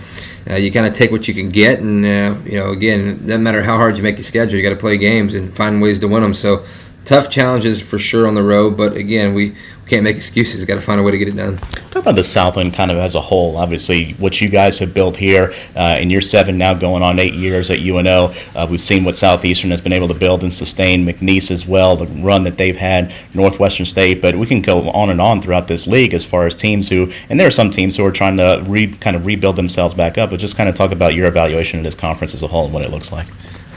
Uh, 0.49 0.55
you 0.55 0.71
kind 0.71 0.85
of 0.85 0.93
take 0.93 1.11
what 1.11 1.27
you 1.27 1.33
can 1.33 1.49
get, 1.49 1.79
and 1.79 2.05
uh, 2.05 2.33
you 2.45 2.57
know, 2.57 2.71
again, 2.71 3.17
doesn't 3.25 3.43
matter 3.43 3.61
how 3.61 3.75
hard 3.75 3.97
you 3.97 4.03
make 4.03 4.15
your 4.15 4.23
schedule. 4.23 4.55
You 4.57 4.63
got 4.63 4.69
to 4.69 4.77
play 4.77 4.97
games 4.97 5.35
and 5.35 5.53
find 5.53 5.81
ways 5.81 5.99
to 5.99 6.07
win 6.07 6.23
them. 6.23 6.33
So, 6.33 6.63
tough 7.07 7.29
challenges 7.29 7.81
for 7.81 7.97
sure 7.97 8.27
on 8.27 8.33
the 8.33 8.43
road, 8.43 8.75
but 8.75 8.95
again, 8.95 9.33
we 9.33 9.55
can't 9.87 10.03
make 10.03 10.17
excuses. 10.17 10.65
Got 10.65 10.75
to 10.75 10.81
find 10.81 10.99
a 10.99 11.03
way 11.03 11.11
to 11.11 11.17
get 11.17 11.29
it 11.29 11.35
done. 11.37 11.57
Talk 11.89 12.01
about 12.01 12.15
the 12.15 12.23
Southland 12.23 12.73
kind 12.73 12.91
of 12.91 12.97
as 12.97 13.15
a 13.15 13.21
whole. 13.21 13.55
Obviously, 13.55 14.11
what 14.13 14.41
you 14.41 14.49
guys 14.49 14.77
have 14.79 14.93
built 14.93 15.15
here 15.15 15.53
uh, 15.77 15.95
in 15.97 16.09
year 16.09 16.19
seven, 16.19 16.57
now 16.57 16.73
going 16.73 17.01
on 17.01 17.17
eight 17.17 17.33
years 17.33 17.69
at 17.69 17.79
UNO. 17.79 18.33
Uh, 18.55 18.67
we've 18.69 18.81
seen 18.81 19.05
what 19.05 19.15
Southeastern 19.15 19.71
has 19.71 19.79
been 19.79 19.93
able 19.93 20.09
to 20.09 20.13
build 20.13 20.43
and 20.43 20.51
sustain. 20.51 21.05
McNeese 21.05 21.49
as 21.49 21.65
well, 21.65 21.95
the 21.95 22.05
run 22.21 22.43
that 22.43 22.57
they've 22.57 22.75
had. 22.75 23.13
Northwestern 23.33 23.85
State, 23.85 24.21
but 24.21 24.35
we 24.35 24.45
can 24.45 24.61
go 24.61 24.89
on 24.89 25.09
and 25.09 25.21
on 25.21 25.41
throughout 25.41 25.69
this 25.69 25.87
league 25.87 26.13
as 26.13 26.25
far 26.25 26.45
as 26.45 26.55
teams 26.55 26.89
who, 26.89 27.09
and 27.29 27.39
there 27.39 27.47
are 27.47 27.51
some 27.51 27.71
teams 27.71 27.95
who 27.95 28.03
are 28.05 28.11
trying 28.11 28.35
to 28.35 28.63
re, 28.67 28.91
kind 28.91 29.15
of 29.15 29.25
rebuild 29.25 29.55
themselves 29.55 29.93
back 29.93 30.17
up. 30.17 30.29
But 30.29 30.41
just 30.41 30.57
kind 30.57 30.67
of 30.67 30.75
talk 30.75 30.91
about 30.91 31.15
your 31.15 31.27
evaluation 31.27 31.79
of 31.79 31.85
this 31.85 31.95
conference 31.95 32.33
as 32.33 32.43
a 32.43 32.47
whole 32.47 32.65
and 32.65 32.73
what 32.73 32.83
it 32.83 32.91
looks 32.91 33.13
like 33.13 33.27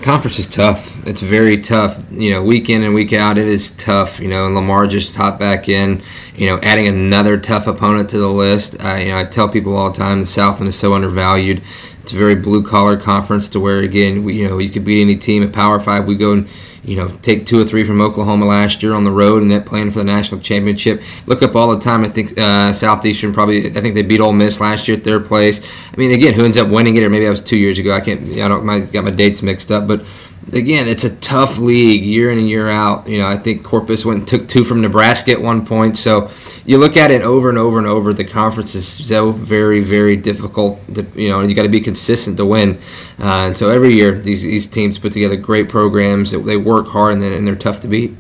conference 0.03 0.39
is 0.39 0.47
tough. 0.47 1.07
It's 1.07 1.21
very 1.21 1.61
tough. 1.61 1.99
You 2.11 2.31
know, 2.33 2.43
week 2.43 2.71
in 2.71 2.83
and 2.83 2.95
week 2.95 3.13
out, 3.13 3.39
it 3.39 3.47
is 3.47 3.71
tough. 3.73 4.21
You 4.21 4.29
know, 4.29 4.47
and 4.47 4.55
Lamar 4.55 4.87
just 4.87 5.15
hopped 5.15 5.39
back 5.39 5.69
in. 5.69 6.03
You 6.35 6.47
know, 6.47 6.59
adding 6.63 6.89
another 6.89 7.39
tough 7.39 7.67
opponent 7.67 8.11
to 8.11 8.19
the 8.19 8.29
list. 8.29 8.81
I, 8.81 9.03
you 9.03 9.09
know, 9.09 9.19
I 9.19 9.25
tell 9.25 9.49
people 9.49 9.77
all 9.77 9.91
the 9.91 9.99
time 9.99 10.21
the 10.21 10.27
Southland 10.27 10.69
is 10.69 10.79
so 10.79 10.95
undervalued. 10.95 11.63
It's 12.03 12.13
a 12.13 12.17
very 12.17 12.35
blue 12.35 12.63
collar 12.63 12.97
conference 12.97 13.49
to 13.51 13.61
where 13.61 13.81
again, 13.81 14.25
we, 14.25 14.35
you 14.35 14.49
know, 14.49 14.59
you 14.59 14.71
could 14.71 14.85
beat 14.85 15.03
any 15.03 15.17
team 15.17 15.43
at 15.43 15.53
Power 15.53 15.79
Five. 15.79 16.07
We 16.07 16.17
go 16.17 16.33
and 16.33 16.49
you 16.83 16.97
know, 16.97 17.09
take 17.23 17.45
two 17.45 17.61
or 17.61 17.65
three 17.65 17.85
from 17.85 18.01
Oklahoma 18.01 18.47
last 18.47 18.83
year 18.83 18.95
on 18.95 19.05
the 19.05 19.11
road 19.11 19.43
and 19.43 19.51
then 19.51 19.63
playing 19.63 19.91
for 19.91 19.99
the 19.99 20.05
national 20.05 20.41
championship. 20.41 21.03
Look 21.27 21.43
up 21.43 21.55
all 21.55 21.75
the 21.75 21.81
time. 21.81 22.05
I 22.05 22.09
think 22.09 22.39
uh, 22.39 22.73
Southeastern 22.73 23.33
probably. 23.33 23.67
I 23.67 23.81
think 23.81 23.95
they 23.95 24.03
beat 24.03 24.21
Ole 24.21 24.33
Miss 24.33 24.61
last 24.61 24.89
year 24.89 24.97
at 24.97 25.05
their 25.05 25.21
place. 25.21 25.67
I 25.93 25.97
mean, 25.97 26.13
again, 26.13 26.33
who 26.33 26.45
ends 26.45 26.57
up 26.57 26.69
winning 26.69 26.97
it? 26.97 27.03
Or 27.03 27.11
maybe 27.11 27.25
that 27.25 27.31
was 27.31 27.43
two 27.43 27.59
years 27.59 27.79
ago. 27.79 27.93
I 27.93 28.01
can't. 28.01 28.23
I 28.39 28.49
don't. 28.49 28.69
I 28.69 28.81
got 28.81 29.05
my 29.05 29.11
dates 29.11 29.43
mixed 29.43 29.71
up, 29.71 29.87
but 29.87 30.05
again, 30.53 30.89
it's 30.89 31.05
a 31.05 31.15
tough 31.17 31.59
league 31.59 32.03
year 32.03 32.31
in 32.31 32.39
and 32.39 32.49
year 32.49 32.69
out. 32.69 33.07
You 33.09 33.19
know, 33.19 33.27
I 33.27 33.37
think 33.37 33.63
Corpus 33.63 34.05
went 34.05 34.21
and 34.21 34.29
took 34.29 34.49
two 34.49 34.65
from 34.65 34.81
Nebraska 34.81 35.33
at 35.33 35.41
one 35.41 35.67
point. 35.67 35.99
So 35.99 36.31
you 36.71 36.79
look 36.79 36.97
at 36.97 37.11
it 37.11 37.23
over 37.23 37.49
and 37.49 37.59
over 37.59 37.79
and 37.79 37.87
over. 37.89 38.13
The 38.13 38.25
conference 38.25 38.77
is 38.77 38.87
so 38.87 39.33
very, 39.33 39.81
very 39.81 40.17
difficult. 40.17 40.79
To, 40.95 41.05
you 41.21 41.29
know, 41.29 41.41
you 41.41 41.53
got 41.53 41.65
to 41.65 41.69
be 41.69 41.81
consistent 41.81 42.37
to 42.37 42.47
win. 42.47 42.79
Uh, 43.19 43.47
and 43.47 43.59
so 43.59 43.71
every 43.71 43.93
year, 43.93 44.15
these 44.15 44.43
these 44.43 44.69
teams 44.69 44.97
put 44.97 45.13
together 45.13 45.35
great 45.35 45.69
programs. 45.69 46.31
They 46.31 46.57
work 46.57 46.87
hard 46.87 47.15
and, 47.15 47.25
and 47.25 47.45
they're 47.45 47.57
tough 47.57 47.81
to 47.81 47.89
beat. 47.89 48.15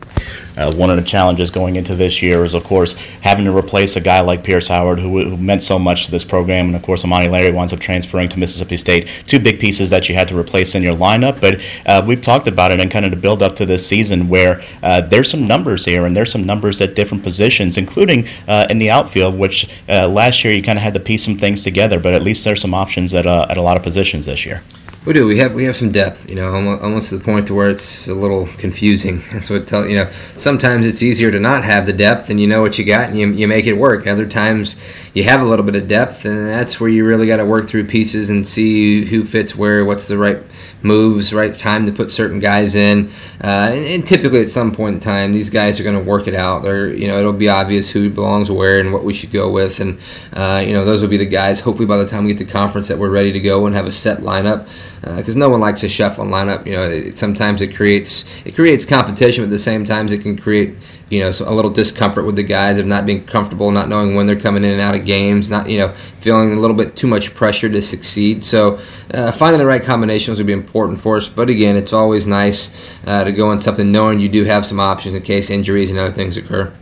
Uh, 0.57 0.71
one 0.75 0.91
of 0.91 0.97
the 0.97 1.03
challenges 1.03 1.49
going 1.49 1.77
into 1.77 1.95
this 1.95 2.21
year 2.21 2.45
is, 2.45 2.53
of 2.53 2.65
course, 2.65 2.93
having 3.23 3.45
to 3.45 3.57
replace 3.57 3.97
a 3.97 4.01
guy 4.01 4.21
like 4.21 4.45
Pierce 4.45 4.69
Howard, 4.69 4.99
who, 4.99 5.25
who 5.25 5.37
meant 5.37 5.63
so 5.63 5.79
much 5.79 6.05
to 6.05 6.11
this 6.11 6.25
program. 6.25 6.67
And, 6.67 6.77
of 6.77 6.83
course, 6.83 7.05
Amani 7.05 7.29
Larry 7.29 7.51
winds 7.51 7.73
up 7.73 7.81
transferring 7.81 8.29
to 8.29 8.39
Mississippi 8.39 8.77
State. 8.77 9.09
Two 9.27 9.39
big 9.39 9.59
pieces 9.59 9.89
that 9.89 10.09
you 10.09 10.15
had 10.15 10.29
to 10.29 10.39
replace 10.39 10.75
in 10.75 10.83
your 10.83 10.95
lineup. 10.95 11.41
But 11.41 11.63
uh, 11.87 12.05
we've 12.07 12.21
talked 12.21 12.47
about 12.47 12.73
it 12.73 12.81
and 12.81 12.91
kind 12.91 13.07
of 13.07 13.13
to 13.13 13.17
build 13.17 13.43
up 13.43 13.57
to 13.57 13.65
this 13.65 13.87
season 13.87 14.29
where 14.29 14.63
uh, 14.83 15.01
there's 15.03 15.31
some 15.31 15.47
numbers 15.47 15.85
here, 15.85 16.05
and 16.05 16.15
there's 16.15 16.33
some 16.33 16.45
numbers 16.45 16.81
at 16.81 16.95
different 16.95 17.23
positions, 17.23 17.79
including 17.79 18.27
uh, 18.49 18.67
in 18.71 18.79
the 18.79 18.91
outfield, 18.91 19.39
which 19.39 19.69
uh, 19.89 20.09
last 20.09 20.45
year 20.45 20.53
you 20.53 20.63
kind 20.63 20.79
of 20.79 20.83
had 20.83 20.95
to 20.95 21.01
piece 21.01 21.25
some 21.25 21.37
things 21.37 21.63
together. 21.63 21.99
But 21.99 22.15
at 22.15 22.23
least 22.23 22.45
there's 22.45 22.61
some 22.61 22.75
options 22.75 23.15
at, 23.15 23.27
uh, 23.27 23.47
at 23.49 23.57
a 23.57 23.63
lot 23.63 23.77
of 23.77 23.83
positions 23.83 24.27
this 24.27 24.45
year. 24.45 24.63
We 25.07 25.15
do. 25.15 25.27
We 25.27 25.39
have 25.39 25.55
we 25.55 25.65
have 25.65 25.77
some 25.77 25.93
depth, 25.93 26.29
you 26.29 26.35
know, 26.35 26.53
almost, 26.53 26.83
almost 26.83 27.09
to 27.09 27.17
the 27.17 27.25
point 27.25 27.47
to 27.47 27.55
where 27.55 27.71
it's 27.71 28.07
a 28.07 28.15
little 28.15 28.47
confusing. 28.59 29.19
So 29.41 29.55
it 29.55 29.67
tell 29.67 29.89
you 29.89 29.97
know, 29.97 30.11
sometimes 30.37 30.87
it's 30.87 31.03
easier 31.03 31.31
to 31.31 31.41
not 31.41 31.65
have 31.65 31.87
the 31.87 31.95
depth, 31.95 32.29
and 32.29 32.39
you 32.39 32.47
know 32.47 32.61
what 32.61 32.79
you 32.79 32.85
got, 32.85 33.09
and 33.09 33.19
you, 33.19 33.33
you 33.33 33.49
make 33.49 33.67
it 33.67 33.73
work. 33.73 34.07
Other 34.07 34.27
times 34.27 34.77
you 35.15 35.25
have 35.25 35.41
a 35.41 35.45
little 35.45 35.65
bit 35.65 35.77
of 35.77 35.89
depth, 35.89 36.27
and 36.27 36.47
that's 36.47 36.79
where 36.79 36.91
you 36.91 37.07
really 37.07 37.27
got 37.27 37.39
to 37.39 37.47
work 37.47 37.67
through 37.67 37.87
pieces 37.87 38.29
and 38.29 38.47
see 38.47 39.07
who 39.07 39.25
fits 39.25 39.57
where, 39.57 39.85
what's 39.87 40.09
the 40.09 40.19
right 40.19 40.39
moves, 40.83 41.33
right 41.33 41.59
time 41.59 41.87
to 41.87 41.93
put 41.93 42.11
certain 42.11 42.39
guys 42.39 42.75
in. 42.75 43.11
Uh, 43.43 43.71
and, 43.73 43.85
and, 43.85 44.07
typically, 44.07 44.41
at 44.41 44.49
some 44.49 44.73
point 44.73 44.95
in 44.95 45.01
time, 45.01 45.33
these 45.33 45.49
guys 45.49 45.81
are 45.81 45.85
going 45.85 45.97
to 45.97 46.05
work 46.05 46.27
it 46.27 46.35
out. 46.35 46.63
They're, 46.63 46.89
you 46.89 47.09
know, 47.09 47.19
it'll 47.19 47.33
be 47.33 47.49
obvious 47.49 47.91
who 47.91 48.11
belongs 48.11 48.51
where 48.51 48.81
and 48.81 48.93
what 48.93 49.05
we 49.05 49.15
should 49.15 49.33
go 49.33 49.51
with, 49.51 49.81
and 49.81 49.99
uh, 50.35 50.63
you 50.65 50.75
know, 50.75 50.85
those 50.85 51.01
will 51.01 51.09
be 51.09 51.17
the 51.17 51.25
guys. 51.25 51.61
Hopefully, 51.61 51.87
by 51.87 51.97
the 51.97 52.07
time 52.07 52.25
we 52.25 52.35
get 52.35 52.47
to 52.47 52.53
conference, 52.53 52.89
that 52.89 52.99
we're 52.99 53.11
ready 53.11 53.33
to 53.33 53.41
go 53.41 53.65
and 53.65 53.75
have 53.75 53.87
a 53.87 53.93
set 53.93 54.19
lineup. 54.19 54.69
Because 55.01 55.37
uh, 55.37 55.39
no 55.39 55.49
one 55.49 55.61
likes 55.61 55.83
a 55.83 55.89
shuffle 55.89 56.25
and 56.25 56.33
lineup. 56.33 56.67
You 56.67 56.73
know, 56.73 56.83
it, 56.85 57.19
sometimes 57.19 57.63
it 57.63 57.75
creates 57.75 58.45
it 58.47 58.55
creates 58.55 58.85
competition, 58.85 59.45
but 59.45 59.47
at 59.47 59.51
the 59.51 59.59
same 59.59 59.85
times 59.85 60.13
it 60.13 60.23
can 60.23 60.37
create 60.37 60.75
you 61.11 61.19
know, 61.19 61.31
a 61.45 61.53
little 61.53 61.71
discomfort 61.71 62.25
with 62.25 62.37
the 62.37 62.43
guys 62.43 62.79
of 62.79 62.87
not 62.87 63.05
being 63.05 63.25
comfortable, 63.27 63.71
not 63.73 63.89
knowing 63.89 64.15
when 64.15 64.27
they're 64.27 64.39
coming 64.39 64.63
in 64.63 64.71
and 64.71 64.81
out 64.81 64.95
of 64.95 65.05
games, 65.05 65.49
not, 65.49 65.69
you 65.69 65.77
know, 65.77 65.89
feeling 66.21 66.53
a 66.53 66.57
little 66.57 66.77
bit 66.77 66.95
too 66.95 67.09
much 67.09 67.35
pressure 67.35 67.69
to 67.69 67.83
succeed. 67.83 68.45
So 68.45 68.79
uh, 69.13 69.33
finding 69.33 69.59
the 69.59 69.67
right 69.67 69.83
combinations 69.83 70.39
would 70.39 70.47
be 70.47 70.53
important 70.53 71.01
for 71.01 71.17
us. 71.17 71.29
But 71.29 71.51
again, 71.51 71.77
it's 71.77 71.93
always 71.93 72.29
nice 72.29 72.97
uh, 73.07 73.25
to 73.25 73.33
go 73.33 73.49
on 73.49 73.61
something 73.61 73.91
knowing 73.91 74.21
you 74.21 74.29
do 74.29 74.45
have 74.45 74.65
some 74.65 74.79
options 74.79 75.17
in 75.17 75.23
case 75.23 75.51
injuries 75.51 75.91
and 75.91 75.99
other 75.99 76.13
things 76.13 76.37
occur. 76.37 76.73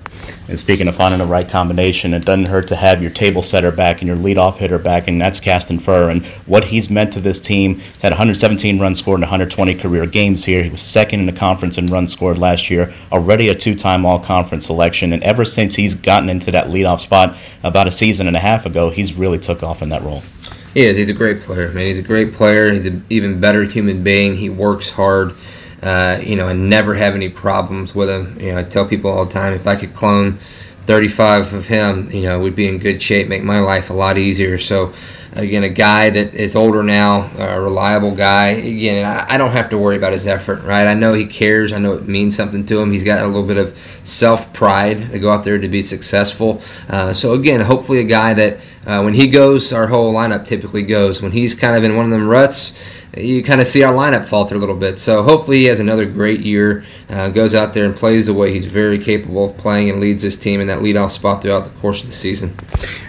And 0.48 0.58
speaking 0.58 0.88
of 0.88 0.96
finding 0.96 1.18
the 1.18 1.26
right 1.26 1.48
combination, 1.48 2.14
it 2.14 2.24
doesn't 2.24 2.48
hurt 2.48 2.68
to 2.68 2.76
have 2.76 3.02
your 3.02 3.10
table 3.10 3.42
setter 3.42 3.70
back 3.70 4.00
and 4.00 4.08
your 4.08 4.16
leadoff 4.16 4.56
hitter 4.56 4.78
back, 4.78 5.08
and 5.08 5.20
that's 5.20 5.40
Kasten 5.40 5.78
Furr. 5.78 6.10
And 6.10 6.24
what 6.46 6.64
he's 6.64 6.90
meant 6.90 7.12
to 7.12 7.20
this 7.20 7.40
team, 7.40 7.76
he's 7.76 8.02
had 8.02 8.12
117 8.12 8.78
runs 8.78 8.98
scored 8.98 9.18
in 9.18 9.22
120 9.22 9.74
career 9.74 10.06
games 10.06 10.44
here. 10.44 10.62
He 10.62 10.70
was 10.70 10.82
second 10.82 11.20
in 11.20 11.26
the 11.26 11.32
conference 11.32 11.78
in 11.78 11.86
runs 11.86 12.12
scored 12.12 12.38
last 12.38 12.70
year, 12.70 12.92
already 13.12 13.48
a 13.48 13.54
two-time 13.54 14.06
All-Conference 14.06 14.66
selection. 14.66 15.12
And 15.12 15.22
ever 15.22 15.44
since 15.44 15.74
he's 15.74 15.94
gotten 15.94 16.28
into 16.28 16.50
that 16.50 16.68
leadoff 16.68 17.00
spot 17.00 17.36
about 17.62 17.88
a 17.88 17.92
season 17.92 18.26
and 18.26 18.36
a 18.36 18.40
half 18.40 18.66
ago, 18.66 18.90
he's 18.90 19.14
really 19.14 19.38
took 19.38 19.62
off 19.62 19.82
in 19.82 19.88
that 19.90 20.02
role. 20.02 20.22
He 20.74 20.84
is. 20.84 20.96
He's 20.96 21.10
a 21.10 21.14
great 21.14 21.40
player, 21.40 21.72
man. 21.72 21.86
He's 21.86 21.98
a 21.98 22.02
great 22.02 22.32
player. 22.32 22.72
He's 22.72 22.86
an 22.86 23.04
even 23.10 23.40
better 23.40 23.64
human 23.64 24.02
being. 24.02 24.36
He 24.36 24.48
works 24.50 24.92
hard 24.92 25.34
uh, 25.82 26.18
you 26.22 26.36
know, 26.36 26.48
and 26.48 26.68
never 26.68 26.94
have 26.94 27.14
any 27.14 27.28
problems 27.28 27.94
with 27.94 28.10
him. 28.10 28.38
You 28.40 28.52
know, 28.52 28.58
I 28.58 28.64
tell 28.64 28.86
people 28.86 29.10
all 29.10 29.24
the 29.24 29.32
time 29.32 29.52
if 29.52 29.66
I 29.66 29.76
could 29.76 29.94
clone 29.94 30.38
35 30.88 31.52
of 31.52 31.66
him, 31.68 32.10
you 32.10 32.22
know, 32.22 32.40
we'd 32.40 32.56
be 32.56 32.66
in 32.66 32.78
good 32.78 33.02
shape, 33.02 33.28
make 33.28 33.44
my 33.44 33.60
life 33.60 33.90
a 33.90 33.92
lot 33.92 34.16
easier. 34.16 34.58
So, 34.58 34.94
again, 35.34 35.62
a 35.62 35.68
guy 35.68 36.08
that 36.08 36.34
is 36.34 36.56
older 36.56 36.82
now, 36.82 37.30
a 37.38 37.60
reliable 37.60 38.16
guy. 38.16 38.48
Again, 38.48 39.04
I, 39.04 39.34
I 39.34 39.38
don't 39.38 39.50
have 39.50 39.68
to 39.68 39.76
worry 39.76 39.98
about 39.98 40.14
his 40.14 40.26
effort, 40.26 40.62
right? 40.64 40.86
I 40.86 40.94
know 40.94 41.12
he 41.12 41.26
cares. 41.26 41.74
I 41.74 41.78
know 41.78 41.92
it 41.92 42.08
means 42.08 42.34
something 42.34 42.64
to 42.64 42.80
him. 42.80 42.90
He's 42.90 43.04
got 43.04 43.22
a 43.22 43.26
little 43.26 43.46
bit 43.46 43.58
of 43.58 43.76
self 44.02 44.50
pride 44.54 45.10
to 45.12 45.18
go 45.18 45.30
out 45.30 45.44
there 45.44 45.58
to 45.58 45.68
be 45.68 45.82
successful. 45.82 46.62
Uh, 46.88 47.12
so, 47.12 47.34
again, 47.34 47.60
hopefully, 47.60 47.98
a 47.98 48.04
guy 48.04 48.32
that 48.32 48.58
uh, 48.86 49.02
when 49.02 49.12
he 49.12 49.28
goes, 49.28 49.74
our 49.74 49.86
whole 49.86 50.14
lineup 50.14 50.46
typically 50.46 50.82
goes. 50.82 51.20
When 51.20 51.32
he's 51.32 51.54
kind 51.54 51.76
of 51.76 51.84
in 51.84 51.96
one 51.96 52.06
of 52.06 52.10
them 52.10 52.26
ruts, 52.26 52.97
you 53.16 53.42
kind 53.42 53.60
of 53.60 53.66
see 53.66 53.82
our 53.82 53.92
lineup 53.92 54.26
falter 54.26 54.54
a 54.54 54.58
little 54.58 54.76
bit. 54.76 54.98
So 54.98 55.22
hopefully 55.22 55.58
he 55.58 55.64
has 55.64 55.80
another 55.80 56.04
great 56.04 56.40
year, 56.40 56.84
uh, 57.08 57.30
goes 57.30 57.54
out 57.54 57.74
there 57.74 57.84
and 57.84 57.96
plays 57.96 58.26
the 58.26 58.34
way 58.34 58.52
he's 58.52 58.66
very 58.66 58.98
capable 58.98 59.50
of 59.50 59.56
playing 59.56 59.90
and 59.90 60.00
leads 60.00 60.22
this 60.22 60.36
team 60.36 60.60
in 60.60 60.66
that 60.66 60.80
leadoff 60.80 61.10
spot 61.12 61.42
throughout 61.42 61.64
the 61.64 61.80
course 61.80 62.02
of 62.02 62.08
the 62.08 62.14
season. 62.14 62.54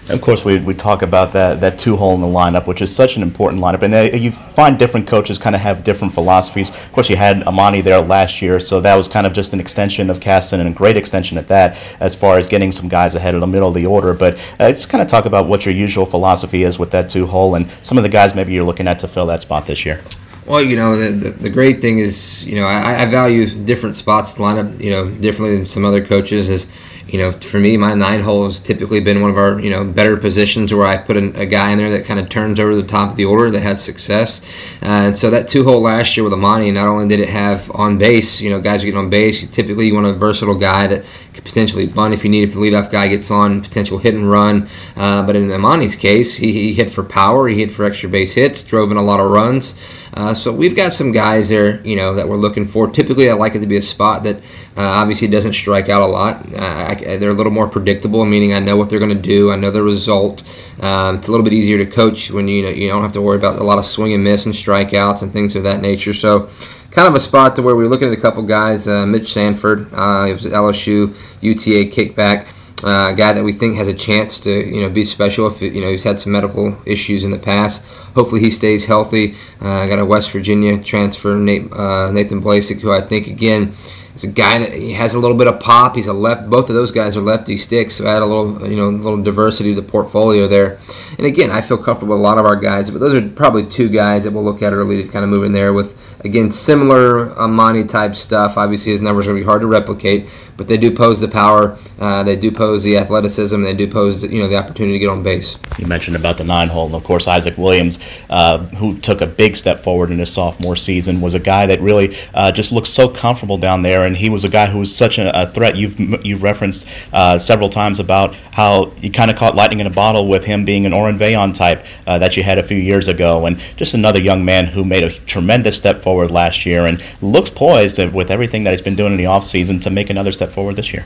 Of 0.09 0.21
course, 0.21 0.43
we, 0.43 0.57
we 0.59 0.73
talk 0.73 1.03
about 1.03 1.31
that, 1.33 1.61
that 1.61 1.77
two 1.77 1.95
hole 1.95 2.15
in 2.15 2.21
the 2.21 2.27
lineup, 2.27 2.65
which 2.65 2.81
is 2.81 2.93
such 2.93 3.15
an 3.15 3.21
important 3.21 3.61
lineup. 3.61 3.83
And 3.83 3.93
uh, 3.93 4.17
you 4.17 4.31
find 4.31 4.77
different 4.79 5.07
coaches 5.07 5.37
kind 5.37 5.55
of 5.55 5.61
have 5.61 5.83
different 5.83 6.13
philosophies. 6.15 6.69
Of 6.71 6.91
course, 6.91 7.09
you 7.09 7.15
had 7.15 7.43
Amani 7.43 7.81
there 7.81 8.01
last 8.01 8.41
year, 8.41 8.59
so 8.59 8.81
that 8.81 8.95
was 8.95 9.07
kind 9.07 9.27
of 9.27 9.33
just 9.33 9.53
an 9.53 9.59
extension 9.59 10.09
of 10.09 10.19
Kasten 10.19 10.59
and 10.59 10.69
a 10.69 10.71
great 10.71 10.97
extension 10.97 11.37
at 11.37 11.47
that 11.49 11.77
as 11.99 12.15
far 12.15 12.39
as 12.39 12.47
getting 12.47 12.71
some 12.71 12.87
guys 12.87 13.13
ahead 13.13 13.35
of 13.35 13.41
the 13.41 13.47
middle 13.47 13.67
of 13.67 13.75
the 13.75 13.85
order. 13.85 14.13
But 14.15 14.37
uh, 14.59 14.71
just 14.71 14.89
kind 14.89 15.01
of 15.01 15.07
talk 15.07 15.25
about 15.25 15.47
what 15.47 15.65
your 15.65 15.75
usual 15.75 16.07
philosophy 16.07 16.63
is 16.63 16.79
with 16.79 16.89
that 16.91 17.07
two 17.07 17.27
hole 17.27 17.53
and 17.53 17.69
some 17.83 17.97
of 17.97 18.03
the 18.03 18.09
guys 18.09 18.33
maybe 18.33 18.53
you're 18.53 18.63
looking 18.63 18.87
at 18.87 18.97
to 18.99 19.07
fill 19.07 19.27
that 19.27 19.41
spot 19.41 19.67
this 19.67 19.85
year. 19.85 20.01
Well, 20.47 20.63
you 20.63 20.75
know, 20.75 20.95
the, 20.95 21.11
the, 21.11 21.29
the, 21.29 21.49
great 21.51 21.79
thing 21.79 21.99
is, 21.99 22.43
you 22.47 22.55
know, 22.55 22.65
I, 22.65 23.03
I 23.03 23.05
value 23.05 23.45
different 23.45 23.95
spots 23.95 24.33
to 24.33 24.41
line 24.41 24.57
up, 24.57 24.81
you 24.81 24.89
know, 24.89 25.07
differently 25.07 25.57
than 25.57 25.67
some 25.67 25.85
other 25.85 26.03
coaches. 26.03 26.49
Is 26.49 26.65
you 27.11 27.17
know, 27.17 27.31
for 27.31 27.59
me, 27.59 27.75
my 27.77 27.93
nine 27.93 28.21
hole 28.21 28.45
has 28.45 28.59
typically 28.59 28.99
been 28.99 29.21
one 29.21 29.31
of 29.31 29.37
our, 29.37 29.59
you 29.59 29.69
know, 29.69 29.83
better 29.83 30.15
positions 30.15 30.73
where 30.73 30.85
I 30.85 30.97
put 30.97 31.17
a, 31.17 31.41
a 31.41 31.45
guy 31.45 31.71
in 31.71 31.77
there 31.77 31.89
that 31.89 32.05
kind 32.05 32.19
of 32.19 32.29
turns 32.29 32.59
over 32.59 32.75
the 32.75 32.83
top 32.83 33.11
of 33.11 33.15
the 33.15 33.25
order 33.25 33.49
that 33.49 33.61
had 33.61 33.79
success. 33.79 34.41
Uh, 34.81 35.09
and 35.09 35.17
so 35.17 35.29
that 35.29 35.47
two 35.47 35.63
hole 35.63 35.81
last 35.81 36.15
year 36.15 36.23
with 36.23 36.33
Amani, 36.33 36.71
not 36.71 36.87
only 36.87 37.07
did 37.07 37.19
it 37.19 37.29
have 37.29 37.71
on 37.71 37.97
base, 37.97 38.41
you 38.41 38.49
know, 38.49 38.61
guys 38.61 38.83
are 38.83 38.85
getting 38.85 38.99
on 38.99 39.09
base, 39.09 39.45
typically 39.49 39.87
you 39.87 39.95
want 39.95 40.05
a 40.05 40.13
versatile 40.13 40.55
guy 40.55 40.87
that 40.87 41.03
could 41.33 41.43
potentially 41.43 41.87
bunt 41.87 42.13
if 42.13 42.23
you 42.23 42.29
need, 42.29 42.43
if 42.43 42.53
the 42.53 42.59
leadoff 42.59 42.91
guy 42.91 43.07
gets 43.07 43.31
on, 43.31 43.61
potential 43.61 43.97
hit 43.97 44.13
and 44.13 44.29
run. 44.29 44.67
Uh, 44.95 45.25
but 45.25 45.35
in 45.35 45.51
Amani's 45.51 45.95
case, 45.95 46.35
he, 46.35 46.51
he 46.51 46.73
hit 46.73 46.89
for 46.89 47.03
power, 47.03 47.47
he 47.47 47.59
hit 47.59 47.71
for 47.71 47.85
extra 47.85 48.09
base 48.09 48.33
hits, 48.33 48.63
drove 48.63 48.91
in 48.91 48.97
a 48.97 49.01
lot 49.01 49.19
of 49.19 49.31
runs. 49.31 49.99
Uh, 50.13 50.33
so 50.33 50.51
we've 50.51 50.75
got 50.75 50.91
some 50.91 51.11
guys 51.11 51.49
there, 51.49 51.85
you 51.85 51.95
know, 51.95 52.13
that 52.13 52.27
we're 52.27 52.35
looking 52.35 52.65
for. 52.65 52.89
Typically, 52.89 53.29
I 53.29 53.33
like 53.33 53.55
it 53.55 53.59
to 53.59 53.67
be 53.67 53.77
a 53.77 53.81
spot 53.81 54.23
that 54.23 54.37
uh, 54.75 54.81
obviously 54.81 55.27
doesn't 55.27 55.53
strike 55.53 55.87
out 55.87 56.01
a 56.01 56.05
lot. 56.05 56.45
Uh, 56.53 56.95
I, 57.05 57.17
they're 57.17 57.31
a 57.31 57.33
little 57.33 57.51
more 57.51 57.67
predictable, 57.67 58.25
meaning 58.25 58.53
I 58.53 58.59
know 58.59 58.77
what 58.77 58.89
they're 58.89 58.99
going 58.99 59.15
to 59.15 59.21
do. 59.21 59.51
I 59.51 59.55
know 59.55 59.71
the 59.71 59.83
result. 59.83 60.43
Um, 60.81 61.15
it's 61.15 61.27
a 61.27 61.31
little 61.31 61.43
bit 61.43 61.53
easier 61.53 61.77
to 61.77 61.85
coach 61.85 62.31
when 62.31 62.47
you 62.47 62.63
know 62.63 62.69
you 62.69 62.87
don't 62.87 63.01
have 63.01 63.13
to 63.13 63.21
worry 63.21 63.37
about 63.37 63.59
a 63.59 63.63
lot 63.63 63.77
of 63.77 63.85
swing 63.85 64.13
and 64.13 64.23
miss 64.23 64.45
and 64.45 64.55
strikeouts 64.55 65.21
and 65.21 65.33
things 65.33 65.55
of 65.55 65.63
that 65.63 65.81
nature. 65.81 66.13
So 66.13 66.49
kind 66.91 67.07
of 67.07 67.15
a 67.15 67.19
spot 67.19 67.55
to 67.55 67.61
where 67.61 67.75
we're 67.75 67.87
looking 67.87 68.07
at 68.07 68.17
a 68.17 68.21
couple 68.21 68.43
guys. 68.43 68.87
Uh, 68.87 69.05
Mitch 69.05 69.31
Sanford, 69.31 69.93
uh, 69.93 70.27
it 70.29 70.33
was 70.33 70.45
LSU 70.45 71.15
UTA 71.41 71.89
kickback. 71.91 72.47
Uh, 72.83 73.11
guy 73.11 73.33
that 73.33 73.43
we 73.43 73.51
think 73.51 73.75
has 73.75 73.89
a 73.89 73.93
chance 73.93 74.39
to 74.39 74.49
you 74.49 74.81
know 74.81 74.89
be 74.89 75.03
special 75.03 75.47
if 75.47 75.61
you 75.61 75.81
know 75.81 75.89
he's 75.89 76.03
had 76.03 76.19
some 76.21 76.31
medical 76.31 76.77
issues 76.85 77.23
in 77.23 77.31
the 77.31 77.37
past. 77.37 77.83
Hopefully 78.15 78.41
he 78.41 78.49
stays 78.49 78.85
healthy. 78.85 79.35
Uh, 79.59 79.85
got 79.87 79.99
a 79.99 80.05
West 80.05 80.31
Virginia 80.31 80.81
transfer, 80.81 81.35
Nate, 81.35 81.71
uh, 81.73 82.09
Nathan 82.11 82.41
Blasek, 82.41 82.79
who 82.79 82.91
I 82.91 83.01
think 83.01 83.27
again 83.27 83.73
is 84.19 84.29
a 84.29 84.33
guy 84.33 84.59
that 84.59 84.73
he 84.73 84.91
has 84.93 85.15
a 85.15 85.19
little 85.19 85.37
bit 85.37 85.47
of 85.47 85.59
pop. 85.59 85.95
He's 85.95 86.07
a 86.07 86.13
left. 86.13 86.49
Both 86.49 86.69
of 86.69 86.75
those 86.75 86.91
guys 86.91 87.17
are 87.17 87.21
lefty 87.21 87.57
sticks, 87.57 87.95
so 87.95 88.07
add 88.07 88.21
a 88.21 88.25
little 88.25 88.69
you 88.69 88.75
know 88.75 88.89
a 88.89 88.91
little 88.91 89.21
diversity 89.21 89.73
to 89.73 89.81
the 89.81 89.87
portfolio 89.87 90.47
there. 90.47 90.79
And 91.17 91.25
again, 91.25 91.51
I 91.51 91.61
feel 91.61 91.77
comfortable 91.77 92.15
with 92.15 92.21
a 92.21 92.23
lot 92.23 92.37
of 92.37 92.45
our 92.45 92.55
guys, 92.55 92.89
but 92.91 92.99
those 92.99 93.13
are 93.13 93.27
probably 93.29 93.65
two 93.65 93.89
guys 93.89 94.23
that 94.23 94.31
we'll 94.31 94.43
look 94.43 94.61
at 94.61 94.73
early 94.73 95.01
to 95.01 95.09
kind 95.09 95.23
of 95.23 95.31
move 95.31 95.43
in 95.43 95.51
there 95.51 95.73
with 95.73 95.97
again 96.21 96.51
similar 96.51 97.29
Amani 97.37 97.83
type 97.83 98.15
stuff. 98.15 98.57
Obviously 98.57 98.91
his 98.91 99.01
numbers 99.01 99.25
are 99.25 99.31
going 99.31 99.37
to 99.37 99.45
be 99.45 99.45
hard 99.45 99.61
to 99.61 99.67
replicate, 99.67 100.27
but 100.57 100.67
they 100.67 100.77
do 100.77 100.93
pose 100.93 101.19
the 101.19 101.27
power. 101.27 101.77
Uh, 101.99 102.23
they 102.23 102.35
do 102.35 102.51
pose 102.51 102.83
the 102.83 102.97
athleticism. 102.97 103.61
They 103.61 103.73
do 103.73 103.89
pose 103.89 104.23
you 104.23 104.39
know 104.41 104.47
the 104.47 104.57
opportunity 104.57 104.93
to 104.93 104.99
get 104.99 105.09
on 105.09 105.23
base. 105.23 105.57
You 105.77 105.87
mentioned 105.87 106.17
about 106.17 106.37
the 106.37 106.43
nine 106.43 106.67
hole, 106.67 106.85
and 106.87 106.95
of 106.95 107.03
course 107.03 107.27
Isaac 107.27 107.57
Williams, 107.57 107.99
uh, 108.29 108.59
who 108.75 108.97
took 108.97 109.21
a 109.21 109.27
big 109.27 109.55
step 109.55 109.79
forward 109.79 110.11
in 110.11 110.19
his 110.19 110.31
sophomore 110.31 110.75
season, 110.75 111.21
was 111.21 111.33
a 111.33 111.39
guy 111.39 111.65
that 111.65 111.79
really 111.81 112.17
uh, 112.33 112.51
just 112.51 112.71
looked 112.71 112.87
so 112.87 113.07
comfortable 113.07 113.57
down 113.57 113.81
there, 113.81 114.05
and 114.05 114.17
he 114.17 114.29
was 114.29 114.43
a 114.43 114.49
guy 114.49 114.65
who 114.65 114.79
was 114.79 114.95
such 114.95 115.17
a, 115.17 115.41
a 115.41 115.47
threat. 115.47 115.77
You've 115.77 115.97
you've 116.25 116.43
referenced 116.43 116.89
uh, 117.13 117.37
several 117.37 117.69
times 117.69 117.99
about 117.99 118.35
how 118.51 118.91
you 119.01 119.09
kind 119.09 119.31
of 119.31 119.37
caught 119.37 119.55
lightning 119.55 119.79
in 119.79 119.87
a 119.87 119.91
bottle 119.91 120.27
with 120.27 120.43
him 120.43 120.65
being 120.65 120.85
an 120.85 120.91
Oren 120.93 121.17
Vejan 121.17 121.53
type 121.53 121.85
uh, 122.07 122.19
that 122.19 122.35
you 122.35 122.43
had 122.43 122.57
a 122.57 122.63
few 122.63 122.77
years 122.77 123.07
ago, 123.07 123.45
and 123.45 123.57
just 123.77 123.93
another 123.93 124.21
young 124.21 124.43
man 124.43 124.65
who 124.65 124.83
made 124.83 125.03
a 125.03 125.09
tremendous 125.09 125.77
step 125.77 126.01
forward 126.01 126.08
last 126.27 126.65
year 126.65 126.85
and 126.85 127.03
looks 127.21 127.49
poised 127.49 127.99
with 128.13 128.31
everything 128.31 128.63
that 128.63 128.71
he's 128.71 128.81
been 128.81 128.95
doing 128.95 129.11
in 129.11 129.17
the 129.17 129.25
offseason 129.25 129.81
to 129.81 129.89
make 129.89 130.09
another 130.09 130.31
step 130.31 130.49
forward 130.49 130.75
this 130.75 130.93
year. 130.93 131.05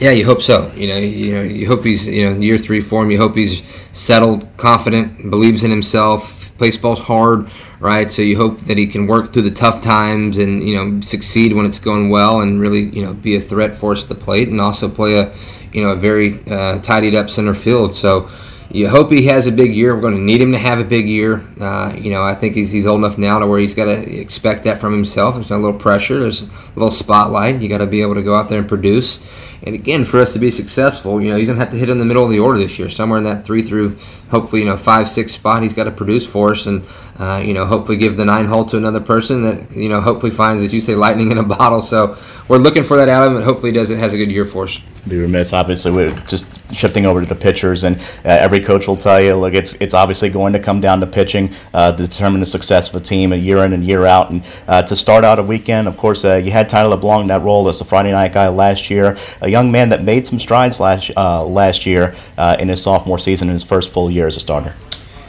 Yeah, 0.00 0.10
you 0.10 0.24
hope 0.26 0.42
so. 0.42 0.70
You 0.74 0.88
know, 0.88 0.98
you 0.98 1.34
know, 1.34 1.42
you 1.42 1.66
hope 1.66 1.84
he's 1.84 2.06
you 2.06 2.28
know 2.28 2.38
year 2.38 2.58
three 2.58 2.80
form. 2.80 3.10
You 3.10 3.18
hope 3.18 3.34
he's 3.34 3.62
settled, 3.92 4.46
confident, 4.58 5.30
believes 5.30 5.64
in 5.64 5.70
himself, 5.70 6.52
plays 6.58 6.76
balls 6.76 6.98
hard, 6.98 7.48
right? 7.80 8.10
So 8.10 8.20
you 8.22 8.36
hope 8.36 8.58
that 8.60 8.76
he 8.76 8.86
can 8.86 9.06
work 9.06 9.32
through 9.32 9.42
the 9.42 9.50
tough 9.50 9.82
times 9.82 10.36
and 10.36 10.62
you 10.62 10.76
know 10.76 11.00
succeed 11.00 11.54
when 11.54 11.64
it's 11.64 11.80
going 11.80 12.10
well, 12.10 12.42
and 12.42 12.60
really 12.60 12.84
you 12.90 13.02
know 13.02 13.14
be 13.14 13.36
a 13.36 13.40
threat 13.40 13.74
for 13.74 13.92
us 13.92 14.02
at 14.02 14.08
the 14.08 14.14
plate, 14.14 14.48
and 14.48 14.60
also 14.60 14.88
play 14.88 15.18
a 15.18 15.32
you 15.72 15.82
know 15.82 15.90
a 15.90 15.96
very 15.96 16.40
uh, 16.50 16.78
tidied 16.80 17.14
up 17.14 17.30
center 17.30 17.54
field. 17.54 17.94
So 17.94 18.28
you 18.70 18.88
hope 18.88 19.10
he 19.10 19.26
has 19.26 19.46
a 19.46 19.52
big 19.52 19.74
year. 19.74 19.94
We're 19.94 20.00
going 20.00 20.16
to 20.16 20.20
need 20.20 20.40
him 20.40 20.52
to 20.52 20.58
have 20.58 20.78
a 20.78 20.84
big 20.84 21.08
year. 21.08 21.42
Uh, 21.60 21.94
you 21.96 22.10
know, 22.10 22.22
I 22.22 22.34
think 22.34 22.54
he's, 22.54 22.70
he's 22.70 22.86
old 22.86 22.98
enough 22.98 23.18
now 23.18 23.38
to 23.38 23.46
where 23.46 23.60
he's 23.60 23.74
got 23.74 23.86
to 23.86 24.20
expect 24.20 24.64
that 24.64 24.78
from 24.78 24.92
himself. 24.92 25.34
There's 25.34 25.50
a 25.50 25.56
little 25.56 25.78
pressure. 25.78 26.18
There's 26.18 26.42
a 26.42 26.72
little 26.74 26.90
spotlight. 26.90 27.60
You 27.60 27.68
got 27.68 27.78
to 27.78 27.86
be 27.86 28.02
able 28.02 28.14
to 28.14 28.22
go 28.22 28.34
out 28.34 28.48
there 28.48 28.58
and 28.58 28.68
produce. 28.68 29.46
And 29.62 29.74
again, 29.74 30.04
for 30.04 30.20
us 30.20 30.32
to 30.34 30.38
be 30.38 30.50
successful, 30.50 31.20
you 31.20 31.30
know, 31.30 31.36
he's 31.36 31.48
going 31.48 31.58
to 31.58 31.64
have 31.64 31.72
to 31.72 31.78
hit 31.78 31.88
in 31.88 31.98
the 31.98 32.04
middle 32.04 32.24
of 32.24 32.30
the 32.30 32.38
order 32.38 32.58
this 32.58 32.78
year, 32.78 32.90
somewhere 32.90 33.18
in 33.18 33.24
that 33.24 33.44
three 33.44 33.62
through, 33.62 33.96
hopefully, 34.30 34.62
you 34.62 34.68
know, 34.68 34.76
five, 34.76 35.08
six 35.08 35.32
spot. 35.32 35.62
He's 35.62 35.74
got 35.74 35.84
to 35.84 35.90
produce 35.90 36.26
for 36.26 36.50
us, 36.50 36.66
and 36.66 36.84
uh, 37.18 37.42
you 37.44 37.54
know, 37.54 37.64
hopefully 37.64 37.96
give 37.96 38.16
the 38.16 38.24
nine 38.24 38.44
hole 38.44 38.64
to 38.66 38.76
another 38.76 39.00
person 39.00 39.42
that 39.42 39.74
you 39.74 39.88
know, 39.88 40.00
hopefully 40.00 40.30
finds, 40.30 40.62
as 40.62 40.74
you 40.74 40.80
say, 40.80 40.94
lightning 40.94 41.32
in 41.32 41.38
a 41.38 41.42
bottle. 41.56 41.80
So 41.80 42.16
we're 42.48 42.58
looking 42.58 42.82
for 42.82 42.96
that 42.98 43.08
out 43.08 43.22
of 43.22 43.30
him, 43.30 43.36
and 43.36 43.44
hopefully, 43.44 43.72
does 43.72 43.90
it 43.90 43.98
has 43.98 44.12
a 44.12 44.18
good 44.18 44.30
year 44.30 44.44
for 44.44 44.64
us. 44.64 44.78
Be 45.08 45.18
remiss, 45.18 45.52
obviously, 45.52 45.92
we're 45.92 46.12
just 46.26 46.65
shifting 46.72 47.06
over 47.06 47.20
to 47.20 47.26
the 47.26 47.34
pitchers, 47.34 47.84
and 47.84 47.96
uh, 47.96 48.02
every 48.24 48.60
coach 48.60 48.86
will 48.86 48.96
tell 48.96 49.20
you, 49.20 49.34
look, 49.34 49.54
it's 49.54 49.74
it's 49.74 49.94
obviously 49.94 50.28
going 50.28 50.52
to 50.52 50.58
come 50.58 50.80
down 50.80 51.00
to 51.00 51.06
pitching 51.06 51.52
uh, 51.74 51.92
to 51.92 52.02
determine 52.02 52.40
the 52.40 52.46
success 52.46 52.88
of 52.88 52.96
a 52.96 53.00
team, 53.00 53.32
a 53.32 53.36
year 53.36 53.58
in 53.58 53.72
and 53.72 53.84
year 53.84 54.06
out. 54.06 54.30
And 54.30 54.46
uh, 54.68 54.82
to 54.82 54.96
start 54.96 55.24
out 55.24 55.38
a 55.38 55.42
weekend, 55.42 55.88
of 55.88 55.96
course, 55.96 56.24
uh, 56.24 56.36
you 56.36 56.50
had 56.50 56.68
Tyler 56.68 56.90
LeBlanc 56.90 57.22
in 57.22 57.28
that 57.28 57.42
role 57.42 57.68
as 57.68 57.78
the 57.78 57.84
Friday 57.84 58.12
night 58.12 58.32
guy 58.32 58.48
last 58.48 58.90
year, 58.90 59.16
a 59.42 59.48
young 59.48 59.70
man 59.70 59.88
that 59.90 60.04
made 60.04 60.26
some 60.26 60.38
strides 60.38 60.80
last 60.80 61.10
uh, 61.16 61.44
last 61.44 61.86
year 61.86 62.14
uh, 62.38 62.56
in 62.58 62.68
his 62.68 62.82
sophomore 62.82 63.18
season, 63.18 63.48
in 63.48 63.54
his 63.54 63.64
first 63.64 63.90
full 63.90 64.10
year 64.10 64.26
as 64.26 64.36
a 64.36 64.40
starter. 64.40 64.74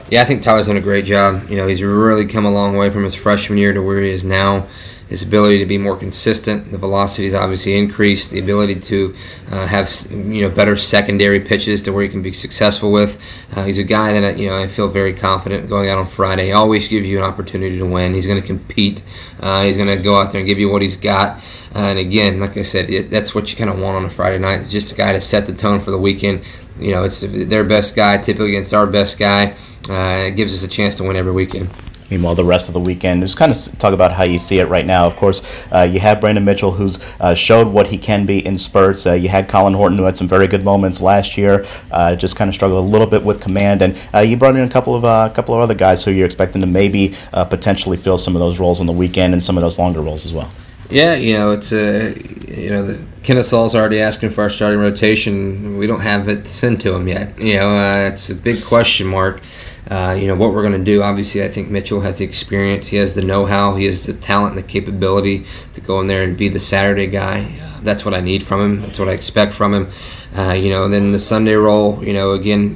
Yeah, 0.10 0.22
I 0.22 0.26
think 0.26 0.42
Tyler's 0.42 0.68
done 0.68 0.78
a 0.78 0.82
great 0.82 1.04
job. 1.04 1.50
You 1.50 1.58
know, 1.58 1.68
he's 1.68 1.84
really 1.84 2.26
come 2.26 2.46
a 2.46 2.52
long 2.52 2.78
way 2.78 2.90
from 2.90 3.04
his 3.04 3.14
freshman 3.14 3.58
year 3.58 3.74
to 3.74 3.82
where 3.82 4.00
he 4.00 4.10
is 4.10 4.24
now 4.24 4.66
his 5.10 5.24
ability 5.24 5.60
to 5.60 5.66
be 5.66 5.78
more 5.78 5.96
consistent. 5.96 6.70
The 6.70 6.78
velocity 6.78 7.26
has 7.26 7.34
obviously 7.34 7.78
increased. 7.78 8.32
The 8.32 8.40
ability 8.40 8.80
to 8.82 9.16
uh, 9.52 9.66
have 9.66 9.90
you 10.12 10.42
know 10.42 10.50
better 10.50 10.76
secondary 10.76 11.40
pitches 11.40 11.82
to 11.84 11.92
where 11.92 12.04
he 12.04 12.10
can 12.10 12.22
be 12.22 12.34
successful 12.34 12.92
with. 12.92 13.18
Uh, 13.56 13.64
he's 13.66 13.78
a 13.78 13.84
guy 13.84 14.20
that 14.20 14.38
you 14.38 14.50
know 14.50 14.58
I 14.58 14.68
feel 14.68 14.88
very 14.88 15.14
confident 15.14 15.70
going 15.70 15.90
out 15.90 15.98
on 15.98 16.08
Friday. 16.08 16.48
He 16.48 16.52
always 16.52 16.88
gives 16.88 17.08
you 17.08 17.18
an 17.18 17.24
opportunity 17.24 17.78
to 17.78 17.86
win. 17.86 18.14
He's 18.14 18.28
going 18.28 18.42
to 18.42 18.46
compete. 18.46 19.02
Uh, 19.40 19.64
he's 19.64 19.78
going 19.78 19.90
to 19.96 20.02
go 20.02 20.20
out 20.20 20.32
there 20.32 20.40
and 20.40 20.48
give 20.48 20.60
you 20.60 20.70
what 20.70 20.82
he's 20.82 20.98
got. 20.98 21.38
Uh, 21.76 21.90
and 21.90 22.00
again, 22.00 22.40
like 22.40 22.58
I 22.58 22.62
said, 22.64 22.90
it, 22.90 23.10
that's 23.10 23.36
what 23.36 23.52
you 23.52 23.58
kind 23.58 23.70
of 23.70 23.80
want 23.80 23.98
on 23.98 24.06
a 24.06 24.10
Friday 24.10 24.40
night. 24.40 24.62
It's 24.62 24.72
just 24.72 24.94
a 24.94 24.96
guy 24.96 25.12
to 25.14 25.22
set 25.22 25.46
the 25.46 25.54
tone 25.54 25.80
for 25.80 25.92
the 25.92 25.98
weekend. 25.98 26.44
You 26.80 26.92
know, 26.92 27.04
it's 27.04 27.22
their 27.22 27.64
best 27.64 27.96
guy 27.96 28.18
typically 28.18 28.50
against 28.50 28.74
our 28.74 28.88
best 28.88 29.20
guy. 29.20 29.56
Uh, 29.90 30.28
it 30.28 30.36
gives 30.36 30.54
us 30.54 30.64
a 30.64 30.68
chance 30.68 30.96
to 30.96 31.04
win 31.04 31.16
every 31.16 31.32
weekend. 31.32 31.70
Meanwhile, 32.10 32.36
the 32.36 32.46
rest 32.46 32.68
of 32.68 32.74
the 32.74 32.80
weekend, 32.80 33.22
just 33.22 33.38
kind 33.38 33.52
of 33.52 33.80
talk 33.80 33.94
about 33.94 34.12
how 34.12 34.24
you 34.24 34.40
see 34.40 34.60
it 34.60 34.68
right 34.68 34.86
now. 34.86 35.06
Of 35.06 35.16
course, 35.16 35.68
uh, 35.72 35.82
you 35.82 36.00
have 36.00 36.22
Brandon 36.22 36.44
Mitchell, 36.46 36.72
who's 36.72 37.00
uh, 37.20 37.34
showed 37.34 37.68
what 37.68 37.88
he 37.88 37.98
can 37.98 38.26
be 38.26 38.46
in 38.46 38.58
spurts. 38.58 39.06
Uh, 39.06 39.14
you 39.14 39.30
had 39.30 39.48
Colin 39.50 39.74
Horton, 39.74 39.98
who 39.98 40.04
had 40.04 40.16
some 40.16 40.28
very 40.28 40.48
good 40.48 40.64
moments 40.64 41.02
last 41.02 41.38
year, 41.38 41.66
uh, 41.92 42.16
just 42.16 42.36
kind 42.36 42.48
of 42.48 42.56
struggled 42.56 42.80
a 42.80 42.88
little 42.88 43.08
bit 43.08 43.24
with 43.24 43.42
command, 43.42 43.82
and 43.82 43.98
uh, 44.14 44.20
you 44.20 44.38
brought 44.38 44.56
in 44.56 44.62
a 44.62 44.70
couple 44.70 44.96
of 44.96 45.04
a 45.04 45.08
uh, 45.08 45.30
couple 45.30 45.54
of 45.54 45.62
other 45.62 45.76
guys 45.76 46.04
who 46.04 46.12
you're 46.12 46.26
expecting 46.26 46.62
to 46.62 46.68
maybe 46.68 47.14
potentially 47.32 47.98
fill 47.98 48.18
some 48.18 48.36
of 48.36 48.40
those 48.40 48.60
roles 48.60 48.80
on 48.80 48.86
the 48.86 48.94
weekend 48.94 49.34
and 49.34 49.42
some 49.42 49.58
of 49.58 49.62
those 49.62 49.78
longer 49.78 50.02
roles 50.02 50.26
as 50.26 50.34
well. 50.34 50.52
Yeah, 50.90 51.16
you 51.16 51.34
know, 51.34 51.52
it's 51.52 51.74
a 51.74 52.16
you 52.48 52.70
know 52.70 52.84
the 52.84 53.02
Kennesaw's 53.24 53.76
already 53.76 54.00
asking 54.00 54.30
for 54.30 54.44
our 54.44 54.50
starting 54.50 54.80
rotation. 54.80 55.78
We 55.78 55.88
don't 55.88 56.00
have 56.00 56.30
it 56.30 56.46
to 56.46 56.52
send 56.52 56.80
to 56.82 56.94
him 56.94 57.08
yet. 57.08 57.38
You 57.40 57.56
know, 57.56 58.08
it's 58.08 58.30
a 58.30 58.36
big 58.36 58.64
question 58.64 59.08
mark. 59.08 59.42
Uh, 59.90 60.18
you 60.20 60.28
know 60.28 60.36
what 60.36 60.54
we're 60.54 60.64
going 60.64 60.78
to 60.78 60.84
do. 60.84 61.02
Obviously, 61.02 61.44
I 61.44 61.48
think 61.48 61.70
Mitchell 61.70 62.02
has 62.02 62.20
the 62.20 62.26
experience. 62.26 62.88
He 62.88 62.98
has 62.98 63.16
the 63.16 63.22
know-how. 63.22 63.76
He 63.76 63.86
has 63.86 64.06
the 64.06 64.14
talent 64.14 64.56
and 64.56 64.64
the 64.64 64.68
capability 64.68 65.46
to 65.74 65.82
go 65.82 66.02
in 66.02 66.08
there 66.08 66.24
and 66.24 66.38
be 66.38 66.50
the 66.50 66.60
Saturday 66.60 67.08
guy. 67.08 67.50
Uh, 67.62 67.80
that's 67.82 68.04
what 68.04 68.14
I 68.14 68.20
need 68.20 68.44
from 68.44 68.60
him. 68.60 68.82
That's 68.82 69.00
what 69.00 69.08
I 69.08 69.14
expect 69.14 69.54
from 69.54 69.74
him. 69.74 69.88
Uh, 70.36 70.54
you 70.54 70.70
know, 70.70 70.84
and 70.84 70.94
then 70.94 71.12
the 71.12 71.20
Sunday 71.20 71.56
role. 71.56 72.04
You 72.04 72.14
know, 72.14 72.32
again, 72.32 72.76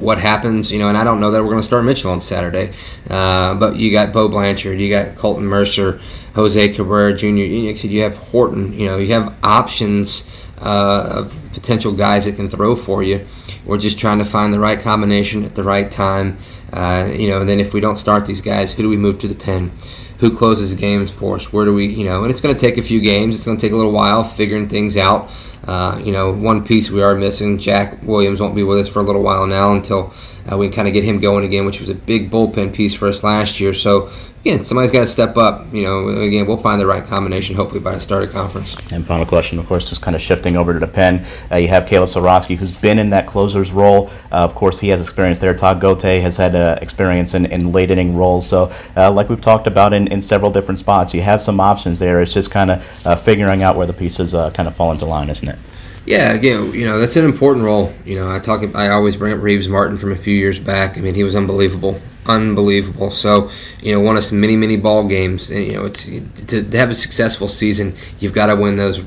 what 0.00 0.18
happens? 0.18 0.70
You 0.70 0.78
know, 0.78 0.88
and 0.88 0.98
I 0.98 1.04
don't 1.04 1.20
know 1.20 1.30
that 1.30 1.40
we're 1.40 1.48
going 1.48 1.60
to 1.60 1.64
start 1.64 1.84
Mitchell 1.84 2.10
on 2.10 2.20
Saturday. 2.20 2.72
Uh, 3.08 3.54
but 3.54 3.76
you 3.76 3.90
got 3.90 4.12
Bo 4.12 4.28
Blanchard. 4.28 4.78
You 4.78 4.90
got 4.90 5.16
Colton 5.16 5.46
Mercer, 5.46 6.00
Jose 6.34 6.74
Cabrera 6.74 7.16
Jr. 7.16 7.26
You 7.26 7.72
you 7.72 8.02
have 8.02 8.16
Horton. 8.16 8.72
You 8.72 8.86
know, 8.86 8.98
you 8.98 9.12
have 9.14 9.34
options 9.42 10.28
uh, 10.58 11.08
of 11.16 11.52
potential 11.52 11.92
guys 11.92 12.26
that 12.26 12.36
can 12.36 12.48
throw 12.48 12.76
for 12.76 13.02
you. 13.02 13.24
We're 13.70 13.78
just 13.78 14.00
trying 14.00 14.18
to 14.18 14.24
find 14.24 14.52
the 14.52 14.58
right 14.58 14.80
combination 14.80 15.44
at 15.44 15.54
the 15.54 15.62
right 15.62 15.88
time. 15.88 16.38
Uh, 16.72 17.08
you 17.14 17.28
know, 17.28 17.38
and 17.38 17.48
then 17.48 17.60
if 17.60 17.72
we 17.72 17.78
don't 17.78 17.98
start 17.98 18.26
these 18.26 18.40
guys, 18.40 18.74
who 18.74 18.82
do 18.82 18.88
we 18.88 18.96
move 18.96 19.20
to 19.20 19.28
the 19.28 19.34
pen? 19.36 19.70
Who 20.18 20.36
closes 20.36 20.74
games 20.74 21.12
for 21.12 21.36
us? 21.36 21.52
Where 21.52 21.64
do 21.64 21.72
we, 21.72 21.86
you 21.86 22.04
know, 22.04 22.22
and 22.22 22.32
it's 22.32 22.40
going 22.40 22.52
to 22.52 22.60
take 22.60 22.78
a 22.78 22.82
few 22.82 23.00
games. 23.00 23.36
It's 23.36 23.46
going 23.46 23.56
to 23.56 23.64
take 23.64 23.72
a 23.72 23.76
little 23.76 23.92
while 23.92 24.24
figuring 24.24 24.68
things 24.68 24.96
out. 24.96 25.30
Uh, 25.68 26.00
you 26.04 26.10
know, 26.10 26.32
one 26.32 26.64
piece 26.64 26.90
we 26.90 27.00
are 27.00 27.14
missing. 27.14 27.58
Jack 27.58 28.02
Williams 28.02 28.40
won't 28.40 28.56
be 28.56 28.64
with 28.64 28.80
us 28.80 28.88
for 28.88 28.98
a 28.98 29.02
little 29.02 29.22
while 29.22 29.46
now 29.46 29.72
until 29.72 30.12
uh, 30.50 30.56
we 30.56 30.68
kind 30.68 30.88
of 30.88 30.94
get 30.94 31.04
him 31.04 31.20
going 31.20 31.44
again, 31.44 31.64
which 31.64 31.78
was 31.78 31.90
a 31.90 31.94
big 31.94 32.28
bullpen 32.28 32.74
piece 32.74 32.92
for 32.92 33.06
us 33.06 33.22
last 33.22 33.60
year. 33.60 33.72
So 33.72 34.10
again, 34.40 34.64
somebody's 34.64 34.90
got 34.90 35.00
to 35.00 35.06
step 35.06 35.36
up. 35.36 35.72
You 35.72 35.82
know, 35.82 36.08
again, 36.08 36.46
we'll 36.46 36.56
find 36.56 36.80
the 36.80 36.86
right 36.86 37.04
combination 37.04 37.56
hopefully 37.56 37.80
by 37.80 37.92
the 37.92 38.00
start 38.00 38.24
of 38.24 38.32
conference. 38.32 38.74
And 38.92 39.06
final 39.06 39.26
question, 39.26 39.58
of 39.58 39.66
course, 39.66 39.88
just 39.88 40.02
kind 40.02 40.16
of 40.16 40.22
shifting 40.22 40.56
over 40.56 40.72
to 40.72 40.78
the 40.78 40.86
pen. 40.86 41.24
Uh, 41.50 41.56
you 41.56 41.68
have 41.68 41.86
Caleb 41.86 42.08
Seroski, 42.08 42.56
who's 42.56 42.76
been 42.76 42.98
in 42.98 43.10
that 43.10 43.26
closer's 43.26 43.72
role. 43.72 44.08
Uh, 44.32 44.36
of 44.36 44.54
course, 44.54 44.78
he 44.78 44.88
has 44.88 45.00
experience 45.00 45.38
there. 45.38 45.54
Todd 45.54 45.80
Gote 45.80 46.02
has 46.02 46.36
had 46.36 46.54
uh, 46.54 46.78
experience 46.80 47.34
in, 47.34 47.46
in 47.46 47.72
late 47.72 47.90
inning 47.90 48.16
roles. 48.16 48.46
So, 48.46 48.72
uh, 48.96 49.10
like 49.12 49.28
we've 49.28 49.40
talked 49.40 49.66
about 49.66 49.92
in, 49.92 50.08
in 50.08 50.20
several 50.20 50.50
different 50.50 50.78
spots, 50.78 51.14
you 51.14 51.20
have 51.22 51.40
some 51.40 51.60
options 51.60 51.98
there. 51.98 52.20
It's 52.20 52.32
just 52.32 52.50
kind 52.50 52.70
of 52.70 53.06
uh, 53.06 53.16
figuring 53.16 53.62
out 53.62 53.76
where 53.76 53.86
the 53.86 53.92
pieces 53.92 54.34
uh, 54.34 54.50
kind 54.50 54.68
of 54.68 54.74
fall 54.74 54.92
into 54.92 55.06
line, 55.06 55.30
isn't 55.30 55.48
it? 55.48 55.58
Yeah, 56.06 56.32
again, 56.32 56.72
you 56.72 56.86
know 56.86 56.98
that's 56.98 57.16
an 57.16 57.26
important 57.26 57.64
role. 57.64 57.92
You 58.06 58.16
know, 58.16 58.34
I 58.34 58.38
talk, 58.38 58.62
I 58.74 58.88
always 58.88 59.16
bring 59.16 59.34
up 59.34 59.42
Reeves 59.42 59.68
Martin 59.68 59.98
from 59.98 60.12
a 60.12 60.16
few 60.16 60.34
years 60.34 60.58
back. 60.58 60.96
I 60.96 61.02
mean, 61.02 61.14
he 61.14 61.22
was 61.22 61.36
unbelievable 61.36 62.00
unbelievable. 62.26 63.10
So, 63.10 63.50
you 63.80 63.94
know, 63.94 64.00
won 64.00 64.16
us 64.16 64.32
many, 64.32 64.56
many 64.56 64.76
ball 64.76 65.06
games. 65.08 65.50
And, 65.50 65.70
you 65.70 65.78
know, 65.78 65.86
it's 65.86 66.06
to, 66.06 66.62
to 66.62 66.76
have 66.76 66.90
a 66.90 66.94
successful 66.94 67.48
season, 67.48 67.94
you've 68.18 68.32
got 68.32 68.46
to 68.46 68.56
win 68.56 68.76
those 68.76 69.00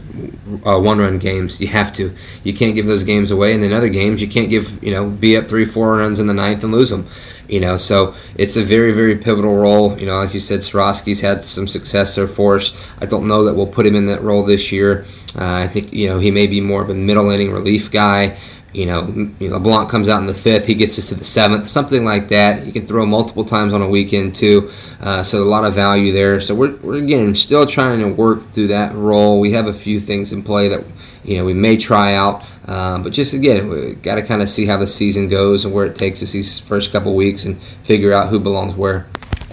uh, 0.65 0.79
one-run 0.79 1.19
games. 1.19 1.59
You 1.61 1.67
have 1.67 1.93
to. 1.93 2.13
You 2.43 2.53
can't 2.53 2.75
give 2.75 2.85
those 2.85 3.03
games 3.03 3.31
away. 3.31 3.53
And 3.53 3.63
then 3.63 3.73
other 3.73 3.89
games, 3.89 4.21
you 4.21 4.27
can't 4.27 4.49
give, 4.49 4.83
you 4.83 4.91
know, 4.91 5.09
be 5.09 5.37
up 5.37 5.47
three, 5.47 5.65
four 5.65 5.97
runs 5.97 6.19
in 6.19 6.27
the 6.27 6.33
ninth 6.33 6.63
and 6.63 6.73
lose 6.73 6.89
them. 6.89 7.05
You 7.49 7.59
know, 7.59 7.77
so 7.77 8.15
it's 8.35 8.55
a 8.55 8.63
very, 8.63 8.93
very 8.93 9.17
pivotal 9.17 9.55
role. 9.55 9.99
You 9.99 10.05
know, 10.05 10.15
like 10.15 10.33
you 10.33 10.39
said, 10.39 10.61
Seroski's 10.61 11.21
had 11.21 11.43
some 11.43 11.67
success 11.67 12.15
there 12.15 12.27
for 12.27 12.55
us. 12.55 12.93
I 13.01 13.05
don't 13.05 13.27
know 13.27 13.43
that 13.43 13.53
we'll 13.53 13.67
put 13.67 13.85
him 13.85 13.95
in 13.95 14.05
that 14.05 14.23
role 14.23 14.43
this 14.43 14.71
year. 14.71 15.05
Uh, 15.37 15.63
I 15.63 15.67
think, 15.67 15.91
you 15.91 16.07
know, 16.07 16.19
he 16.19 16.31
may 16.31 16.47
be 16.47 16.61
more 16.61 16.81
of 16.81 16.89
a 16.89 16.93
middle 16.93 17.29
inning 17.29 17.51
relief 17.51 17.91
guy. 17.91 18.37
You 18.73 18.87
know, 18.87 19.01
LeBlanc 19.39 19.89
comes 19.89 20.09
out 20.09 20.19
in 20.19 20.25
the 20.25 20.33
fifth, 20.33 20.65
he 20.65 20.73
gets 20.73 20.97
us 20.97 21.09
to 21.09 21.15
the 21.15 21.23
seventh, 21.23 21.67
something 21.67 22.03
like 22.03 22.27
that. 22.29 22.63
He 22.63 22.71
can 22.71 22.87
throw 22.87 23.05
multiple 23.05 23.45
times 23.45 23.71
on 23.71 23.83
a 23.83 23.87
weekend 23.87 24.33
too, 24.33 24.71
uh, 24.99 25.21
so 25.21 25.43
a 25.43 25.45
lot 25.45 25.63
of 25.63 25.75
value 25.75 26.11
there. 26.11 26.41
So 26.41 26.55
we're, 26.55 26.75
we're 26.77 26.95
again 26.95 27.35
still 27.35 27.65
trying 27.67 27.99
to 27.99 28.07
work 28.07 28.41
through 28.41 28.67
that 28.69 28.95
role. 28.95 29.39
We 29.39 29.51
have 29.51 29.67
a 29.67 29.73
few 29.73 29.99
things 29.99 30.33
in 30.33 30.41
play 30.41 30.69
that 30.69 30.83
you 31.23 31.37
know 31.37 31.45
we 31.45 31.53
may 31.53 31.77
try 31.77 32.15
out, 32.15 32.43
um, 32.67 33.03
but 33.03 33.13
just 33.13 33.33
again, 33.33 33.69
we 33.69 33.93
got 33.95 34.15
to 34.15 34.23
kind 34.23 34.41
of 34.41 34.49
see 34.49 34.65
how 34.65 34.77
the 34.77 34.87
season 34.87 35.29
goes 35.29 35.65
and 35.65 35.73
where 35.73 35.85
it 35.85 35.95
takes 35.95 36.23
us 36.23 36.31
these 36.31 36.59
first 36.59 36.91
couple 36.91 37.15
weeks 37.15 37.45
and 37.45 37.61
figure 37.83 38.11
out 38.11 38.29
who 38.29 38.39
belongs 38.39 38.75
where. 38.75 39.05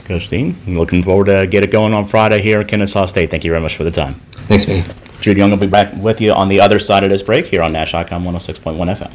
Coach 0.05 0.29
Dean, 0.29 0.57
looking 0.67 1.03
forward 1.03 1.27
to 1.27 1.47
get 1.47 1.63
it 1.63 1.71
going 1.71 1.95
on 1.95 2.09
Friday 2.09 2.41
here 2.43 2.61
at 2.61 2.69
Kennesaw 2.69 3.07
State. 3.07 3.31
Thank 3.31 3.45
you 3.45 3.51
very 3.51 3.63
much 3.63 3.77
for 3.77 3.85
the 3.85 3.93
time. 3.93 4.15
Thanks, 4.49 4.65
Vinny. 4.65 4.83
Jude 5.21 5.37
Young 5.37 5.51
will 5.51 5.59
be 5.59 5.67
back 5.67 5.93
with 5.97 6.21
you 6.21 6.33
on 6.33 6.49
the 6.49 6.61
other 6.61 6.79
side 6.79 7.05
of 7.05 7.11
this 7.11 7.23
break 7.23 7.47
here 7.47 7.63
on 7.63 7.73
Nash 7.73 7.93
Icon 7.93 8.23
106.1 8.25 8.97
FM. 8.97 9.13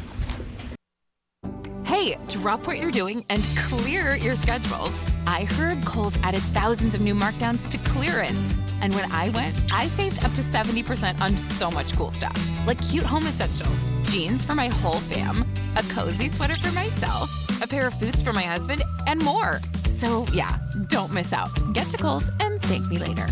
Hey, 1.84 2.16
drop 2.28 2.66
what 2.66 2.78
you're 2.78 2.90
doing 2.90 3.24
and 3.28 3.42
clear 3.56 4.14
your 4.14 4.36
schedules. 4.36 5.00
I 5.26 5.44
heard 5.44 5.84
Kohl's 5.84 6.16
added 6.22 6.42
thousands 6.42 6.94
of 6.94 7.00
new 7.00 7.14
markdowns 7.14 7.68
to 7.70 7.78
clearance. 7.78 8.58
And 8.80 8.94
when 8.94 9.10
I 9.10 9.30
went, 9.30 9.54
I 9.72 9.88
saved 9.88 10.24
up 10.24 10.32
to 10.32 10.42
70% 10.42 11.20
on 11.20 11.36
so 11.36 11.70
much 11.70 11.96
cool 11.96 12.10
stuff. 12.10 12.36
Like 12.66 12.80
cute 12.88 13.04
home 13.04 13.26
essentials, 13.26 13.82
jeans 14.04 14.44
for 14.44 14.54
my 14.54 14.68
whole 14.68 15.00
fam, 15.00 15.44
a 15.76 15.82
cozy 15.94 16.28
sweater 16.28 16.56
for 16.56 16.72
myself, 16.72 17.30
a 17.62 17.66
pair 17.66 17.86
of 17.86 17.98
boots 17.98 18.22
for 18.22 18.32
my 18.32 18.42
husband, 18.42 18.82
and 19.06 19.20
more. 19.22 19.60
So 19.88 20.26
yeah, 20.32 20.58
don't 20.88 21.12
miss 21.12 21.32
out. 21.32 21.50
Get 21.72 21.86
to 21.88 21.96
Kohl's 21.96 22.30
and 22.40 22.62
thank 22.62 22.86
me 22.88 22.98
later. 22.98 23.26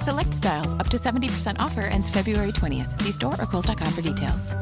Select 0.00 0.34
styles 0.34 0.74
up 0.74 0.88
to 0.88 0.96
70% 0.96 1.56
offer 1.58 1.82
ends 1.82 2.10
February 2.10 2.52
20th. 2.52 2.98
See 3.02 3.12
store 3.12 3.40
or 3.40 3.46
Kohl's.com 3.46 3.92
for 3.92 4.00
details. 4.00 4.54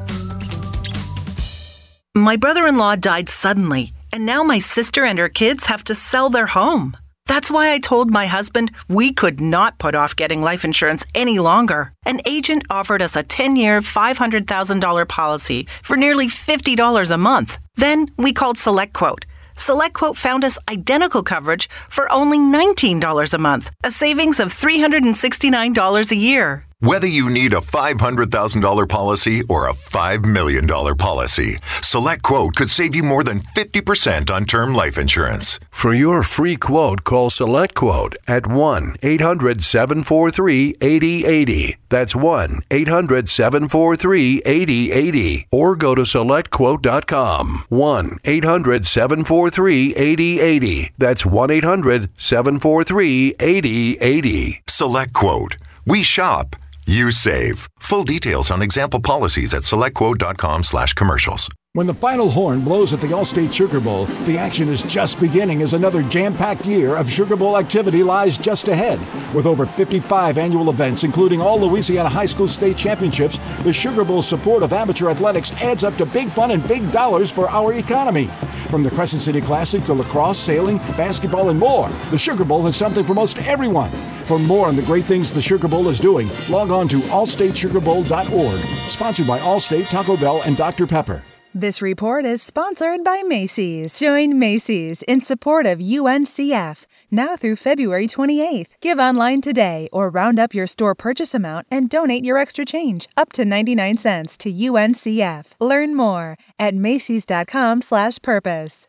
My 2.14 2.36
brother 2.36 2.66
in 2.66 2.78
law 2.78 2.96
died 2.96 3.28
suddenly, 3.28 3.92
and 4.10 4.24
now 4.24 4.42
my 4.42 4.58
sister 4.58 5.04
and 5.04 5.18
her 5.18 5.28
kids 5.28 5.66
have 5.66 5.84
to 5.84 5.94
sell 5.94 6.30
their 6.30 6.46
home. 6.46 6.96
That's 7.26 7.50
why 7.50 7.72
I 7.72 7.78
told 7.78 8.10
my 8.10 8.26
husband 8.26 8.70
we 8.88 9.12
could 9.12 9.40
not 9.40 9.78
put 9.78 9.94
off 9.94 10.16
getting 10.16 10.42
life 10.42 10.64
insurance 10.64 11.04
any 11.14 11.38
longer. 11.38 11.92
An 12.06 12.20
agent 12.24 12.64
offered 12.70 13.02
us 13.02 13.16
a 13.16 13.22
10 13.22 13.56
year, 13.56 13.80
$500,000 13.80 15.08
policy 15.08 15.66
for 15.82 15.96
nearly 15.96 16.28
$50 16.28 17.10
a 17.10 17.18
month. 17.18 17.58
Then 17.74 18.10
we 18.16 18.32
called 18.32 18.56
SelectQuote. 18.56 19.24
SelectQuote 19.56 20.16
found 20.16 20.44
us 20.44 20.58
identical 20.68 21.22
coverage 21.22 21.68
for 21.88 22.10
only 22.12 22.38
$19 22.38 23.34
a 23.34 23.38
month, 23.38 23.70
a 23.82 23.90
savings 23.90 24.38
of 24.38 24.54
$369 24.54 26.10
a 26.12 26.16
year. 26.16 26.65
Whether 26.80 27.06
you 27.06 27.30
need 27.30 27.54
a 27.54 27.62
$500,000 27.62 28.86
policy 28.86 29.42
or 29.48 29.66
a 29.66 29.72
$5 29.72 30.24
million 30.26 30.68
policy, 30.68 31.56
Select 31.80 32.22
Quote 32.22 32.54
could 32.54 32.68
save 32.68 32.94
you 32.94 33.02
more 33.02 33.24
than 33.24 33.40
50% 33.40 34.30
on 34.30 34.44
term 34.44 34.74
life 34.74 34.98
insurance. 34.98 35.58
For 35.70 35.94
your 35.94 36.22
free 36.22 36.56
quote, 36.56 37.02
call 37.02 37.30
Select 37.30 37.74
Quote 37.74 38.14
at 38.28 38.46
1 38.46 38.96
800 39.02 39.62
743 39.62 40.76
8080. 40.82 41.76
That's 41.88 42.14
1 42.14 42.60
800 42.70 43.26
743 43.26 44.42
8080. 44.44 45.48
Or 45.50 45.76
go 45.76 45.94
to 45.94 46.02
SelectQuote.com. 46.02 47.64
1 47.70 48.18
800 48.22 48.84
743 48.84 49.94
8080. 49.96 50.92
That's 50.98 51.24
1 51.24 51.50
800 51.50 52.10
743 52.18 53.34
8080. 53.40 54.62
Select 54.68 55.14
Quote. 55.14 55.56
We 55.86 56.02
shop. 56.02 56.54
You 56.88 57.10
save. 57.10 57.68
Full 57.80 58.04
details 58.04 58.48
on 58.48 58.62
example 58.62 59.00
policies 59.00 59.52
at 59.54 59.62
selectquote.com 59.62 60.62
slash 60.62 60.94
commercials. 60.94 61.50
When 61.76 61.86
the 61.86 61.92
final 61.92 62.30
horn 62.30 62.62
blows 62.62 62.94
at 62.94 63.02
the 63.02 63.08
Allstate 63.08 63.52
Sugar 63.52 63.80
Bowl, 63.80 64.06
the 64.24 64.38
action 64.38 64.66
is 64.66 64.80
just 64.84 65.20
beginning 65.20 65.60
as 65.60 65.74
another 65.74 66.02
jam 66.04 66.34
packed 66.34 66.64
year 66.64 66.96
of 66.96 67.10
Sugar 67.10 67.36
Bowl 67.36 67.58
activity 67.58 68.02
lies 68.02 68.38
just 68.38 68.68
ahead. 68.68 68.98
With 69.34 69.44
over 69.44 69.66
55 69.66 70.38
annual 70.38 70.70
events, 70.70 71.04
including 71.04 71.42
all 71.42 71.60
Louisiana 71.60 72.08
High 72.08 72.24
School 72.24 72.48
State 72.48 72.78
Championships, 72.78 73.38
the 73.62 73.74
Sugar 73.74 74.06
Bowl 74.06 74.22
support 74.22 74.62
of 74.62 74.72
amateur 74.72 75.10
athletics 75.10 75.52
adds 75.56 75.84
up 75.84 75.94
to 75.96 76.06
big 76.06 76.30
fun 76.30 76.52
and 76.52 76.66
big 76.66 76.90
dollars 76.92 77.30
for 77.30 77.46
our 77.50 77.74
economy. 77.74 78.28
From 78.70 78.82
the 78.82 78.90
Crescent 78.90 79.20
City 79.20 79.42
Classic 79.42 79.84
to 79.84 79.92
lacrosse, 79.92 80.38
sailing, 80.38 80.78
basketball, 80.96 81.50
and 81.50 81.60
more, 81.60 81.90
the 82.10 82.16
Sugar 82.16 82.46
Bowl 82.46 82.62
has 82.62 82.74
something 82.74 83.04
for 83.04 83.12
most 83.12 83.36
everyone. 83.42 83.90
For 84.24 84.38
more 84.38 84.66
on 84.68 84.76
the 84.76 84.82
great 84.82 85.04
things 85.04 85.30
the 85.30 85.42
Sugar 85.42 85.68
Bowl 85.68 85.90
is 85.90 86.00
doing, 86.00 86.30
log 86.48 86.70
on 86.70 86.88
to 86.88 87.00
allstatesugarbowl.org. 87.00 88.60
Sponsored 88.88 89.26
by 89.26 89.38
Allstate, 89.40 89.90
Taco 89.90 90.16
Bell, 90.16 90.40
and 90.46 90.56
Dr. 90.56 90.86
Pepper. 90.86 91.22
This 91.58 91.80
report 91.80 92.26
is 92.26 92.42
sponsored 92.42 93.02
by 93.02 93.22
Macy's. 93.26 93.98
Join 93.98 94.38
Macy's 94.38 95.00
in 95.04 95.22
support 95.22 95.64
of 95.64 95.78
UNCF 95.78 96.84
now 97.10 97.34
through 97.34 97.56
February 97.56 98.06
28th. 98.06 98.66
Give 98.82 98.98
online 98.98 99.40
today 99.40 99.88
or 99.90 100.10
round 100.10 100.38
up 100.38 100.52
your 100.52 100.66
store 100.66 100.94
purchase 100.94 101.32
amount 101.32 101.66
and 101.70 101.88
donate 101.88 102.26
your 102.26 102.36
extra 102.36 102.66
change 102.66 103.08
up 103.16 103.32
to 103.32 103.46
99 103.46 103.96
cents 103.96 104.36
to 104.36 104.52
UNCF. 104.52 105.46
Learn 105.58 105.94
more 105.94 106.36
at 106.58 106.74
macys.com/purpose. 106.74 108.86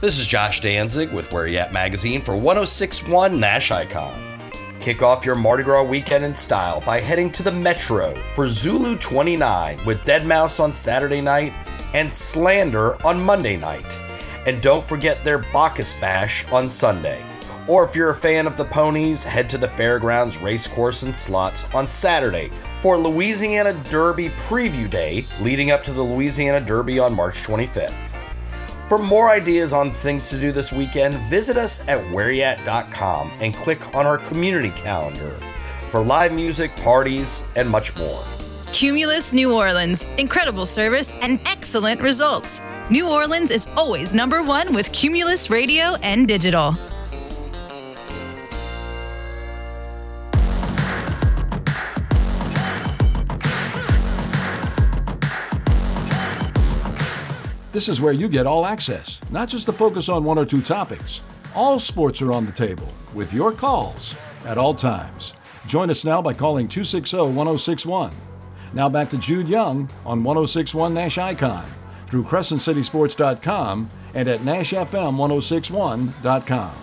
This 0.00 0.18
is 0.20 0.28
Josh 0.28 0.60
Danzig 0.60 1.10
with 1.10 1.32
Where 1.32 1.48
You 1.48 1.58
At 1.58 1.72
magazine 1.72 2.20
for 2.20 2.36
1061 2.36 3.40
Nash 3.40 3.72
Icon. 3.72 4.38
Kick 4.80 5.02
off 5.02 5.26
your 5.26 5.34
Mardi 5.34 5.64
Gras 5.64 5.82
weekend 5.82 6.24
in 6.24 6.36
style 6.36 6.80
by 6.82 7.00
heading 7.00 7.32
to 7.32 7.42
the 7.42 7.50
Metro 7.50 8.14
for 8.36 8.46
Zulu 8.46 8.96
29 8.96 9.84
with 9.84 9.98
Deadmau5 10.04 10.60
on 10.60 10.72
Saturday 10.72 11.20
night 11.20 11.52
and 11.94 12.12
Slander 12.12 13.04
on 13.04 13.22
Monday 13.22 13.56
night. 13.56 13.86
And 14.46 14.62
don't 14.62 14.86
forget 14.86 15.22
their 15.24 15.38
Bacchus 15.38 15.98
Bash 16.00 16.46
on 16.50 16.68
Sunday. 16.68 17.24
Or 17.68 17.84
if 17.84 17.94
you're 17.94 18.10
a 18.10 18.14
fan 18.14 18.46
of 18.46 18.56
the 18.56 18.64
ponies, 18.64 19.22
head 19.22 19.48
to 19.50 19.58
the 19.58 19.68
Fairgrounds 19.68 20.38
Racecourse 20.38 21.02
and 21.02 21.14
Slots 21.14 21.64
on 21.74 21.86
Saturday 21.86 22.50
for 22.80 22.96
Louisiana 22.96 23.74
Derby 23.90 24.28
Preview 24.28 24.88
Day 24.88 25.24
leading 25.40 25.70
up 25.70 25.84
to 25.84 25.92
the 25.92 26.02
Louisiana 26.02 26.64
Derby 26.64 26.98
on 26.98 27.14
March 27.14 27.42
25th. 27.42 27.94
For 28.88 28.98
more 28.98 29.30
ideas 29.30 29.72
on 29.72 29.92
things 29.92 30.28
to 30.30 30.40
do 30.40 30.50
this 30.50 30.72
weekend, 30.72 31.14
visit 31.30 31.56
us 31.56 31.86
at 31.86 32.02
whereyat.com 32.06 33.30
and 33.40 33.54
click 33.54 33.94
on 33.94 34.04
our 34.04 34.18
community 34.18 34.70
calendar 34.70 35.30
for 35.90 36.00
live 36.00 36.32
music, 36.32 36.74
parties, 36.76 37.44
and 37.54 37.70
much 37.70 37.94
more. 37.96 38.39
Cumulus 38.72 39.32
New 39.32 39.52
Orleans. 39.52 40.04
Incredible 40.16 40.64
service 40.64 41.12
and 41.22 41.40
excellent 41.44 42.00
results. 42.00 42.60
New 42.88 43.10
Orleans 43.10 43.50
is 43.50 43.66
always 43.76 44.14
number 44.14 44.44
one 44.44 44.72
with 44.72 44.92
Cumulus 44.92 45.50
Radio 45.50 45.96
and 46.02 46.28
Digital. 46.28 46.76
This 57.72 57.88
is 57.88 58.00
where 58.00 58.12
you 58.12 58.28
get 58.28 58.46
all 58.46 58.66
access, 58.66 59.20
not 59.30 59.48
just 59.48 59.66
to 59.66 59.72
focus 59.72 60.08
on 60.08 60.22
one 60.22 60.38
or 60.38 60.44
two 60.44 60.62
topics. 60.62 61.22
All 61.56 61.80
sports 61.80 62.22
are 62.22 62.32
on 62.32 62.46
the 62.46 62.52
table 62.52 62.92
with 63.14 63.32
your 63.32 63.50
calls 63.50 64.14
at 64.44 64.58
all 64.58 64.74
times. 64.74 65.34
Join 65.66 65.90
us 65.90 66.04
now 66.04 66.22
by 66.22 66.34
calling 66.34 66.68
260 66.68 67.16
1061. 67.16 68.12
Now 68.72 68.88
back 68.88 69.10
to 69.10 69.18
Jude 69.18 69.48
Young 69.48 69.90
on 70.06 70.22
1061 70.22 70.94
Nash 70.94 71.18
Icon 71.18 71.68
through 72.06 72.22
CrescentCitySports.com 72.24 73.90
and 74.14 74.28
at 74.28 74.40
NashFM1061.com. 74.40 76.74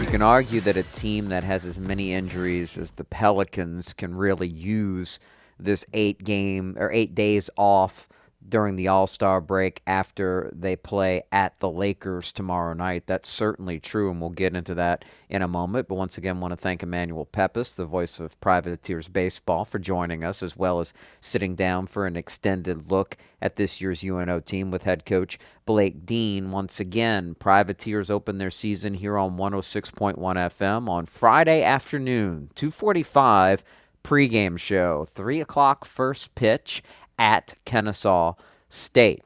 You 0.00 0.06
can 0.06 0.22
argue 0.22 0.62
that 0.62 0.78
a 0.78 0.82
team 0.84 1.28
that 1.28 1.44
has 1.44 1.66
as 1.66 1.78
many 1.78 2.14
injuries 2.14 2.78
as 2.78 2.92
the 2.92 3.04
Pelicans 3.04 3.92
can 3.92 4.14
really 4.14 4.48
use 4.48 5.20
this 5.58 5.84
eight 5.92 6.24
game 6.24 6.74
or 6.78 6.90
eight 6.90 7.14
days 7.14 7.50
off 7.56 8.08
during 8.50 8.76
the 8.76 8.88
All 8.88 9.06
Star 9.06 9.40
break 9.40 9.80
after 9.86 10.50
they 10.52 10.76
play 10.76 11.22
at 11.32 11.58
the 11.60 11.70
Lakers 11.70 12.32
tomorrow 12.32 12.74
night. 12.74 13.06
That's 13.06 13.28
certainly 13.28 13.80
true, 13.80 14.10
and 14.10 14.20
we'll 14.20 14.30
get 14.30 14.54
into 14.54 14.74
that 14.74 15.04
in 15.28 15.42
a 15.42 15.48
moment. 15.48 15.88
But 15.88 15.94
once 15.94 16.18
again, 16.18 16.40
want 16.40 16.52
to 16.52 16.56
thank 16.56 16.82
Emmanuel 16.82 17.24
Pepis, 17.24 17.74
the 17.74 17.84
voice 17.84 18.20
of 18.20 18.40
Privateers 18.40 19.08
Baseball, 19.08 19.64
for 19.64 19.78
joining 19.78 20.24
us, 20.24 20.42
as 20.42 20.56
well 20.56 20.80
as 20.80 20.92
sitting 21.20 21.54
down 21.54 21.86
for 21.86 22.06
an 22.06 22.16
extended 22.16 22.90
look 22.90 23.16
at 23.40 23.56
this 23.56 23.80
year's 23.80 24.04
UNO 24.04 24.40
team 24.40 24.70
with 24.70 24.82
head 24.82 25.04
coach 25.06 25.38
Blake 25.64 26.04
Dean. 26.04 26.50
Once 26.50 26.80
again, 26.80 27.34
Privateers 27.34 28.10
open 28.10 28.38
their 28.38 28.50
season 28.50 28.94
here 28.94 29.16
on 29.16 29.36
106.1 29.36 30.16
FM 30.16 30.88
on 30.88 31.06
Friday 31.06 31.62
afternoon, 31.62 32.50
245 32.54 33.64
pregame 34.02 34.58
show, 34.58 35.04
3 35.04 35.40
o'clock 35.40 35.84
first 35.84 36.34
pitch 36.34 36.82
at 37.20 37.52
Kennesaw 37.66 38.32
State. 38.70 39.22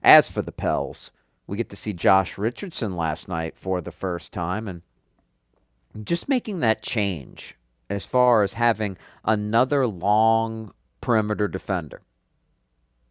As 0.00 0.30
for 0.30 0.42
the 0.42 0.52
Pels, 0.52 1.10
we 1.46 1.56
get 1.56 1.68
to 1.70 1.76
see 1.76 1.92
Josh 1.92 2.38
Richardson 2.38 2.96
last 2.96 3.28
night 3.28 3.56
for 3.56 3.80
the 3.80 3.90
first 3.90 4.32
time 4.32 4.68
and 4.68 4.82
just 6.04 6.28
making 6.28 6.60
that 6.60 6.82
change 6.82 7.56
as 7.90 8.06
far 8.06 8.44
as 8.44 8.54
having 8.54 8.96
another 9.24 9.86
long 9.88 10.72
perimeter 11.00 11.48
defender 11.48 12.02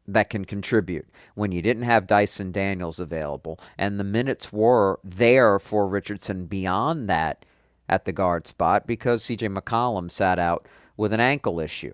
that 0.07 0.29
can 0.29 0.45
contribute 0.45 1.07
when 1.35 1.51
you 1.51 1.61
didn't 1.61 1.83
have 1.83 2.07
Dyson 2.07 2.53
Daniels 2.53 2.99
available 2.99 3.59
and 3.77 3.99
the 3.99 4.05
minutes 4.05 4.53
were 4.53 4.99
there 5.03 5.59
for 5.59 5.87
Richardson 5.87 6.45
beyond 6.45 7.09
that 7.09 7.45
at 7.89 8.05
the 8.05 8.13
guard 8.13 8.47
spot 8.47 8.87
because 8.87 9.23
CJ 9.23 9.53
McCollum 9.53 10.09
sat 10.09 10.39
out 10.39 10.65
with 10.95 11.11
an 11.11 11.19
ankle 11.19 11.59
issue. 11.59 11.93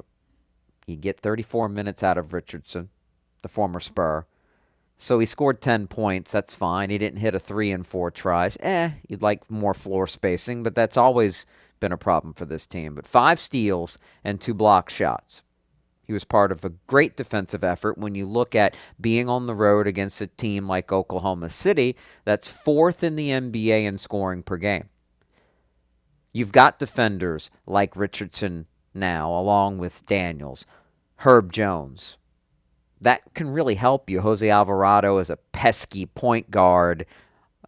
You 0.86 0.96
get 0.96 1.20
34 1.20 1.70
minutes 1.70 2.04
out 2.04 2.18
of 2.18 2.34
Richardson, 2.34 2.90
the 3.42 3.50
former 3.50 3.80
Spur. 3.80 4.26
So 4.98 5.20
he 5.20 5.26
scored 5.26 5.62
10 5.62 5.88
points. 5.88 6.32
That's 6.32 6.54
fine. 6.54 6.90
He 6.90 6.98
didn't 6.98 7.20
hit 7.20 7.36
a 7.36 7.40
three 7.40 7.72
and 7.72 7.86
four 7.86 8.12
tries. 8.12 8.58
Eh, 8.62 8.92
you'd 9.08 9.22
like 9.22 9.50
more 9.52 9.74
floor 9.74 10.08
spacing, 10.08 10.64
but 10.64 10.76
that's 10.76 10.96
always 10.98 11.46
been 11.80 11.92
a 11.92 11.98
problem 11.98 12.34
for 12.34 12.46
this 12.46 12.66
team. 12.66 12.96
But 12.96 13.08
five 13.08 13.40
steals 13.40 13.98
and 14.24 14.40
two 14.40 14.54
block 14.54 14.90
shots. 14.90 15.42
He 16.08 16.14
was 16.14 16.24
part 16.24 16.52
of 16.52 16.64
a 16.64 16.74
great 16.88 17.18
defensive 17.18 17.64
effort 17.64 17.98
when 17.98 18.14
you 18.14 18.28
look 18.28 18.54
at 18.54 18.76
being 19.02 19.28
on 19.28 19.48
the 19.48 19.56
road 19.56 19.88
against 19.88 20.22
a 20.22 20.28
team 20.28 20.68
like 20.68 20.92
Oklahoma 20.92 21.50
City 21.50 21.96
that's 22.24 22.48
fourth 22.48 23.04
in 23.04 23.16
the 23.16 23.30
NBA 23.30 23.84
in 23.84 23.98
scoring 23.98 24.44
per 24.44 24.58
game. 24.58 24.90
You've 26.32 26.52
got 26.52 26.80
defenders 26.80 27.50
like 27.66 27.96
Richardson 27.96 28.68
now, 28.96 29.32
along 29.32 29.78
with 29.78 30.06
Daniels, 30.06 30.66
Herb 31.18 31.52
Jones. 31.52 32.18
That 33.00 33.22
can 33.34 33.50
really 33.50 33.76
help 33.76 34.10
you. 34.10 34.22
Jose 34.22 34.50
Alvarado 34.50 35.18
is 35.18 35.30
a 35.30 35.38
pesky 35.38 36.06
point 36.06 36.50
guard, 36.50 37.06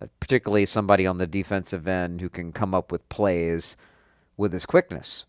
uh, 0.01 0.07
particularly 0.19 0.65
somebody 0.65 1.05
on 1.05 1.17
the 1.17 1.27
defensive 1.27 1.87
end 1.87 2.21
who 2.21 2.29
can 2.29 2.51
come 2.51 2.73
up 2.73 2.91
with 2.91 3.07
plays 3.09 3.75
with 4.37 4.53
his 4.53 4.65
quickness 4.65 5.25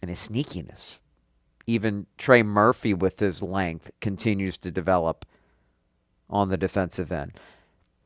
and 0.00 0.08
his 0.08 0.28
sneakiness. 0.28 0.98
Even 1.66 2.06
Trey 2.18 2.42
Murphy, 2.42 2.92
with 2.92 3.20
his 3.20 3.42
length, 3.42 3.90
continues 4.00 4.56
to 4.56 4.70
develop 4.70 5.24
on 6.28 6.48
the 6.48 6.56
defensive 6.56 7.12
end. 7.12 7.32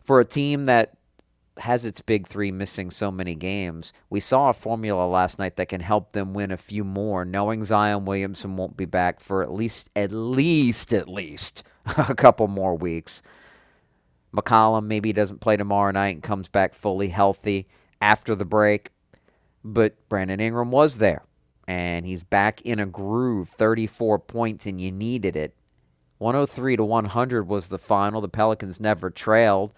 For 0.03 0.21
a 0.21 0.25
team 0.25 0.67
that 0.67 0.96
has 1.59 1.87
its 1.87 2.01
big 2.01 2.27
three 2.27 2.51
missing 2.51 2.91
so 2.91 3.11
many 3.11 3.35
games, 3.35 3.93
we 4.11 4.21
saw 4.21 4.51
a 4.51 4.55
formula 4.55 5.07
last 5.07 5.39
night 5.39 5.57
that 5.57 5.69
can 5.69 5.81
help 5.81 6.13
them 6.13 6.35
win 6.35 6.51
a 6.51 6.57
few 6.57 6.85
more, 6.85 7.25
knowing 7.25 7.65
Zion 7.65 8.05
Williamson 8.05 8.57
won't 8.57 8.77
be 8.77 8.85
back 8.85 9.21
for 9.21 9.43
at 9.43 9.53
least, 9.53 9.91
at 9.97 10.13
least, 10.13 10.93
at 10.93 11.09
least 11.09 11.63
a 11.97 12.15
couple 12.15 12.49
more 12.49 12.77
weeks. 12.77 13.23
McCollum 14.35 14.85
maybe 14.87 15.13
doesn't 15.13 15.41
play 15.41 15.57
tomorrow 15.57 15.91
night 15.91 16.15
and 16.15 16.23
comes 16.23 16.49
back 16.49 16.75
fully 16.75 17.09
healthy 17.09 17.67
after 18.01 18.35
the 18.35 18.45
break. 18.45 18.91
But 19.65 19.97
Brandon 20.09 20.41
Ingram 20.41 20.71
was 20.71 20.99
there, 20.99 21.25
and 21.67 22.07
he's 22.07 22.23
back 22.23 22.61
in 22.63 22.79
a 22.79 22.87
groove 22.87 23.49
34 23.49 24.19
points, 24.21 24.67
and 24.67 24.81
you 24.81 24.93
needed 24.93 25.37
it. 25.37 25.55
103 26.19 26.77
to 26.77 26.85
100 26.85 27.49
was 27.49 27.69
the 27.69 27.79
final. 27.79 28.21
The 28.21 28.29
Pelicans 28.29 28.81
never 28.81 29.11
trailed 29.11 29.73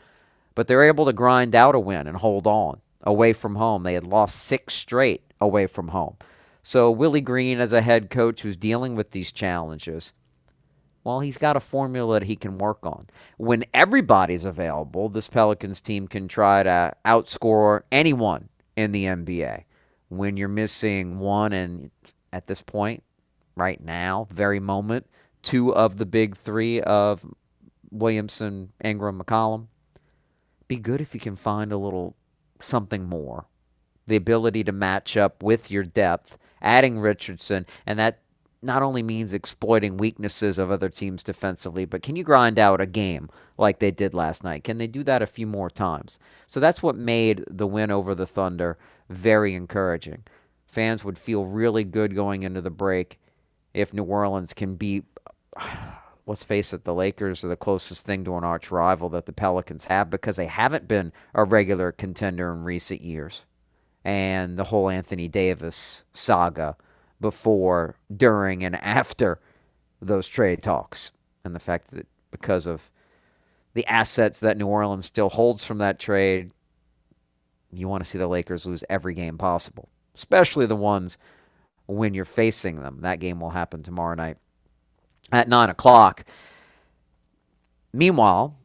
but 0.59 0.67
they're 0.67 0.83
able 0.83 1.05
to 1.05 1.13
grind 1.13 1.55
out 1.55 1.77
a 1.77 1.79
win 1.79 2.09
and 2.09 2.17
hold 2.17 2.45
on 2.45 2.81
away 3.05 3.33
from 3.33 3.55
home. 3.55 3.85
They 3.85 3.95
had 3.95 4.09
lost 4.09 4.35
six 4.35 4.75
straight 4.75 5.23
away 5.41 5.69
from 5.69 5.91
home. 5.91 6.17
So 6.65 6.91
Willie 6.91 7.21
Green, 7.21 7.61
as 7.61 7.73
a 7.73 7.81
head 7.81 8.11
coach 8.11 8.41
who's 8.41 8.57
dealing 8.57 8.97
with 8.97 9.13
these 9.13 9.31
challenges, 9.31 10.15
well, 11.05 11.21
he's 11.21 11.39
got 11.39 11.57
a 11.57 11.61
formula 11.61 12.19
that 12.19 12.27
he 12.27 12.35
can 12.35 12.59
work 12.59 12.81
on. 12.83 13.07
When 13.37 13.67
everybody's 13.73 14.45
available, 14.45 15.09
this 15.09 15.29
Pelicans 15.29 15.81
team 15.81 16.09
can 16.09 16.27
try 16.27 16.65
to 16.65 16.93
outscore 17.05 17.83
anyone 17.93 18.49
in 18.75 18.91
the 18.91 19.05
NBA. 19.05 19.63
When 20.09 20.37
you're 20.37 20.49
missing 20.49 21.21
one, 21.21 21.53
and 21.53 21.93
at 22.33 22.47
this 22.47 22.63
point, 22.63 23.05
right 23.55 23.81
now, 23.81 24.27
very 24.29 24.59
moment, 24.59 25.07
two 25.41 25.73
of 25.73 25.99
the 25.99 26.07
big 26.07 26.35
three 26.35 26.81
of 26.81 27.25
Williamson, 27.93 28.73
Ingram, 28.83 29.23
McCollum, 29.23 29.69
be 30.69 30.77
good 30.77 31.01
if 31.01 31.15
you 31.15 31.21
can 31.21 31.37
find 31.37 31.73
a 31.73 31.79
little 31.79 32.15
something 32.61 33.05
more. 33.05 33.47
The 34.07 34.17
ability 34.17 34.65
to 34.65 34.73
match 34.73 35.17
up 35.17 35.43
with 35.43 35.71
your 35.71 35.83
depth, 35.83 36.39
adding 36.63 36.99
Richardson, 36.99 37.67
and 37.85 37.99
that 37.99 38.21
not 38.61 38.83
only 38.83 39.03
means 39.03 39.33
exploiting 39.33 39.97
weaknesses 39.97 40.59
of 40.59 40.71
other 40.71 40.89
teams 40.89 41.23
defensively, 41.23 41.85
but 41.85 42.03
can 42.03 42.17
you 42.17 42.25
grind 42.25 42.59
out 42.59 42.81
a 42.81 42.87
game 42.87 43.29
like 43.57 43.79
they 43.79 43.91
did 43.91 44.15
last 44.15 44.43
night? 44.43 44.65
Can 44.65 44.79
they 44.79 44.87
do 44.87 45.05
that 45.05 45.23
a 45.23 45.27
few 45.27 45.47
more 45.47 45.71
times? 45.71 46.19
So 46.47 46.59
that's 46.59 46.83
what 46.83 46.97
made 46.97 47.45
the 47.49 47.67
win 47.67 47.91
over 47.91 48.15
the 48.15 48.27
Thunder 48.27 48.77
very 49.09 49.55
encouraging. 49.55 50.25
Fans 50.67 51.05
would 51.05 51.19
feel 51.19 51.45
really 51.45 51.85
good 51.85 52.15
going 52.15 52.43
into 52.43 52.61
the 52.61 52.71
break 52.71 53.19
if 53.73 53.95
New 53.95 54.03
Orleans 54.03 54.53
can 54.55 54.75
beat 54.75 55.05
let's 56.29 56.45
face 56.45 56.75
it, 56.75 56.85
the 56.85 56.95
Lakers 56.95 57.43
are 57.43 57.49
the 57.49 57.57
closest 57.57 58.05
thing 58.05 58.23
to 58.23 58.37
an 58.37 58.45
arch 58.45 58.71
rival 58.71 59.09
that 59.09 59.25
the 59.25 59.33
Pelicans 59.33 59.87
have 59.87 60.11
because 60.11 60.37
they 60.37 60.47
haven't 60.47 60.87
been 60.87 61.11
a 61.35 61.43
regular 61.43 61.91
contender 61.91 62.53
in 62.53 62.65
recent 62.65 63.01
years. 63.01 63.47
And 64.05 64.59
the 64.59 64.65
whole 64.65 64.91
Anthony 64.91 65.27
Davis 65.27 66.05
saga 66.13 66.77
before, 67.19 67.97
during, 68.15 68.63
and 68.63 68.77
after 68.77 69.41
those 70.03 70.29
trade 70.29 70.63
talks. 70.63 71.13
And 71.45 71.55
the 71.55 71.61
fact 71.61 71.93
that 71.93 72.07
because 72.31 72.67
of 72.67 72.91
the 73.73 73.87
assets 73.87 74.39
that 74.41 74.59
New 74.59 74.67
Orleans 74.67 75.07
still 75.07 75.31
holds 75.31 75.65
from 75.65 75.79
that 75.79 75.99
trade, 75.99 76.51
you 77.73 77.89
want 77.89 78.05
to 78.05 78.09
see 78.09 78.19
the 78.19 78.29
Lakers 78.29 78.67
lose 78.67 78.85
every 78.91 79.15
game 79.15 79.39
possible, 79.39 79.89
especially 80.15 80.67
the 80.67 80.77
ones 80.77 81.17
when 81.87 82.13
you're 82.13 82.27
facing 82.27 82.77
them. 82.77 82.99
That 83.01 83.19
game 83.19 83.41
will 83.41 83.51
happen 83.51 83.83
tomorrow 83.83 84.15
night 84.15 84.37
at 85.33 85.49
9 85.49 85.71
o'clock. 85.71 86.25
Meanwhile, 87.93 88.57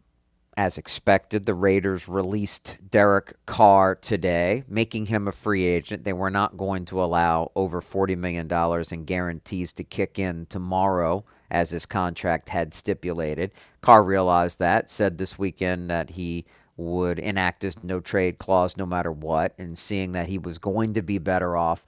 as 0.55 0.77
expected, 0.77 1.45
the 1.45 1.53
Raiders 1.53 2.07
released 2.07 2.77
Derek 2.89 3.33
Carr 3.45 3.95
today, 3.95 4.63
making 4.67 5.07
him 5.07 5.27
a 5.27 5.31
free 5.31 5.63
agent. 5.65 6.03
They 6.03 6.13
were 6.13 6.29
not 6.29 6.57
going 6.57 6.85
to 6.85 7.01
allow 7.01 7.51
over 7.55 7.81
$40 7.81 8.17
million 8.17 8.47
in 8.91 9.05
guarantees 9.05 9.71
to 9.73 9.83
kick 9.83 10.19
in 10.19 10.45
tomorrow, 10.45 11.25
as 11.49 11.71
his 11.71 11.85
contract 11.85 12.49
had 12.49 12.73
stipulated. 12.73 13.51
Carr 13.81 14.03
realized 14.03 14.59
that, 14.59 14.89
said 14.89 15.17
this 15.17 15.39
weekend 15.39 15.89
that 15.89 16.11
he 16.11 16.45
would 16.77 17.19
enact 17.19 17.63
his 17.63 17.83
no 17.83 17.99
trade 17.99 18.37
clause 18.37 18.77
no 18.77 18.85
matter 18.85 19.11
what, 19.11 19.53
and 19.57 19.77
seeing 19.77 20.11
that 20.11 20.29
he 20.29 20.37
was 20.37 20.57
going 20.57 20.93
to 20.93 21.01
be 21.01 21.17
better 21.17 21.57
off 21.57 21.85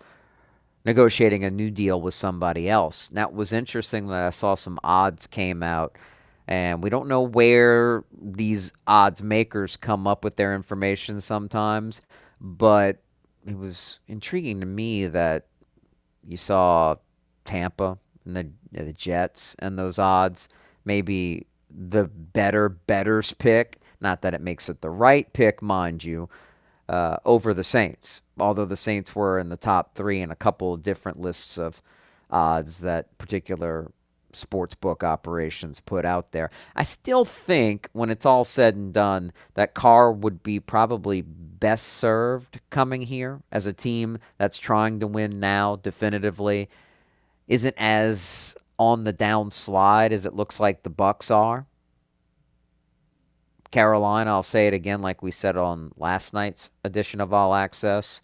negotiating 0.85 1.43
a 1.43 1.49
new 1.49 1.71
deal 1.71 1.99
with 1.99 2.13
somebody 2.13 2.69
else. 2.69 3.11
Now, 3.11 3.27
it 3.27 3.33
was 3.33 3.51
interesting 3.51 4.07
that 4.07 4.27
I 4.27 4.29
saw 4.29 4.55
some 4.55 4.79
odds 4.83 5.27
came 5.27 5.63
out, 5.63 5.97
and 6.47 6.83
we 6.83 6.89
don't 6.89 7.07
know 7.07 7.21
where 7.21 8.03
these 8.15 8.71
odds 8.85 9.23
makers 9.23 9.77
come 9.77 10.05
up 10.05 10.23
with 10.23 10.35
their 10.35 10.53
information 10.53 11.19
sometimes, 11.19 12.01
but 12.39 13.01
it 13.45 13.57
was 13.57 13.99
intriguing 14.07 14.59
to 14.59 14.65
me 14.65 15.07
that 15.07 15.47
you 16.27 16.37
saw 16.37 16.95
Tampa 17.45 17.97
and 18.25 18.35
the, 18.35 18.49
the 18.71 18.93
Jets 18.93 19.55
and 19.59 19.77
those 19.77 19.99
odds, 19.99 20.49
maybe 20.83 21.47
the 21.69 22.05
better 22.05 22.69
betters 22.69 23.33
pick. 23.33 23.77
Not 24.01 24.21
that 24.21 24.33
it 24.33 24.41
makes 24.41 24.69
it 24.69 24.81
the 24.81 24.89
right 24.89 25.31
pick, 25.33 25.61
mind 25.61 26.03
you, 26.03 26.29
uh, 26.87 27.17
over 27.25 27.53
the 27.53 27.63
Saints, 27.63 28.21
although 28.39 28.65
the 28.65 28.77
Saints 28.77 29.15
were 29.15 29.39
in 29.39 29.49
the 29.49 29.57
top 29.57 29.93
three 29.93 30.21
in 30.21 30.31
a 30.31 30.35
couple 30.35 30.73
of 30.73 30.83
different 30.83 31.19
lists 31.19 31.57
of 31.57 31.81
odds 32.29 32.81
that 32.81 33.17
particular 33.17 33.91
sports 34.35 34.75
book 34.75 35.03
operations 35.03 35.79
put 35.79 36.05
out 36.05 36.31
there. 36.31 36.49
I 36.75 36.83
still 36.83 37.25
think 37.25 37.89
when 37.93 38.09
it's 38.09 38.25
all 38.25 38.43
said 38.43 38.75
and 38.75 38.93
done 38.93 39.31
that 39.53 39.73
Carr 39.73 40.11
would 40.11 40.43
be 40.43 40.59
probably 40.59 41.21
best 41.21 41.85
served 41.87 42.59
coming 42.69 43.03
here 43.03 43.41
as 43.51 43.65
a 43.65 43.73
team 43.73 44.17
that's 44.37 44.57
trying 44.57 44.99
to 44.99 45.07
win 45.07 45.39
now 45.39 45.77
definitively 45.77 46.69
isn't 47.47 47.75
as 47.77 48.55
on 48.77 49.05
the 49.05 49.13
downslide 49.13 50.11
as 50.11 50.25
it 50.25 50.35
looks 50.35 50.59
like 50.59 50.83
the 50.83 50.89
Bucks 50.89 51.31
are. 51.31 51.65
Carolina, 53.75 54.31
I'll 54.31 54.41
say 54.41 54.67
it 54.67 54.73
again 54.73 55.01
like 55.01 55.21
we 55.21 55.31
said 55.31 55.57
on 55.57 55.91
last 55.97 56.33
night's 56.33 56.69
edition 56.85 57.19
of 57.19 57.33
All 57.33 57.53
Access. 57.53 58.21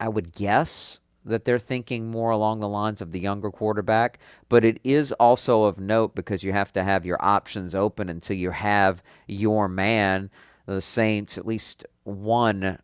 I 0.00 0.08
would 0.08 0.32
guess 0.32 0.98
that 1.24 1.44
they're 1.44 1.60
thinking 1.60 2.10
more 2.10 2.32
along 2.32 2.58
the 2.58 2.68
lines 2.68 3.00
of 3.00 3.12
the 3.12 3.20
younger 3.20 3.52
quarterback, 3.52 4.18
but 4.48 4.64
it 4.64 4.80
is 4.82 5.12
also 5.12 5.62
of 5.62 5.78
note 5.78 6.16
because 6.16 6.42
you 6.42 6.52
have 6.52 6.72
to 6.72 6.82
have 6.82 7.06
your 7.06 7.16
options 7.20 7.76
open 7.76 8.08
until 8.08 8.36
you 8.36 8.50
have 8.50 9.04
your 9.28 9.68
man. 9.68 10.30
The 10.66 10.80
Saints, 10.80 11.38
at 11.38 11.46
least 11.46 11.86
one 12.02 12.80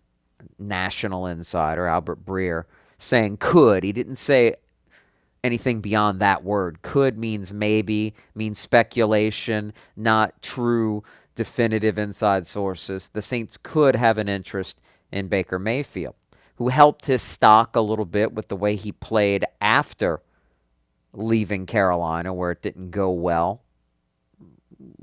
national 0.60 1.26
insider, 1.26 1.88
Albert 1.88 2.24
Breer, 2.24 2.62
saying 2.96 3.38
could. 3.38 3.82
He 3.82 3.90
didn't 3.90 4.14
say 4.14 4.54
anything 5.42 5.80
beyond 5.80 6.20
that 6.20 6.44
word. 6.44 6.80
Could 6.82 7.18
means 7.18 7.52
maybe, 7.52 8.14
means 8.36 8.60
speculation, 8.60 9.72
not 9.96 10.40
true 10.42 11.02
definitive 11.34 11.98
inside 11.98 12.46
sources. 12.46 13.08
The 13.08 13.22
Saints 13.22 13.56
could 13.56 13.96
have 13.96 14.18
an 14.18 14.28
interest 14.28 14.80
in 15.10 15.28
Baker 15.28 15.58
Mayfield 15.58 16.14
who 16.62 16.68
helped 16.68 17.06
his 17.06 17.22
stock 17.22 17.74
a 17.74 17.80
little 17.80 18.04
bit 18.04 18.32
with 18.34 18.48
the 18.48 18.56
way 18.56 18.76
he 18.76 18.92
played 18.92 19.44
after 19.60 20.22
leaving 21.12 21.66
Carolina, 21.66 22.32
where 22.32 22.52
it 22.52 22.62
didn't 22.62 22.90
go 22.90 23.10
well. 23.10 23.62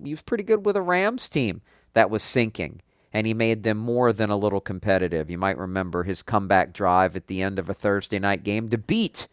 He 0.01 0.11
was 0.11 0.21
pretty 0.21 0.43
good 0.43 0.65
with 0.65 0.77
a 0.77 0.81
Rams 0.81 1.27
team 1.27 1.61
that 1.93 2.09
was 2.09 2.23
sinking, 2.23 2.81
and 3.11 3.27
he 3.27 3.33
made 3.33 3.63
them 3.63 3.77
more 3.77 4.13
than 4.13 4.29
a 4.29 4.37
little 4.37 4.61
competitive. 4.61 5.29
You 5.29 5.37
might 5.37 5.57
remember 5.57 6.03
his 6.03 6.23
comeback 6.23 6.73
drive 6.73 7.15
at 7.15 7.27
the 7.27 7.41
end 7.41 7.59
of 7.59 7.69
a 7.69 7.73
Thursday 7.73 8.19
night 8.19 8.43
game 8.43 8.69
to 8.69 8.77
beat 8.77 9.27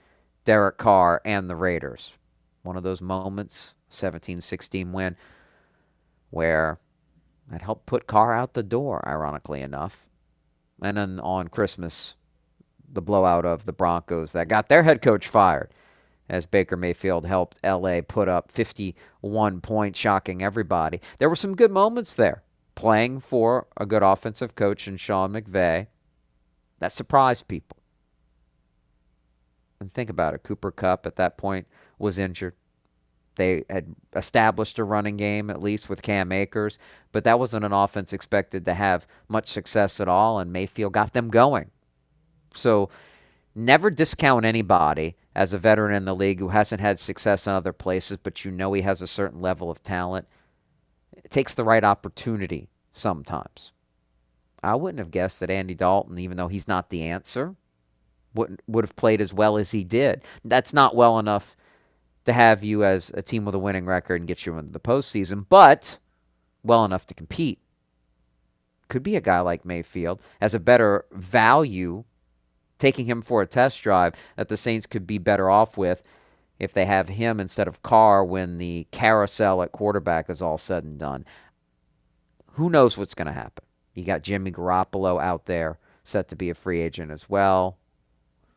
Derek 0.44 0.78
Carr 0.78 1.20
and 1.24 1.48
the 1.48 1.56
Raiders. 1.56 2.16
One 2.62 2.76
of 2.76 2.82
those 2.82 3.00
moments, 3.00 3.74
17 3.88 4.40
16 4.40 4.92
win, 4.92 5.16
where 6.30 6.80
that 7.50 7.62
helped 7.62 7.86
put 7.86 8.06
Carr 8.06 8.34
out 8.34 8.54
the 8.54 8.62
door, 8.62 9.06
ironically 9.06 9.60
enough 9.60 10.08
and 10.82 10.96
then 10.96 11.20
on 11.20 11.48
Christmas, 11.48 12.14
the 12.90 13.02
blowout 13.02 13.44
of 13.44 13.64
the 13.64 13.72
Broncos 13.72 14.32
that 14.32 14.48
got 14.48 14.68
their 14.68 14.82
head 14.82 15.02
coach 15.02 15.26
fired 15.26 15.72
as 16.28 16.44
Baker 16.44 16.76
Mayfield 16.76 17.26
helped 17.26 17.64
LA 17.64 18.00
put 18.06 18.28
up 18.28 18.50
51 18.50 19.60
points, 19.60 19.98
shocking 19.98 20.42
everybody. 20.42 21.00
There 21.18 21.28
were 21.28 21.36
some 21.36 21.54
good 21.54 21.70
moments 21.70 22.14
there, 22.14 22.42
playing 22.74 23.20
for 23.20 23.68
a 23.76 23.86
good 23.86 24.02
offensive 24.02 24.54
coach 24.54 24.88
in 24.88 24.96
Sean 24.96 25.32
McVay 25.32 25.86
that 26.80 26.92
surprised 26.92 27.48
people. 27.48 27.78
And 29.78 29.92
think 29.92 30.10
about 30.10 30.34
it 30.34 30.42
Cooper 30.42 30.72
Kupp 30.72 31.06
at 31.06 31.16
that 31.16 31.38
point 31.38 31.68
was 31.98 32.18
injured. 32.18 32.54
They 33.36 33.64
had 33.70 33.94
established 34.14 34.78
a 34.78 34.84
running 34.84 35.16
game, 35.16 35.50
at 35.50 35.62
least 35.62 35.88
with 35.88 36.02
Cam 36.02 36.32
Akers, 36.32 36.78
but 37.12 37.24
that 37.24 37.38
wasn't 37.38 37.64
an 37.64 37.72
offense 37.72 38.12
expected 38.12 38.64
to 38.64 38.74
have 38.74 39.06
much 39.28 39.48
success 39.48 40.00
at 40.00 40.08
all, 40.08 40.38
and 40.38 40.52
Mayfield 40.52 40.92
got 40.92 41.12
them 41.12 41.28
going. 41.28 41.70
So 42.54 42.88
never 43.54 43.90
discount 43.90 44.44
anybody 44.44 45.16
as 45.34 45.52
a 45.52 45.58
veteran 45.58 45.94
in 45.94 46.06
the 46.06 46.16
league 46.16 46.40
who 46.40 46.48
hasn't 46.48 46.80
had 46.80 46.98
success 46.98 47.46
in 47.46 47.52
other 47.52 47.72
places, 47.72 48.18
but 48.22 48.44
you 48.44 48.50
know 48.50 48.72
he 48.72 48.82
has 48.82 49.02
a 49.02 49.06
certain 49.06 49.40
level 49.40 49.70
of 49.70 49.82
talent. 49.82 50.26
It 51.16 51.30
takes 51.30 51.54
the 51.54 51.64
right 51.64 51.84
opportunity 51.84 52.68
sometimes. 52.92 53.72
I 54.62 54.74
wouldn't 54.74 54.98
have 54.98 55.10
guessed 55.10 55.40
that 55.40 55.50
Andy 55.50 55.74
Dalton, 55.74 56.18
even 56.18 56.38
though 56.38 56.48
he's 56.48 56.66
not 56.66 56.88
the 56.90 57.02
answer, 57.02 57.54
would 58.34 58.62
would 58.66 58.84
have 58.84 58.96
played 58.96 59.20
as 59.20 59.32
well 59.32 59.56
as 59.56 59.72
he 59.72 59.84
did. 59.84 60.22
That's 60.44 60.72
not 60.72 60.96
well 60.96 61.18
enough 61.18 61.56
to 62.26 62.32
have 62.32 62.62
you 62.62 62.84
as 62.84 63.10
a 63.14 63.22
team 63.22 63.44
with 63.44 63.54
a 63.54 63.58
winning 63.58 63.86
record 63.86 64.20
and 64.20 64.28
get 64.28 64.44
you 64.44 64.58
into 64.58 64.72
the 64.72 64.80
postseason, 64.80 65.46
but 65.48 65.98
well 66.62 66.84
enough 66.84 67.06
to 67.06 67.14
compete. 67.14 67.60
Could 68.88 69.02
be 69.02 69.16
a 69.16 69.20
guy 69.20 69.40
like 69.40 69.64
Mayfield 69.64 70.20
as 70.40 70.54
a 70.54 70.60
better 70.60 71.06
value, 71.10 72.04
taking 72.78 73.06
him 73.06 73.22
for 73.22 73.42
a 73.42 73.46
test 73.46 73.82
drive 73.82 74.14
that 74.36 74.48
the 74.48 74.56
Saints 74.56 74.86
could 74.86 75.06
be 75.06 75.18
better 75.18 75.48
off 75.48 75.78
with 75.78 76.02
if 76.58 76.72
they 76.72 76.84
have 76.84 77.08
him 77.08 77.40
instead 77.40 77.68
of 77.68 77.82
Carr 77.82 78.24
when 78.24 78.58
the 78.58 78.86
carousel 78.90 79.62
at 79.62 79.72
quarterback 79.72 80.28
is 80.28 80.42
all 80.42 80.58
said 80.58 80.84
and 80.84 80.98
done. 80.98 81.24
Who 82.52 82.70
knows 82.70 82.96
what's 82.96 83.14
going 83.14 83.26
to 83.26 83.32
happen? 83.32 83.64
You 83.94 84.04
got 84.04 84.22
Jimmy 84.22 84.50
Garoppolo 84.50 85.20
out 85.20 85.46
there 85.46 85.78
set 86.04 86.28
to 86.28 86.36
be 86.36 86.50
a 86.50 86.54
free 86.54 86.80
agent 86.80 87.10
as 87.10 87.28
well. 87.28 87.78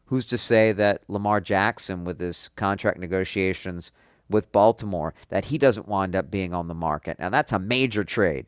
Who's 0.09 0.25
to 0.25 0.39
say 0.39 0.71
that 0.71 1.03
Lamar 1.07 1.39
Jackson, 1.39 2.03
with 2.03 2.19
his 2.19 2.49
contract 2.55 2.97
negotiations 2.97 3.91
with 4.27 4.51
Baltimore, 4.51 5.13
that 5.27 5.45
he 5.45 5.59
doesn't 5.59 5.87
wind 5.87 6.15
up 6.15 6.31
being 6.31 6.51
on 6.51 6.67
the 6.67 6.73
market? 6.73 7.19
Now, 7.19 7.29
that's 7.29 7.51
a 7.51 7.59
major 7.59 8.03
trade 8.03 8.47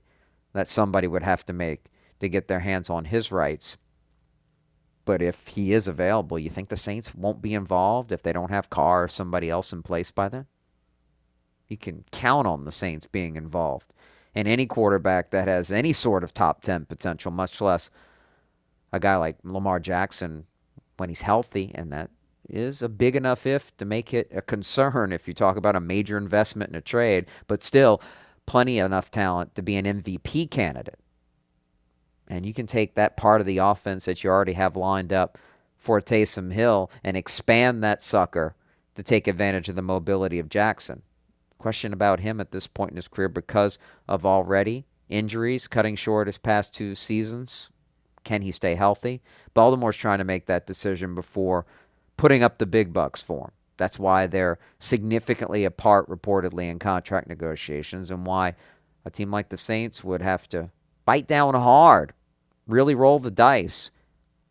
that 0.53 0.67
somebody 0.67 1.05
would 1.05 1.21
have 1.21 1.45
to 1.45 1.53
make 1.53 1.85
to 2.19 2.27
get 2.27 2.47
their 2.47 2.61
hands 2.61 2.89
on 2.89 3.05
his 3.05 3.31
rights. 3.31 3.77
But 5.05 5.21
if 5.21 5.49
he 5.49 5.71
is 5.71 5.87
available, 5.87 6.39
you 6.39 6.49
think 6.49 6.69
the 6.69 6.75
Saints 6.75 7.13
won't 7.13 7.43
be 7.43 7.53
involved 7.53 8.11
if 8.11 8.23
they 8.23 8.33
don't 8.33 8.49
have 8.49 8.71
Carr 8.71 9.03
or 9.03 9.07
somebody 9.07 9.47
else 9.47 9.71
in 9.71 9.83
place 9.83 10.09
by 10.09 10.29
then? 10.29 10.47
You 11.67 11.77
can 11.77 12.05
count 12.11 12.47
on 12.47 12.65
the 12.65 12.71
Saints 12.71 13.05
being 13.05 13.35
involved. 13.35 13.93
And 14.33 14.47
any 14.47 14.65
quarterback 14.65 15.29
that 15.29 15.47
has 15.47 15.71
any 15.71 15.93
sort 15.93 16.23
of 16.23 16.33
top 16.33 16.63
10 16.63 16.85
potential, 16.85 17.29
much 17.29 17.61
less 17.61 17.91
a 18.91 18.99
guy 18.99 19.15
like 19.17 19.37
Lamar 19.43 19.79
Jackson 19.79 20.47
when 21.01 21.09
he's 21.09 21.23
healthy, 21.23 21.71
and 21.73 21.91
that 21.91 22.11
is 22.47 22.83
a 22.83 22.87
big 22.87 23.15
enough 23.15 23.47
if 23.47 23.75
to 23.77 23.85
make 23.85 24.13
it 24.13 24.31
a 24.31 24.39
concern 24.39 25.11
if 25.11 25.27
you 25.27 25.33
talk 25.33 25.57
about 25.57 25.75
a 25.75 25.79
major 25.79 26.15
investment 26.15 26.69
in 26.69 26.75
a 26.75 26.81
trade, 26.81 27.25
but 27.47 27.63
still 27.63 27.99
plenty 28.45 28.77
enough 28.77 29.09
talent 29.09 29.55
to 29.55 29.63
be 29.63 29.75
an 29.77 29.85
MVP 29.85 30.51
candidate. 30.51 30.99
And 32.27 32.45
you 32.45 32.53
can 32.53 32.67
take 32.67 32.93
that 32.93 33.17
part 33.17 33.41
of 33.41 33.47
the 33.47 33.57
offense 33.57 34.05
that 34.05 34.23
you 34.23 34.29
already 34.29 34.53
have 34.53 34.75
lined 34.75 35.11
up 35.11 35.39
for 35.75 35.99
Taysom 35.99 36.53
Hill 36.53 36.91
and 37.03 37.17
expand 37.17 37.83
that 37.83 37.99
sucker 37.99 38.53
to 38.93 39.01
take 39.01 39.27
advantage 39.27 39.69
of 39.69 39.75
the 39.75 39.81
mobility 39.81 40.37
of 40.37 40.49
Jackson. 40.49 41.01
Question 41.57 41.93
about 41.93 42.19
him 42.19 42.39
at 42.39 42.51
this 42.51 42.67
point 42.67 42.91
in 42.91 42.97
his 42.97 43.07
career 43.07 43.27
because 43.27 43.79
of 44.07 44.23
already 44.23 44.85
injuries 45.09 45.67
cutting 45.67 45.95
short 45.95 46.27
his 46.27 46.37
past 46.37 46.75
two 46.75 46.93
seasons 46.93 47.70
can 48.23 48.41
he 48.41 48.51
stay 48.51 48.75
healthy? 48.75 49.21
Baltimore's 49.53 49.97
trying 49.97 50.19
to 50.19 50.23
make 50.23 50.45
that 50.45 50.67
decision 50.67 51.15
before 51.15 51.65
putting 52.17 52.43
up 52.43 52.57
the 52.57 52.65
big 52.65 52.93
bucks 52.93 53.21
for 53.21 53.45
him. 53.45 53.51
That's 53.77 53.97
why 53.97 54.27
they're 54.27 54.59
significantly 54.77 55.65
apart, 55.65 56.07
reportedly, 56.07 56.69
in 56.69 56.77
contract 56.77 57.27
negotiations, 57.27 58.11
and 58.11 58.25
why 58.25 58.53
a 59.03 59.09
team 59.09 59.31
like 59.31 59.49
the 59.49 59.57
Saints 59.57 60.03
would 60.03 60.21
have 60.21 60.47
to 60.49 60.69
bite 61.05 61.27
down 61.27 61.55
hard, 61.55 62.13
really 62.67 62.93
roll 62.93 63.17
the 63.17 63.31
dice 63.31 63.89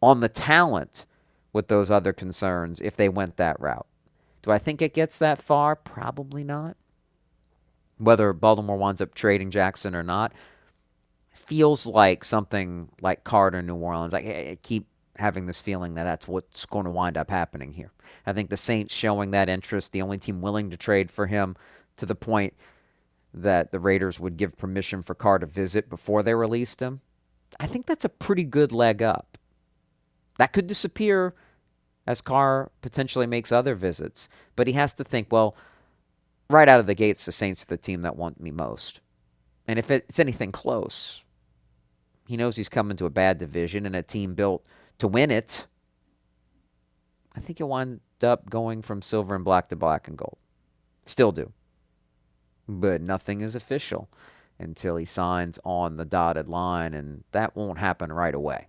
on 0.02 0.20
the 0.20 0.28
talent 0.28 1.06
with 1.52 1.68
those 1.68 1.90
other 1.90 2.12
concerns 2.12 2.80
if 2.80 2.96
they 2.96 3.08
went 3.08 3.36
that 3.36 3.60
route. 3.60 3.86
Do 4.42 4.50
I 4.50 4.58
think 4.58 4.80
it 4.82 4.94
gets 4.94 5.18
that 5.18 5.38
far? 5.38 5.76
Probably 5.76 6.42
not. 6.42 6.76
Whether 7.98 8.32
Baltimore 8.32 8.78
winds 8.78 9.00
up 9.00 9.14
trading 9.14 9.50
Jackson 9.50 9.94
or 9.94 10.02
not, 10.02 10.32
feels 11.50 11.84
like 11.84 12.22
something 12.22 12.88
like 13.02 13.24
Carter, 13.24 13.60
New 13.60 13.74
Orleans. 13.74 14.12
Like 14.12 14.24
I 14.24 14.56
keep 14.62 14.86
having 15.16 15.46
this 15.46 15.60
feeling 15.60 15.94
that 15.94 16.04
that's 16.04 16.28
what's 16.28 16.64
going 16.64 16.84
to 16.84 16.92
wind 16.92 17.18
up 17.18 17.28
happening 17.28 17.72
here. 17.72 17.90
I 18.24 18.32
think 18.32 18.50
the 18.50 18.56
Saints 18.56 18.94
showing 18.94 19.32
that 19.32 19.48
interest, 19.48 19.90
the 19.90 20.00
only 20.00 20.16
team 20.16 20.40
willing 20.40 20.70
to 20.70 20.76
trade 20.76 21.10
for 21.10 21.26
him 21.26 21.56
to 21.96 22.06
the 22.06 22.14
point 22.14 22.54
that 23.34 23.72
the 23.72 23.80
Raiders 23.80 24.20
would 24.20 24.36
give 24.36 24.56
permission 24.56 25.02
for 25.02 25.16
Carr 25.16 25.40
to 25.40 25.46
visit 25.46 25.90
before 25.90 26.22
they 26.22 26.34
released 26.34 26.78
him. 26.78 27.00
I 27.58 27.66
think 27.66 27.86
that's 27.86 28.04
a 28.04 28.08
pretty 28.08 28.44
good 28.44 28.70
leg 28.70 29.02
up. 29.02 29.36
That 30.38 30.52
could 30.52 30.68
disappear 30.68 31.34
as 32.06 32.20
Carr 32.20 32.70
potentially 32.80 33.26
makes 33.26 33.50
other 33.50 33.74
visits, 33.74 34.28
but 34.54 34.68
he 34.68 34.74
has 34.74 34.94
to 34.94 35.04
think, 35.04 35.32
well, 35.32 35.56
right 36.48 36.68
out 36.68 36.78
of 36.78 36.86
the 36.86 36.94
gates, 36.94 37.26
the 37.26 37.32
Saints 37.32 37.64
are 37.64 37.66
the 37.66 37.76
team 37.76 38.02
that 38.02 38.14
want 38.14 38.40
me 38.40 38.52
most. 38.52 39.00
And 39.66 39.80
if 39.80 39.90
it's 39.90 40.20
anything 40.20 40.52
close, 40.52 41.24
he 42.30 42.36
knows 42.36 42.54
he's 42.54 42.68
coming 42.68 42.96
to 42.96 43.06
a 43.06 43.10
bad 43.10 43.38
division 43.38 43.84
and 43.84 43.96
a 43.96 44.04
team 44.04 44.36
built 44.36 44.64
to 44.98 45.08
win 45.08 45.32
it. 45.32 45.66
I 47.34 47.40
think 47.40 47.58
he'll 47.58 47.66
wind 47.66 48.02
up 48.22 48.48
going 48.48 48.82
from 48.82 49.02
silver 49.02 49.34
and 49.34 49.44
black 49.44 49.68
to 49.70 49.76
black 49.76 50.06
and 50.06 50.16
gold. 50.16 50.38
Still 51.04 51.32
do. 51.32 51.52
But 52.68 53.02
nothing 53.02 53.40
is 53.40 53.56
official 53.56 54.08
until 54.60 54.94
he 54.94 55.04
signs 55.04 55.58
on 55.64 55.96
the 55.96 56.04
dotted 56.04 56.48
line, 56.48 56.94
and 56.94 57.24
that 57.32 57.56
won't 57.56 57.78
happen 57.78 58.12
right 58.12 58.34
away. 58.34 58.68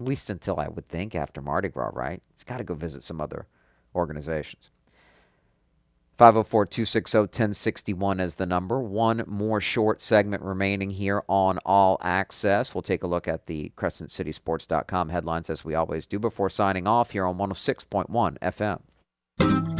At 0.00 0.06
least 0.06 0.28
until 0.28 0.58
I 0.58 0.66
would 0.66 0.88
think 0.88 1.14
after 1.14 1.40
Mardi 1.40 1.68
Gras, 1.68 1.92
right? 1.92 2.20
He's 2.34 2.42
got 2.42 2.58
to 2.58 2.64
go 2.64 2.74
visit 2.74 3.04
some 3.04 3.20
other 3.20 3.46
organizations. 3.94 4.72
504 6.20 6.66
260 6.66 7.18
1061 7.18 8.20
is 8.20 8.34
the 8.34 8.44
number. 8.44 8.78
One 8.78 9.24
more 9.26 9.58
short 9.58 10.02
segment 10.02 10.42
remaining 10.42 10.90
here 10.90 11.22
on 11.28 11.56
All 11.64 11.96
Access. 12.02 12.74
We'll 12.74 12.82
take 12.82 13.02
a 13.02 13.06
look 13.06 13.26
at 13.26 13.46
the 13.46 13.72
CrescentCitySports.com 13.74 15.08
headlines 15.08 15.48
as 15.48 15.64
we 15.64 15.74
always 15.74 16.04
do 16.04 16.18
before 16.18 16.50
signing 16.50 16.86
off 16.86 17.12
here 17.12 17.24
on 17.24 17.38
106.1 17.38 18.38
FM. 18.38 19.79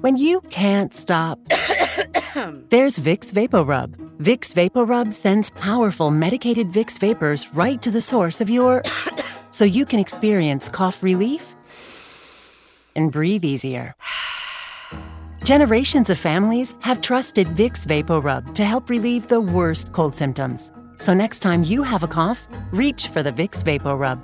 When 0.00 0.16
you 0.16 0.40
can't 0.42 0.94
stop, 0.94 1.40
there's 1.48 3.00
Vicks 3.00 3.32
VapoRub. 3.32 3.96
Vicks 4.18 4.54
VapoRub 4.54 5.12
sends 5.12 5.50
powerful 5.50 6.12
medicated 6.12 6.68
Vicks 6.68 7.00
vapors 7.00 7.52
right 7.52 7.82
to 7.82 7.90
the 7.90 8.00
source 8.00 8.40
of 8.40 8.48
your 8.48 8.82
so 9.50 9.64
you 9.64 9.84
can 9.84 9.98
experience 9.98 10.68
cough 10.68 11.02
relief 11.02 11.56
and 12.94 13.10
breathe 13.10 13.44
easier. 13.44 13.96
Generations 15.42 16.10
of 16.10 16.18
families 16.18 16.76
have 16.78 17.00
trusted 17.00 17.48
Vicks 17.48 17.84
VapoRub 17.84 18.54
to 18.54 18.64
help 18.64 18.90
relieve 18.90 19.26
the 19.26 19.40
worst 19.40 19.90
cold 19.90 20.14
symptoms. 20.14 20.70
So 20.98 21.12
next 21.12 21.40
time 21.40 21.64
you 21.64 21.82
have 21.82 22.04
a 22.04 22.08
cough, 22.08 22.46
reach 22.70 23.08
for 23.08 23.24
the 23.24 23.32
Vicks 23.32 23.64
VapoRub. 23.64 24.22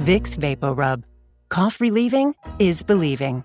Vicks 0.00 0.36
VapoRub. 0.36 1.02
Cough 1.48 1.80
relieving 1.80 2.34
is 2.58 2.82
believing. 2.82 3.42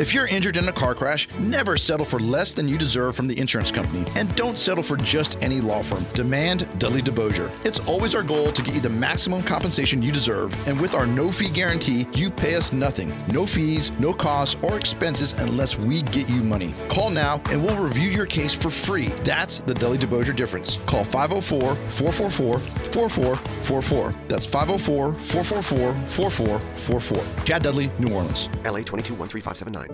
If 0.00 0.14
you're 0.14 0.28
injured 0.28 0.56
in 0.56 0.66
a 0.66 0.72
car 0.72 0.94
crash, 0.94 1.28
never 1.38 1.76
settle 1.76 2.06
for 2.06 2.18
less 2.18 2.54
than 2.54 2.66
you 2.66 2.78
deserve 2.78 3.14
from 3.14 3.26
the 3.26 3.38
insurance 3.38 3.70
company. 3.70 4.06
And 4.16 4.34
don't 4.34 4.58
settle 4.58 4.82
for 4.82 4.96
just 4.96 5.36
any 5.44 5.60
law 5.60 5.82
firm. 5.82 6.06
Demand 6.14 6.66
Dudley 6.78 7.02
DeBosier. 7.02 7.50
It's 7.66 7.80
always 7.80 8.14
our 8.14 8.22
goal 8.22 8.50
to 8.50 8.62
get 8.62 8.74
you 8.74 8.80
the 8.80 8.88
maximum 8.88 9.42
compensation 9.42 10.00
you 10.00 10.10
deserve. 10.10 10.56
And 10.66 10.80
with 10.80 10.94
our 10.94 11.04
no 11.06 11.30
fee 11.30 11.50
guarantee, 11.50 12.06
you 12.14 12.30
pay 12.30 12.54
us 12.54 12.72
nothing. 12.72 13.12
No 13.28 13.44
fees, 13.44 13.92
no 13.98 14.14
costs, 14.14 14.56
or 14.62 14.78
expenses 14.78 15.32
unless 15.32 15.76
we 15.76 16.00
get 16.00 16.30
you 16.30 16.42
money. 16.42 16.72
Call 16.88 17.10
now 17.10 17.42
and 17.50 17.62
we'll 17.62 17.76
review 17.76 18.08
your 18.08 18.24
case 18.24 18.54
for 18.54 18.70
free. 18.70 19.08
That's 19.22 19.58
the 19.58 19.74
Dudley 19.74 19.98
DeBosier 19.98 20.34
difference. 20.34 20.78
Call 20.86 21.04
504 21.04 21.74
444 21.74 22.58
4444. 22.58 24.14
That's 24.28 24.46
504 24.46 25.12
444 25.12 26.06
4444. 26.06 27.44
Chad 27.44 27.62
Dudley, 27.62 27.90
New 27.98 28.14
Orleans. 28.14 28.48
LA 28.64 28.80
22 28.80 29.14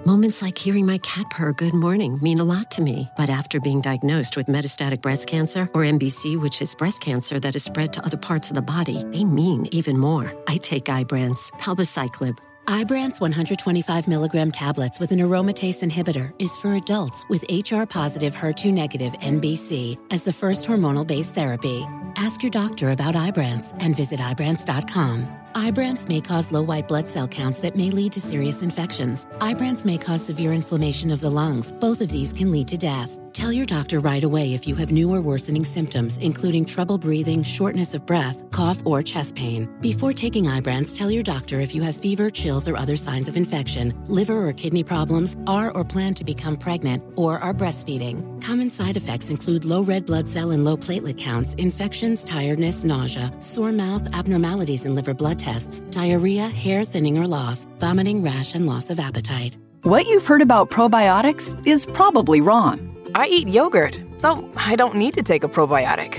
Moments 0.07 0.43
like 0.43 0.57
hearing 0.57 0.87
my 0.87 0.99
cat 0.99 1.29
purr 1.31 1.53
good 1.53 1.75
morning 1.75 2.19
mean 2.23 2.41
a 2.41 2.45
lot 2.45 2.71
to 2.73 2.83
me. 2.83 3.11
But 3.17 3.31
after 3.31 3.61
being 3.61 3.81
diagnosed 3.81 4.37
with 4.37 4.47
metastatic 4.47 5.03
breast 5.03 5.27
cancer, 5.27 5.69
or 5.75 5.83
MBC, 5.83 6.41
which 6.41 6.63
is 6.63 6.75
breast 6.75 7.03
cancer 7.03 7.39
that 7.41 7.55
is 7.55 7.65
spread 7.65 7.93
to 7.93 8.05
other 8.05 8.17
parts 8.17 8.51
of 8.51 8.55
the 8.55 8.63
body, 8.63 9.05
they 9.09 9.25
mean 9.25 9.69
even 9.73 9.99
more. 9.99 10.33
I 10.49 10.57
take 10.57 10.85
Ibrance, 10.87 11.51
palbociclib. 11.61 12.39
Ibrance 12.67 13.21
125 13.21 14.09
milligram 14.09 14.51
tablets 14.51 14.99
with 14.99 15.13
an 15.13 15.21
aromatase 15.21 15.89
inhibitor 15.89 16.33
is 16.41 16.57
for 16.57 16.75
adults 16.75 17.25
with 17.29 17.45
HR 17.49 17.85
positive, 17.85 18.35
HER2 18.35 18.73
negative 18.73 19.13
MBC 19.15 19.97
as 20.11 20.25
the 20.25 20.33
first 20.33 20.67
hormonal 20.67 21.07
based 21.07 21.35
therapy. 21.35 21.87
Ask 22.17 22.43
your 22.43 22.51
doctor 22.51 22.91
about 22.91 23.15
Ibrance 23.15 23.73
and 23.81 23.95
visit 23.95 24.19
Ibrance.com. 24.19 25.46
Ibrance 25.57 26.07
may 26.07 26.21
cause 26.21 26.53
low 26.53 26.61
white 26.61 26.87
blood 26.87 27.09
cell 27.09 27.27
counts 27.27 27.61
that 27.61 27.77
may 27.77 27.91
lead 27.91 28.13
to 28.13 28.21
serious 28.21 28.61
infections. 28.61 29.27
Ibrance 29.41 29.87
may 29.87 29.97
cause 29.97 30.23
severe 30.23 30.53
inflammation 30.53 31.11
of 31.11 31.23
the 31.23 31.31
lungs. 31.31 31.73
Both 31.73 32.03
of 32.03 32.11
these 32.11 32.31
can 32.31 32.51
lead 32.51 32.69
to 32.69 32.77
death. 32.77 33.19
Tell 33.33 33.51
your 33.51 33.65
doctor 33.65 34.01
right 34.01 34.23
away 34.23 34.53
if 34.53 34.67
you 34.67 34.75
have 34.75 34.93
new 34.93 35.15
or 35.15 35.23
worsening 35.23 35.65
symptoms, 35.65 36.19
including 36.19 36.67
trouble 36.67 36.99
breathing, 36.99 37.43
shortness 37.43 37.95
of 37.95 38.05
breath, 38.05 38.51
cough, 38.51 38.85
or 38.85 39.03
chest 39.03 39.35
pain. 39.35 39.67
Before 39.81 40.13
taking 40.13 40.45
Ibrance, 40.45 40.97
tell 40.97 41.11
your 41.11 41.23
doctor 41.23 41.61
if 41.61 41.75
you 41.75 41.81
have 41.83 41.97
fever, 41.97 42.29
chills, 42.29 42.69
or 42.69 42.77
other 42.77 42.97
signs 42.97 43.27
of 43.27 43.37
infection, 43.37 43.95
liver 44.09 44.47
or 44.47 44.53
kidney 44.53 44.85
problems, 44.85 45.39
are 45.47 45.71
or 45.71 45.85
plan 45.85 46.13
to 46.15 46.25
become 46.25 46.59
pregnant, 46.59 47.03
or 47.17 47.39
are 47.39 47.55
breastfeeding. 47.55 48.36
Common 48.47 48.71
side 48.71 48.97
effects 48.97 49.31
include 49.31 49.65
low 49.65 49.83
red 49.83 50.07
blood 50.07 50.29
cell 50.29 50.53
and 50.53 50.65
low 50.65 50.77
platelet 50.77 51.19
counts, 51.19 51.55
infections, 51.55 52.23
tiredness, 52.23 52.85
nausea, 52.85 53.33
sore 53.41 53.73
mouth, 53.73 54.15
abnormalities 54.15 54.87
in 54.87 54.95
liver 54.95 55.15
blood 55.15 55.37
tests, 55.37 55.81
diarrhea, 55.91 56.47
hair 56.47 56.85
thinning 56.85 57.19
or 57.19 57.27
loss, 57.27 57.67
vomiting, 57.81 58.23
rash, 58.23 58.55
and 58.55 58.65
loss 58.65 58.89
of 58.89 59.01
appetite. 59.01 59.59
What 59.83 60.07
you've 60.07 60.25
heard 60.25 60.43
about 60.43 60.71
probiotics 60.71 61.61
is 61.67 61.87
probably 61.87 62.41
wrong. 62.41 62.97
I 63.17 63.27
eat 63.27 63.49
yogurt, 63.49 64.01
so 64.19 64.49
I 64.55 64.77
don't 64.77 64.95
need 64.95 65.15
to 65.15 65.25
take 65.25 65.43
a 65.43 65.49
probiotic. 65.49 66.13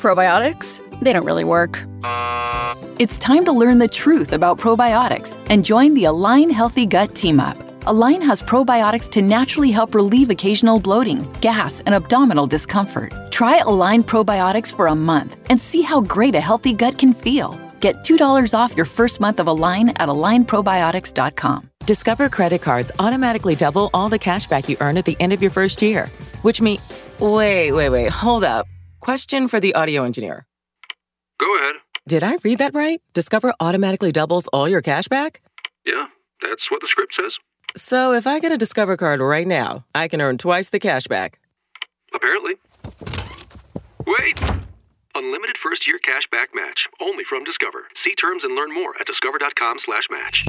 Probiotics? 0.00 0.82
They 1.00 1.14
don't 1.14 1.24
really 1.24 1.44
work. 1.44 1.82
It's 2.98 3.16
time 3.16 3.46
to 3.46 3.52
learn 3.52 3.78
the 3.78 3.88
truth 3.88 4.34
about 4.34 4.58
probiotics 4.58 5.38
and 5.48 5.64
join 5.64 5.94
the 5.94 6.04
Align 6.04 6.50
Healthy 6.50 6.84
Gut 6.84 7.14
Team 7.14 7.40
Up. 7.40 7.56
Align 7.86 8.22
has 8.22 8.40
probiotics 8.40 9.10
to 9.10 9.22
naturally 9.22 9.72
help 9.72 9.92
relieve 9.92 10.30
occasional 10.30 10.78
bloating, 10.78 11.26
gas, 11.40 11.80
and 11.80 11.96
abdominal 11.96 12.46
discomfort. 12.46 13.12
Try 13.30 13.58
Align 13.58 14.04
probiotics 14.04 14.72
for 14.72 14.86
a 14.86 14.94
month 14.94 15.36
and 15.50 15.60
see 15.60 15.82
how 15.82 16.00
great 16.00 16.36
a 16.36 16.40
healthy 16.40 16.72
gut 16.72 16.96
can 16.96 17.12
feel. 17.12 17.58
Get 17.80 17.96
$2 18.04 18.54
off 18.54 18.76
your 18.76 18.86
first 18.86 19.20
month 19.20 19.40
of 19.40 19.48
Align 19.48 19.88
at 19.88 20.08
alignprobiotics.com. 20.08 21.70
Discover 21.84 22.28
credit 22.28 22.62
cards 22.62 22.92
automatically 23.00 23.56
double 23.56 23.90
all 23.92 24.08
the 24.08 24.18
cash 24.18 24.46
back 24.46 24.68
you 24.68 24.76
earn 24.80 24.96
at 24.96 25.04
the 25.04 25.16
end 25.18 25.32
of 25.32 25.42
your 25.42 25.50
first 25.50 25.82
year, 25.82 26.06
which 26.42 26.60
means. 26.60 26.80
Wait, 27.18 27.72
wait, 27.72 27.88
wait, 27.88 28.10
hold 28.10 28.44
up. 28.44 28.66
Question 29.00 29.48
for 29.48 29.58
the 29.58 29.74
audio 29.74 30.04
engineer. 30.04 30.46
Go 31.40 31.56
ahead. 31.56 31.74
Did 32.06 32.22
I 32.22 32.38
read 32.44 32.58
that 32.58 32.74
right? 32.74 33.02
Discover 33.12 33.54
automatically 33.58 34.12
doubles 34.12 34.46
all 34.52 34.68
your 34.68 34.82
cash 34.82 35.08
back? 35.08 35.40
Yeah, 35.84 36.06
that's 36.40 36.70
what 36.70 36.80
the 36.80 36.86
script 36.86 37.14
says. 37.14 37.38
So 37.76 38.12
if 38.12 38.26
I 38.26 38.38
get 38.38 38.52
a 38.52 38.58
Discover 38.58 38.96
card 38.96 39.20
right 39.20 39.46
now, 39.46 39.84
I 39.94 40.08
can 40.08 40.20
earn 40.20 40.38
twice 40.38 40.68
the 40.68 40.80
cash 40.80 41.06
back. 41.06 41.38
Apparently. 42.14 42.54
Wait! 44.06 44.40
Unlimited 45.14 45.56
first 45.56 45.86
year 45.86 45.98
cash 45.98 46.28
back 46.30 46.50
match, 46.54 46.88
only 47.00 47.24
from 47.24 47.44
Discover. 47.44 47.88
See 47.94 48.14
terms 48.14 48.44
and 48.44 48.54
learn 48.54 48.74
more 48.74 48.94
at 49.00 49.06
discover.com 49.06 49.78
slash 49.78 50.08
match. 50.10 50.44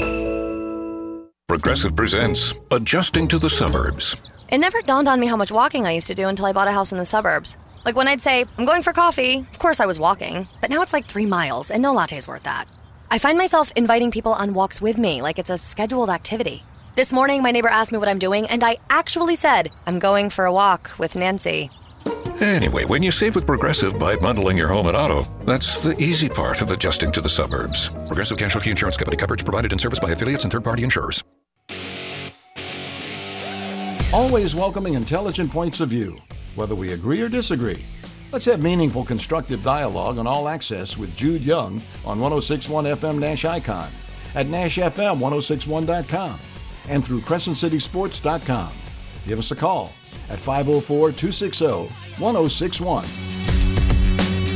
Progressive 1.47 1.95
presents 1.95 2.53
Adjusting 2.71 3.28
to 3.28 3.38
the 3.38 3.49
Suburbs. 3.49 4.15
It 4.49 4.57
never 4.57 4.82
dawned 4.82 5.07
on 5.07 5.19
me 5.19 5.28
how 5.28 5.36
much 5.36 5.51
walking 5.51 5.86
I 5.86 5.91
used 5.91 6.07
to 6.07 6.15
do 6.15 6.28
until 6.28 6.45
I 6.45 6.53
bought 6.53 6.67
a 6.67 6.71
house 6.71 6.91
in 6.91 6.97
the 6.97 7.05
suburbs. 7.05 7.57
Like 7.86 7.95
when 7.95 8.07
I'd 8.07 8.21
say, 8.21 8.45
I'm 8.57 8.65
going 8.65 8.82
for 8.82 8.93
coffee, 8.93 9.39
of 9.39 9.59
course 9.59 9.80
I 9.80 9.86
was 9.86 9.99
walking, 9.99 10.47
but 10.61 10.69
now 10.69 10.82
it's 10.82 10.93
like 10.93 11.05
three 11.05 11.26
miles, 11.26 11.69
and 11.69 11.82
no 11.82 11.93
latte's 11.93 12.28
worth 12.28 12.43
that. 12.43 12.65
I 13.11 13.19
find 13.19 13.38
myself 13.38 13.71
inviting 13.76 14.09
people 14.09 14.34
on 14.34 14.53
walks 14.53 14.82
with 14.82 14.97
me 14.97 15.21
like 15.21 15.38
it's 15.38 15.49
a 15.49 15.57
scheduled 15.57 16.09
activity. 16.09 16.63
This 16.96 17.12
morning, 17.12 17.41
my 17.41 17.50
neighbor 17.50 17.70
asked 17.70 17.91
me 17.91 17.98
what 17.98 18.08
I'm 18.08 18.20
doing, 18.20 18.46
and 18.46 18.64
I 18.64 18.78
actually 18.91 19.36
said, 19.36 19.70
I'm 19.88 19.98
going 19.98 20.30
for 20.30 20.46
a 20.46 20.54
walk 20.54 20.91
with 21.00 21.16
Nancy. 21.16 21.72
Anyway, 22.39 22.86
when 22.86 23.02
you 23.02 23.10
save 23.10 23.34
with 23.34 23.48
Progressive 23.48 23.98
by 23.98 24.16
bundling 24.16 24.60
your 24.60 24.68
home 24.68 24.86
and 24.86 24.96
auto, 24.96 25.28
that's 25.44 25.82
the 25.82 26.00
easy 26.00 26.30
part 26.30 26.62
of 26.62 26.70
adjusting 26.70 27.12
to 27.14 27.20
the 27.20 27.30
suburbs. 27.30 27.89
Progressive 28.06 28.38
Casualty 28.38 28.70
Insurance 28.70 28.96
Company 28.96 29.18
coverage 29.18 29.44
provided 29.44 29.72
and 29.72 29.82
serviced 29.82 30.04
by 30.04 30.12
affiliates 30.12 30.44
and 30.44 30.54
third 30.54 30.64
party 30.64 30.84
insurers. 30.84 31.24
Always 34.14 34.54
welcoming 34.54 34.94
intelligent 34.94 35.52
points 35.52 35.80
of 35.80 35.89
view, 35.89 36.20
whether 36.54 36.76
we 36.76 36.94
agree 36.94 37.22
or 37.22 37.28
disagree. 37.28 37.84
Let's 38.32 38.46
have 38.46 38.62
meaningful, 38.62 39.04
constructive 39.04 39.64
dialogue 39.64 40.20
on 40.20 40.28
All 40.28 40.48
Access 40.48 40.96
with 40.96 41.16
Jude 41.16 41.41
Young 41.41 41.82
on 42.06 42.20
1061 42.20 42.86
FM 42.86 43.18
Nash 43.18 43.46
Icon, 43.46 43.89
at 44.36 44.46
NashFM1061.com, 44.46 46.39
and 46.88 47.04
through 47.04 47.22
CrescentCitySports.com. 47.22 48.74
Give 49.26 49.40
us 49.40 49.52
a 49.52 49.56
call 49.56 49.94
at 50.30 50.40
504 50.40 51.12
260 51.12 51.66
1061. 52.20 53.06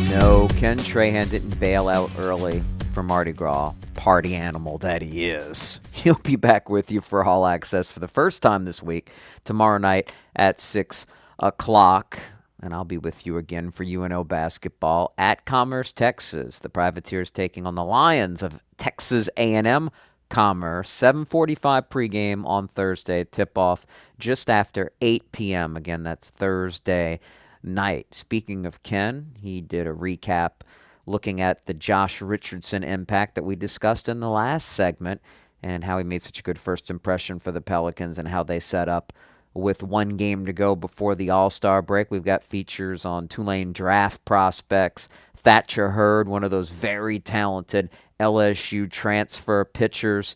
No, 0.09 0.47
Ken 0.55 0.77
Trahan 0.77 1.29
didn't 1.29 1.59
bail 1.59 1.87
out 1.89 2.11
early 2.17 2.63
for 2.93 3.03
Mardi 3.03 3.31
Gras, 3.31 3.73
party 3.93 4.35
animal 4.35 4.77
that 4.79 5.01
he 5.01 5.29
is. 5.29 5.79
He'll 5.91 6.15
be 6.15 6.35
back 6.35 6.69
with 6.69 6.91
you 6.91 7.01
for 7.01 7.23
All 7.23 7.45
Access 7.45 7.91
for 7.91 7.99
the 7.99 8.07
first 8.07 8.41
time 8.41 8.65
this 8.65 8.81
week, 8.81 9.11
tomorrow 9.43 9.77
night 9.77 10.11
at 10.35 10.59
6 10.59 11.05
o'clock. 11.39 12.19
And 12.59 12.73
I'll 12.73 12.85
be 12.85 12.97
with 12.97 13.27
you 13.27 13.37
again 13.37 13.69
for 13.69 13.83
UNO 13.83 14.23
basketball 14.23 15.13
at 15.17 15.45
Commerce, 15.45 15.93
Texas. 15.93 16.57
The 16.57 16.69
Privateers 16.69 17.29
taking 17.29 17.67
on 17.67 17.75
the 17.75 17.83
Lions 17.83 18.41
of 18.41 18.63
Texas 18.77 19.29
A&M 19.37 19.91
Commerce. 20.29 20.89
7:45 20.89 21.89
pregame 21.89 22.45
on 22.45 22.67
Thursday. 22.67 23.23
Tip 23.23 23.57
off 23.57 23.85
just 24.19 24.49
after 24.49 24.91
8 25.01 25.31
p.m. 25.31 25.77
Again, 25.77 26.03
that's 26.03 26.29
Thursday 26.29 27.19
night. 27.63 28.13
Speaking 28.13 28.65
of 28.65 28.83
Ken, 28.83 29.31
he 29.39 29.61
did 29.61 29.87
a 29.87 29.93
recap 29.93 30.61
looking 31.05 31.39
at 31.39 31.65
the 31.65 31.73
Josh 31.73 32.21
Richardson 32.21 32.83
impact 32.83 33.35
that 33.35 33.43
we 33.43 33.55
discussed 33.55 34.09
in 34.09 34.19
the 34.19 34.29
last 34.29 34.67
segment 34.67 35.21
and 35.63 35.83
how 35.83 35.97
he 35.97 36.03
made 36.03 36.21
such 36.21 36.39
a 36.39 36.43
good 36.43 36.59
first 36.59 36.89
impression 36.89 37.39
for 37.39 37.51
the 37.51 37.61
Pelicans 37.61 38.19
and 38.19 38.27
how 38.27 38.43
they 38.43 38.59
set 38.59 38.89
up 38.89 39.13
with 39.53 39.81
one 39.81 40.09
game 40.17 40.45
to 40.45 40.53
go 40.53 40.75
before 40.75 41.15
the 41.15 41.29
All 41.29 41.49
Star 41.49 41.81
break. 41.81 42.11
We've 42.11 42.23
got 42.23 42.43
features 42.43 43.05
on 43.05 43.27
Tulane 43.27 43.73
draft 43.73 44.23
prospects. 44.25 45.09
Thatcher 45.35 45.91
Hurd, 45.91 46.27
one 46.27 46.43
of 46.43 46.51
those 46.51 46.69
very 46.69 47.19
talented 47.19 47.89
LSU 48.19 48.89
transfer 48.89 49.65
pitchers 49.65 50.35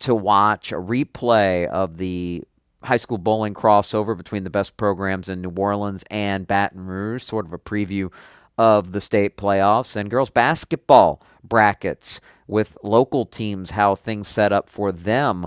to 0.00 0.14
watch, 0.14 0.72
a 0.72 0.76
replay 0.76 1.66
of 1.66 1.98
the 1.98 2.42
high 2.82 2.96
school 2.96 3.18
bowling 3.18 3.54
crossover 3.54 4.16
between 4.16 4.44
the 4.44 4.50
best 4.50 4.76
programs 4.76 5.28
in 5.28 5.40
New 5.40 5.52
Orleans 5.56 6.04
and 6.10 6.46
Baton 6.46 6.86
Rouge, 6.86 7.22
sort 7.22 7.46
of 7.46 7.52
a 7.52 7.58
preview 7.58 8.12
of 8.56 8.92
the 8.92 9.00
state 9.00 9.36
playoffs, 9.36 9.96
and 9.96 10.10
girls 10.10 10.30
basketball 10.30 11.20
brackets 11.42 12.20
with 12.46 12.78
local 12.82 13.26
teams, 13.26 13.70
how 13.70 13.94
things 13.94 14.28
set 14.28 14.52
up 14.52 14.68
for 14.68 14.92
them 14.92 15.46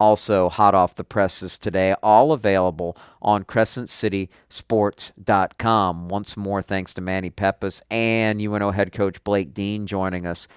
also 0.00 0.48
hot 0.48 0.74
off 0.74 0.94
the 0.94 1.04
presses 1.04 1.56
today, 1.56 1.94
all 2.02 2.32
available 2.32 2.96
on 3.22 3.44
CrescentCitySports.com. 3.44 6.08
Once 6.08 6.36
more, 6.36 6.62
thanks 6.62 6.92
to 6.94 7.00
Manny 7.00 7.30
Peppas 7.30 7.80
and 7.90 8.42
UNO 8.42 8.72
head 8.72 8.92
coach 8.92 9.22
Blake 9.24 9.54
Dean 9.54 9.86
joining 9.86 10.26
us 10.26 10.48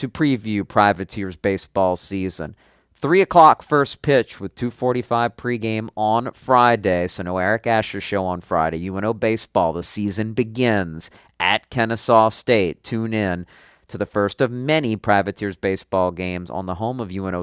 to 0.00 0.08
preview 0.08 0.66
Privateers 0.66 1.36
baseball 1.36 1.94
season. 1.94 2.56
Three 2.94 3.20
o'clock 3.20 3.62
first 3.62 4.00
pitch 4.00 4.40
with 4.40 4.54
2:45 4.54 5.36
pregame 5.36 5.90
on 5.94 6.32
Friday. 6.32 7.06
So 7.06 7.22
no 7.22 7.36
Eric 7.36 7.66
Asher 7.66 8.00
show 8.00 8.24
on 8.24 8.40
Friday. 8.40 8.88
UNO 8.88 9.12
baseball. 9.12 9.74
The 9.74 9.82
season 9.82 10.32
begins 10.32 11.10
at 11.38 11.68
Kennesaw 11.68 12.30
State. 12.30 12.82
Tune 12.82 13.12
in 13.12 13.44
to 13.88 13.98
the 13.98 14.06
first 14.06 14.40
of 14.40 14.50
many 14.50 14.96
Privateers 14.96 15.56
baseball 15.56 16.12
games 16.12 16.48
on 16.48 16.64
the 16.64 16.76
home 16.76 16.98
of 16.98 17.12
UNO 17.12 17.42